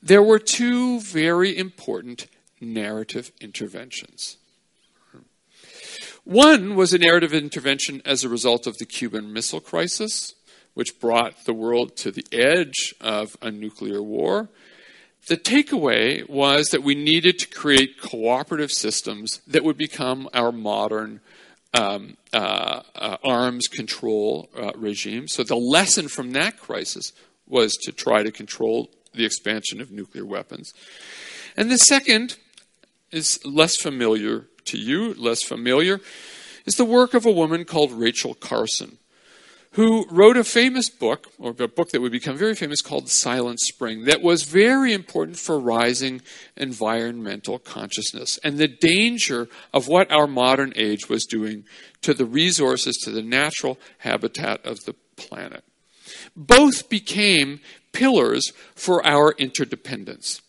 There 0.00 0.22
were 0.22 0.38
two 0.38 1.00
very 1.00 1.58
important 1.58 2.28
narrative 2.60 3.32
interventions. 3.40 4.36
One 6.22 6.76
was 6.76 6.92
a 6.92 6.98
narrative 6.98 7.34
intervention 7.34 8.00
as 8.04 8.22
a 8.22 8.28
result 8.28 8.68
of 8.68 8.78
the 8.78 8.86
Cuban 8.86 9.32
Missile 9.32 9.60
Crisis, 9.60 10.36
which 10.74 11.00
brought 11.00 11.44
the 11.44 11.54
world 11.54 11.96
to 11.96 12.12
the 12.12 12.24
edge 12.30 12.94
of 13.00 13.36
a 13.42 13.50
nuclear 13.50 14.00
war. 14.00 14.48
The 15.28 15.36
takeaway 15.36 16.26
was 16.26 16.68
that 16.70 16.82
we 16.82 16.94
needed 16.94 17.38
to 17.40 17.48
create 17.48 18.00
cooperative 18.00 18.72
systems 18.72 19.42
that 19.46 19.62
would 19.62 19.76
become 19.76 20.26
our 20.32 20.50
modern 20.52 21.20
um, 21.74 22.16
uh, 22.32 22.80
uh, 22.94 23.16
arms 23.22 23.68
control 23.68 24.48
uh, 24.56 24.72
regime. 24.74 25.28
So 25.28 25.44
the 25.44 25.54
lesson 25.54 26.08
from 26.08 26.32
that 26.32 26.58
crisis 26.58 27.12
was 27.46 27.74
to 27.82 27.92
try 27.92 28.22
to 28.22 28.32
control 28.32 28.90
the 29.12 29.26
expansion 29.26 29.82
of 29.82 29.90
nuclear 29.90 30.24
weapons. 30.24 30.72
And 31.58 31.70
the 31.70 31.76
second 31.76 32.38
is 33.10 33.38
less 33.44 33.76
familiar 33.76 34.46
to 34.64 34.78
you, 34.78 35.12
less 35.12 35.42
familiar, 35.42 36.00
is 36.64 36.76
the 36.76 36.86
work 36.86 37.12
of 37.12 37.26
a 37.26 37.30
woman 37.30 37.66
called 37.66 37.92
Rachel 37.92 38.32
Carson, 38.32 38.96
who 39.72 40.06
wrote 40.10 40.36
a 40.36 40.44
famous 40.44 40.88
book, 40.88 41.28
or 41.38 41.54
a 41.58 41.68
book 41.68 41.90
that 41.90 42.00
would 42.00 42.12
become 42.12 42.36
very 42.36 42.54
famous 42.54 42.80
called 42.80 43.08
Silent 43.08 43.60
Spring, 43.60 44.04
that 44.04 44.22
was 44.22 44.42
very 44.42 44.92
important 44.92 45.36
for 45.36 45.58
rising 45.58 46.22
environmental 46.56 47.58
consciousness 47.58 48.38
and 48.42 48.58
the 48.58 48.68
danger 48.68 49.48
of 49.72 49.86
what 49.86 50.10
our 50.10 50.26
modern 50.26 50.72
age 50.76 51.08
was 51.08 51.24
doing 51.24 51.64
to 52.02 52.14
the 52.14 52.24
resources, 52.24 52.96
to 53.04 53.10
the 53.10 53.22
natural 53.22 53.78
habitat 53.98 54.64
of 54.64 54.84
the 54.84 54.94
planet. 55.16 55.64
Both 56.34 56.88
became 56.88 57.60
pillars 57.92 58.52
for 58.74 59.06
our 59.06 59.32
interdependence. 59.38 60.40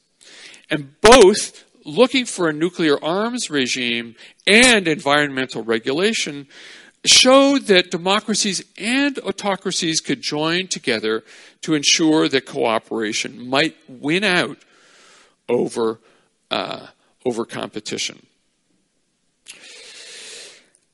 And 0.70 0.99
both 1.01 1.65
looking 1.86 2.26
for 2.26 2.47
a 2.47 2.53
nuclear 2.53 3.03
arms 3.03 3.49
regime 3.49 4.15
and 4.45 4.88
environmental 4.88 5.63
regulation 5.63 6.47
showed 7.06 7.64
that 7.68 7.91
democracies 7.91 8.64
and 8.78 9.18
autocracies 9.20 10.02
could 10.02 10.22
join 10.22 10.68
together 10.68 11.24
to 11.62 11.74
ensure 11.74 12.28
that 12.28 12.45
cooperation 12.45 13.50
might 13.50 13.76
win 13.88 14.24
out 14.24 14.58
over, 15.47 16.00
uh, 16.52 16.88
over 17.26 17.45
competition. 17.45 18.26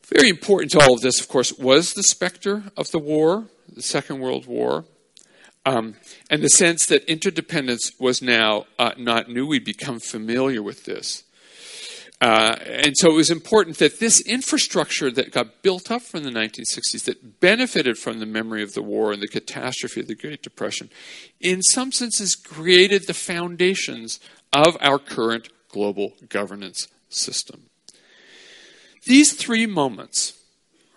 Very 0.08 0.30
important 0.30 0.72
to 0.72 0.80
all 0.80 0.94
of 0.94 1.02
this, 1.02 1.20
of 1.20 1.28
course, 1.28 1.52
was 1.54 1.94
the 1.94 2.04
specter 2.04 2.64
of 2.78 2.92
the 2.92 3.00
war, 3.00 3.46
the 3.74 3.82
Second 3.82 4.20
World 4.20 4.46
War. 4.46 4.86
Um, 5.66 5.96
and 6.30 6.44
the 6.44 6.50
sense 6.50 6.86
that 6.86 7.04
interdependence 7.10 7.92
was 8.00 8.22
now 8.22 8.68
uh, 8.78 8.92
not 8.98 9.30
new. 9.30 9.48
We'd 9.48 9.66
become 9.66 10.00
familiar 10.00 10.62
with 10.62 10.86
this. 10.86 11.25
Uh, 12.22 12.56
and 12.66 12.96
so 12.98 13.10
it 13.10 13.16
was 13.16 13.30
important 13.30 13.78
that 13.78 14.00
this 14.00 14.22
infrastructure 14.22 15.12
that 15.12 15.32
got 15.32 15.62
built 15.62 15.92
up 15.92 16.02
from 16.02 16.24
the 16.24 16.30
1960s, 16.30 17.04
that 17.04 17.40
benefited 17.42 17.98
from 17.98 18.20
the 18.20 18.26
memory 18.26 18.64
of 18.64 18.74
the 18.74 18.82
war 18.82 19.12
and 19.12 19.22
the 19.22 19.28
catastrophe 19.28 20.00
of 20.00 20.08
the 20.08 20.16
Great 20.16 20.42
Depression, 20.42 20.90
in 21.42 21.62
some 21.62 21.92
senses 21.92 22.36
created 22.36 23.06
the 23.06 23.14
foundations 23.14 24.20
of 24.54 24.78
our 24.80 24.98
current 24.98 25.50
global 25.70 26.14
governance 26.30 26.88
system. 27.10 27.64
These 29.06 29.34
three 29.34 29.66
moments, 29.66 30.34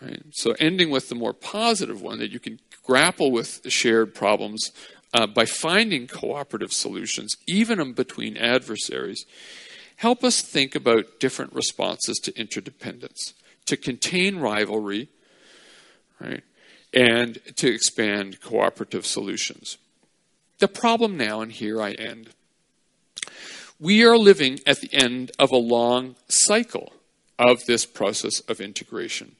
right, 0.00 0.22
so 0.30 0.54
ending 0.60 0.88
with 0.88 1.08
the 1.08 1.14
more 1.16 1.34
positive 1.34 2.00
one, 2.00 2.18
that 2.20 2.30
you 2.30 2.38
can 2.38 2.60
grapple 2.84 3.32
with 3.32 3.60
shared 3.68 4.14
problems 4.14 4.70
uh, 5.12 5.26
by 5.26 5.44
finding 5.44 6.06
cooperative 6.06 6.72
solutions, 6.72 7.36
even 7.46 7.92
between 7.92 8.36
adversaries, 8.36 9.26
help 9.98 10.22
us 10.22 10.40
think 10.40 10.74
about 10.74 11.18
different 11.18 11.52
responses 11.52 12.18
to 12.18 12.38
interdependence, 12.38 13.34
to 13.66 13.76
contain 13.76 14.38
rivalry, 14.38 15.08
right, 16.20 16.44
and 16.94 17.38
to 17.56 17.68
expand 17.68 18.40
cooperative 18.40 19.04
solutions. 19.04 19.76
The 20.58 20.68
problem 20.68 21.16
now, 21.16 21.40
and 21.40 21.52
here 21.52 21.82
I 21.82 21.92
end, 21.92 22.30
we 23.80 24.04
are 24.04 24.16
living 24.16 24.60
at 24.66 24.80
the 24.80 24.92
end 24.92 25.32
of 25.38 25.50
a 25.50 25.56
long 25.56 26.14
cycle 26.28 26.92
of 27.38 27.64
this 27.66 27.84
process 27.84 28.40
of 28.40 28.60
integration. 28.60 29.36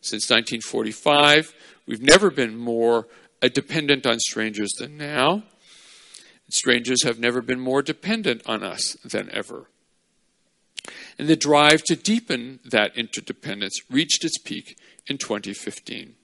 Since 0.00 0.30
1945, 0.30 1.54
we've 1.86 2.02
never 2.02 2.30
been 2.30 2.56
more 2.56 3.06
uh, 3.40 3.48
dependent 3.48 4.04
on 4.04 4.18
strangers 4.18 4.70
than 4.78 4.96
now. 4.96 5.44
Strangers 6.48 7.04
have 7.04 7.20
never 7.20 7.40
been 7.40 7.60
more 7.60 7.82
dependent 7.82 8.42
on 8.46 8.64
us 8.64 8.96
than 9.04 9.30
ever. 9.30 9.68
And 11.18 11.28
the 11.28 11.36
drive 11.36 11.82
to 11.84 11.96
deepen 11.96 12.60
that 12.64 12.96
interdependence 12.96 13.80
reached 13.90 14.24
its 14.24 14.38
peak 14.38 14.76
in 15.06 15.18
2015. 15.18 16.14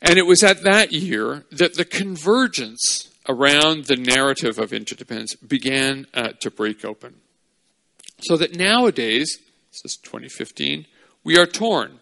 And 0.00 0.18
it 0.18 0.26
was 0.26 0.42
at 0.42 0.62
that 0.62 0.92
year 0.92 1.44
that 1.50 1.74
the 1.74 1.84
convergence 1.84 3.10
around 3.28 3.86
the 3.86 3.96
narrative 3.96 4.58
of 4.58 4.72
interdependence 4.72 5.34
began 5.36 6.06
uh, 6.14 6.28
to 6.40 6.50
break 6.50 6.84
open. 6.84 7.16
So 8.20 8.36
that 8.36 8.56
nowadays, 8.56 9.38
this 9.72 9.92
is 9.92 9.96
2015, 9.96 10.86
we 11.24 11.36
are 11.38 11.46
torn 11.46 11.98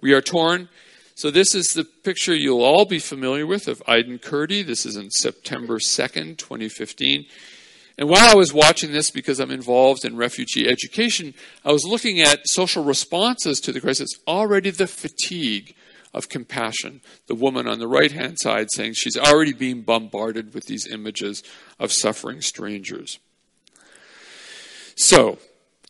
we 0.00 0.12
are 0.12 0.20
torn. 0.20 0.68
So, 1.14 1.30
this 1.30 1.54
is 1.54 1.74
the 1.74 1.84
picture 1.84 2.34
you'll 2.34 2.62
all 2.62 2.86
be 2.86 2.98
familiar 2.98 3.46
with 3.46 3.68
of 3.68 3.82
Aylan 3.86 4.20
Kurdi. 4.20 4.64
This 4.64 4.86
is 4.86 4.96
in 4.96 5.10
September 5.10 5.78
2nd, 5.78 6.38
2015. 6.38 7.26
And 7.98 8.08
while 8.08 8.30
I 8.30 8.34
was 8.34 8.52
watching 8.52 8.92
this, 8.92 9.10
because 9.10 9.40
I'm 9.40 9.50
involved 9.50 10.04
in 10.04 10.16
refugee 10.16 10.68
education, 10.68 11.34
I 11.64 11.72
was 11.72 11.84
looking 11.84 12.20
at 12.20 12.48
social 12.48 12.82
responses 12.82 13.60
to 13.60 13.72
the 13.72 13.80
crisis. 13.80 14.08
Already 14.26 14.70
the 14.70 14.86
fatigue 14.86 15.74
of 16.12 16.28
compassion. 16.28 17.00
The 17.26 17.34
woman 17.34 17.68
on 17.68 17.78
the 17.78 17.88
right 17.88 18.10
hand 18.10 18.38
side 18.40 18.68
saying 18.72 18.94
she's 18.94 19.16
already 19.16 19.52
being 19.52 19.82
bombarded 19.82 20.54
with 20.54 20.66
these 20.66 20.86
images 20.86 21.42
of 21.78 21.92
suffering 21.92 22.40
strangers. 22.40 23.18
So, 24.96 25.38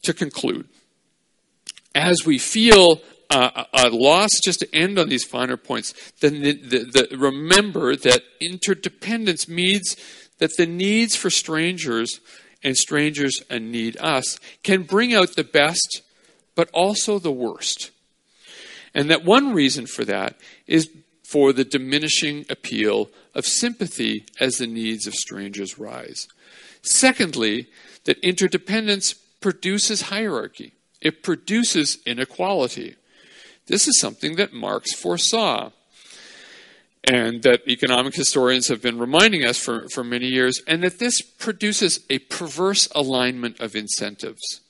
to 0.03 0.15
conclude, 0.15 0.69
as 1.95 2.25
we 2.25 2.39
feel 2.39 3.01
uh, 3.31 3.65
a 3.73 3.89
loss, 3.91 4.31
just 4.45 4.61
to 4.61 4.75
end 4.75 4.99
on 4.99 5.09
these 5.09 5.25
finer 5.25 5.57
points, 5.57 5.95
then 6.21 6.43
the, 6.43 6.53
the, 6.53 7.09
the, 7.11 7.17
remember 7.17 7.97
that 7.97 8.23
interdependence 8.41 9.49
means 9.49 9.97
that 10.41 10.57
the 10.57 10.67
needs 10.67 11.15
for 11.15 11.31
strangers 11.31 12.21
and 12.63 12.77
strangers 12.77 13.43
and 13.49 13.71
need 13.71 13.97
us 13.99 14.39
can 14.63 14.83
bring 14.83 15.15
out 15.15 15.37
the 15.37 15.45
best, 15.45 16.03
but 16.55 16.69
also 16.73 17.19
the 17.19 17.33
worst. 17.33 17.91
And 18.93 19.09
that 19.11 19.25
one 19.25 19.55
reason 19.55 19.87
for 19.87 20.05
that 20.05 20.37
is 20.67 20.91
for 21.31 21.53
the 21.53 21.65
diminishing 21.65 22.45
appeal 22.51 23.09
of 23.35 23.47
sympathy 23.47 24.27
as 24.41 24.57
the 24.57 24.67
needs 24.67 25.07
of 25.07 25.15
strangers 25.15 25.79
rise. 25.79 26.27
Secondly, 26.83 27.69
that 28.05 28.19
interdependence 28.19 29.15
produces 29.41 30.03
hierarchy. 30.03 30.73
It 31.01 31.23
produces 31.23 31.99
inequality. 32.05 32.97
This 33.67 33.87
is 33.87 34.01
something 34.01 34.37
that 34.37 34.53
Marx 34.53 34.93
foresaw 34.93 35.71
and 37.11 37.43
that 37.43 37.67
economic 37.67 38.15
historians 38.15 38.69
have 38.69 38.81
been 38.81 38.97
reminding 38.97 39.45
us 39.45 39.59
for, 39.59 39.89
for 39.89 40.05
many 40.05 40.29
years, 40.29 40.61
and 40.69 40.85
that 40.85 41.01
this 41.01 41.21
produces 41.21 41.99
a 42.09 42.21
perverse 42.21 42.89
alignment 42.95 43.59
of 43.59 43.75
incentives 43.75 44.61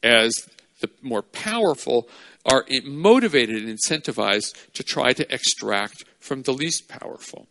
as 0.00 0.48
the 0.80 0.88
more 1.02 1.22
powerful 1.22 2.08
are 2.46 2.64
motivated 2.84 3.56
and 3.56 3.76
incentivized 3.76 4.54
to 4.74 4.84
try 4.84 5.12
to 5.12 5.34
extract 5.34 6.04
from 6.20 6.42
the 6.42 6.52
least 6.52 6.86
powerful. 6.86 7.48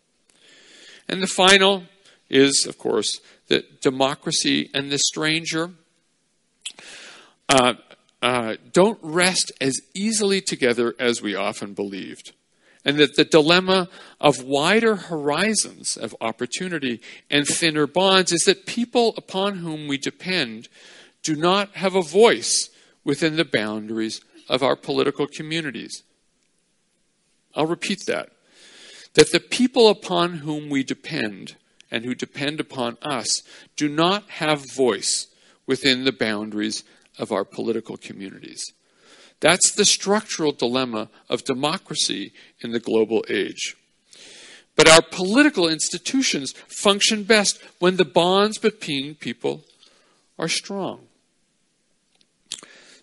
And 1.10 1.22
the 1.22 1.28
final 1.28 1.84
is, 2.30 2.66
of 2.66 2.78
course, 2.78 3.20
that 3.50 3.82
democracy 3.82 4.70
and 4.74 4.90
the 4.90 5.00
stranger 5.00 5.72
uh, 7.50 7.74
uh, 8.22 8.56
don't 8.72 9.00
rest 9.02 9.52
as 9.60 9.82
easily 9.94 10.40
together 10.40 10.96
as 10.98 11.22
we 11.22 11.36
often 11.36 11.74
believed. 11.74 12.32
And 12.84 12.98
that 12.98 13.16
the 13.16 13.26
dilemma 13.26 13.90
of 14.20 14.44
wider 14.44 14.96
horizons 14.96 15.98
of 15.98 16.16
opportunity 16.20 17.00
and 17.30 17.46
thinner 17.46 17.86
bonds 17.86 18.32
is 18.32 18.42
that 18.46 18.66
people 18.66 19.14
upon 19.18 19.58
whom 19.58 19.88
we 19.88 19.98
depend 19.98 20.68
do 21.22 21.36
not 21.36 21.76
have 21.76 21.96
a 21.96 22.02
voice 22.02 22.70
within 23.04 23.36
the 23.36 23.46
boundaries 23.46 24.22
of 24.50 24.64
our 24.64 24.76
political 24.76 25.28
communities. 25.28 26.04
I'll 27.56 27.68
repeat 27.68 28.06
that. 28.08 28.30
That 29.14 29.32
the 29.32 29.40
people 29.40 29.90
upon 29.90 30.36
whom 30.36 30.70
we 30.70 30.84
depend 30.84 31.56
and 31.92 32.06
who 32.06 32.16
depend 32.16 32.60
upon 32.60 32.98
us 33.02 33.44
do 33.76 33.90
not 33.90 34.30
have 34.30 34.74
voice 34.74 35.28
within 35.68 36.06
the 36.06 36.14
boundaries 36.14 36.84
of 37.20 37.32
our 37.32 37.44
political 37.44 37.98
communities. 37.98 38.64
That's 39.42 39.72
the 39.72 39.86
structural 39.86 40.54
dilemma 40.54 41.10
of 41.28 41.44
democracy 41.44 42.32
in 42.62 42.72
the 42.72 42.80
global 42.80 43.26
age. 43.30 43.76
But 44.76 44.88
our 44.88 45.02
political 45.02 45.68
institutions 45.68 46.54
function 46.68 47.24
best 47.24 47.62
when 47.80 47.98
the 47.98 48.06
bonds 48.06 48.58
between 48.58 49.16
people 49.16 49.64
are 50.40 50.48
strong. 50.48 51.02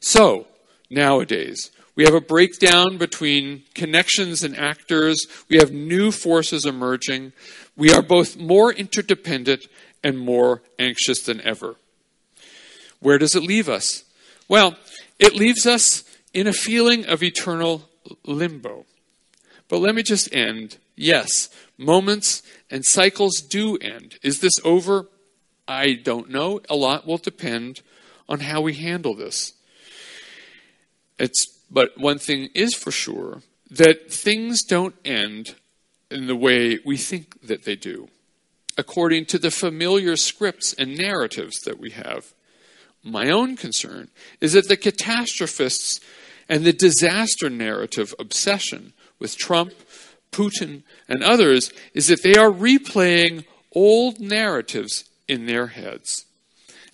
So, 0.01 0.47
nowadays, 0.89 1.71
we 1.97 2.05
have 2.05 2.15
a 2.15 2.21
breakdown 2.21 2.97
between 2.97 3.65
connections 3.75 4.45
and 4.45 4.57
actors. 4.57 5.27
We 5.49 5.57
have 5.59 5.73
new 5.73 6.13
forces 6.13 6.65
emerging. 6.65 7.33
We 7.77 7.93
are 7.93 8.03
both 8.03 8.37
more 8.37 8.73
interdependent 8.73 9.67
and 10.05 10.17
more 10.17 10.63
anxious 10.79 11.21
than 11.23 11.41
ever. 11.41 11.75
Where 13.01 13.19
does 13.19 13.35
it 13.35 13.43
leave 13.43 13.69
us? 13.69 14.05
Well, 14.49 14.77
it 15.19 15.35
leaves 15.35 15.67
us 15.67 16.05
in 16.33 16.47
a 16.47 16.53
feeling 16.53 17.07
of 17.07 17.23
eternal 17.23 17.89
limbo. 18.25 18.85
But 19.69 19.79
let 19.79 19.95
me 19.95 20.03
just 20.03 20.35
end. 20.35 20.79
Yes, 20.97 21.49
moments 21.77 22.43
and 22.71 22.85
cycles 22.85 23.41
do 23.41 23.77
end. 23.77 24.19
Is 24.23 24.41
this 24.41 24.55
over? 24.65 25.09
I 25.67 25.95
don't 25.95 26.31
know. 26.31 26.61
A 26.71 26.75
lot 26.75 27.07
will 27.07 27.19
depend 27.19 27.83
on 28.29 28.41
how 28.41 28.61
we 28.61 28.75
handle 28.75 29.15
this. 29.15 29.53
It's, 31.19 31.47
but 31.71 31.99
one 31.99 32.19
thing 32.19 32.49
is 32.55 32.75
for 32.75 32.91
sure 32.91 33.43
that 33.71 34.11
things 34.11 34.63
don't 34.63 34.95
end 35.05 35.57
in 36.11 36.27
the 36.27 36.37
way 36.37 36.79
we 36.85 36.97
think 36.97 37.41
that 37.43 37.65
they 37.65 37.77
do, 37.77 38.09
according 38.79 39.27
to 39.27 39.39
the 39.39 39.51
familiar 39.51 40.17
scripts 40.17 40.73
and 40.73 40.97
narratives 40.97 41.61
that 41.61 41.79
we 41.79 41.91
have. 41.91 42.33
My 43.03 43.31
own 43.31 43.57
concern 43.57 44.09
is 44.41 44.53
that 44.53 44.69
the 44.69 44.77
catastrophists 44.77 46.01
and 46.49 46.65
the 46.65 46.73
disaster 46.73 47.49
narrative 47.51 48.15
obsession 48.19 48.93
with 49.19 49.37
Trump, 49.37 49.73
Putin, 50.33 50.83
and 51.09 51.23
others 51.23 51.73
is 51.95 52.09
that 52.09 52.23
they 52.23 52.35
are 52.35 52.51
replaying 52.51 53.45
old 53.73 54.21
narratives 54.21 55.05
in 55.27 55.47
their 55.47 55.69
heads. 55.69 56.25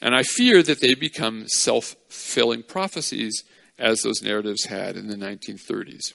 And 0.01 0.15
I 0.15 0.23
fear 0.23 0.63
that 0.63 0.81
they 0.81 0.95
become 0.95 1.49
self 1.49 1.97
fulfilling 2.09 2.63
prophecies 2.65 3.45
as 3.79 4.03
those 4.03 4.23
narratives 4.23 4.65
had 4.65 4.97
in 4.97 5.09
the 5.09 5.17
1930s. 5.17 6.15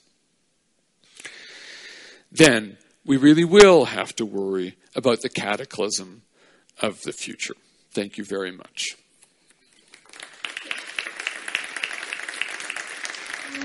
Then 2.32 2.78
we 3.06 3.18
really 3.18 3.46
will 3.46 3.86
have 3.86 4.16
to 4.18 4.26
worry 4.26 4.76
about 4.96 5.22
the 5.22 5.30
cataclysm 5.30 6.24
of 6.82 7.02
the 7.02 7.14
future. 7.14 7.56
Thank 7.92 8.18
you 8.18 8.26
very 8.26 8.52
much. 8.52 8.98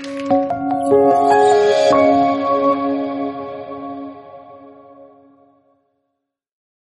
thank 0.03 0.31
you 0.91 1.44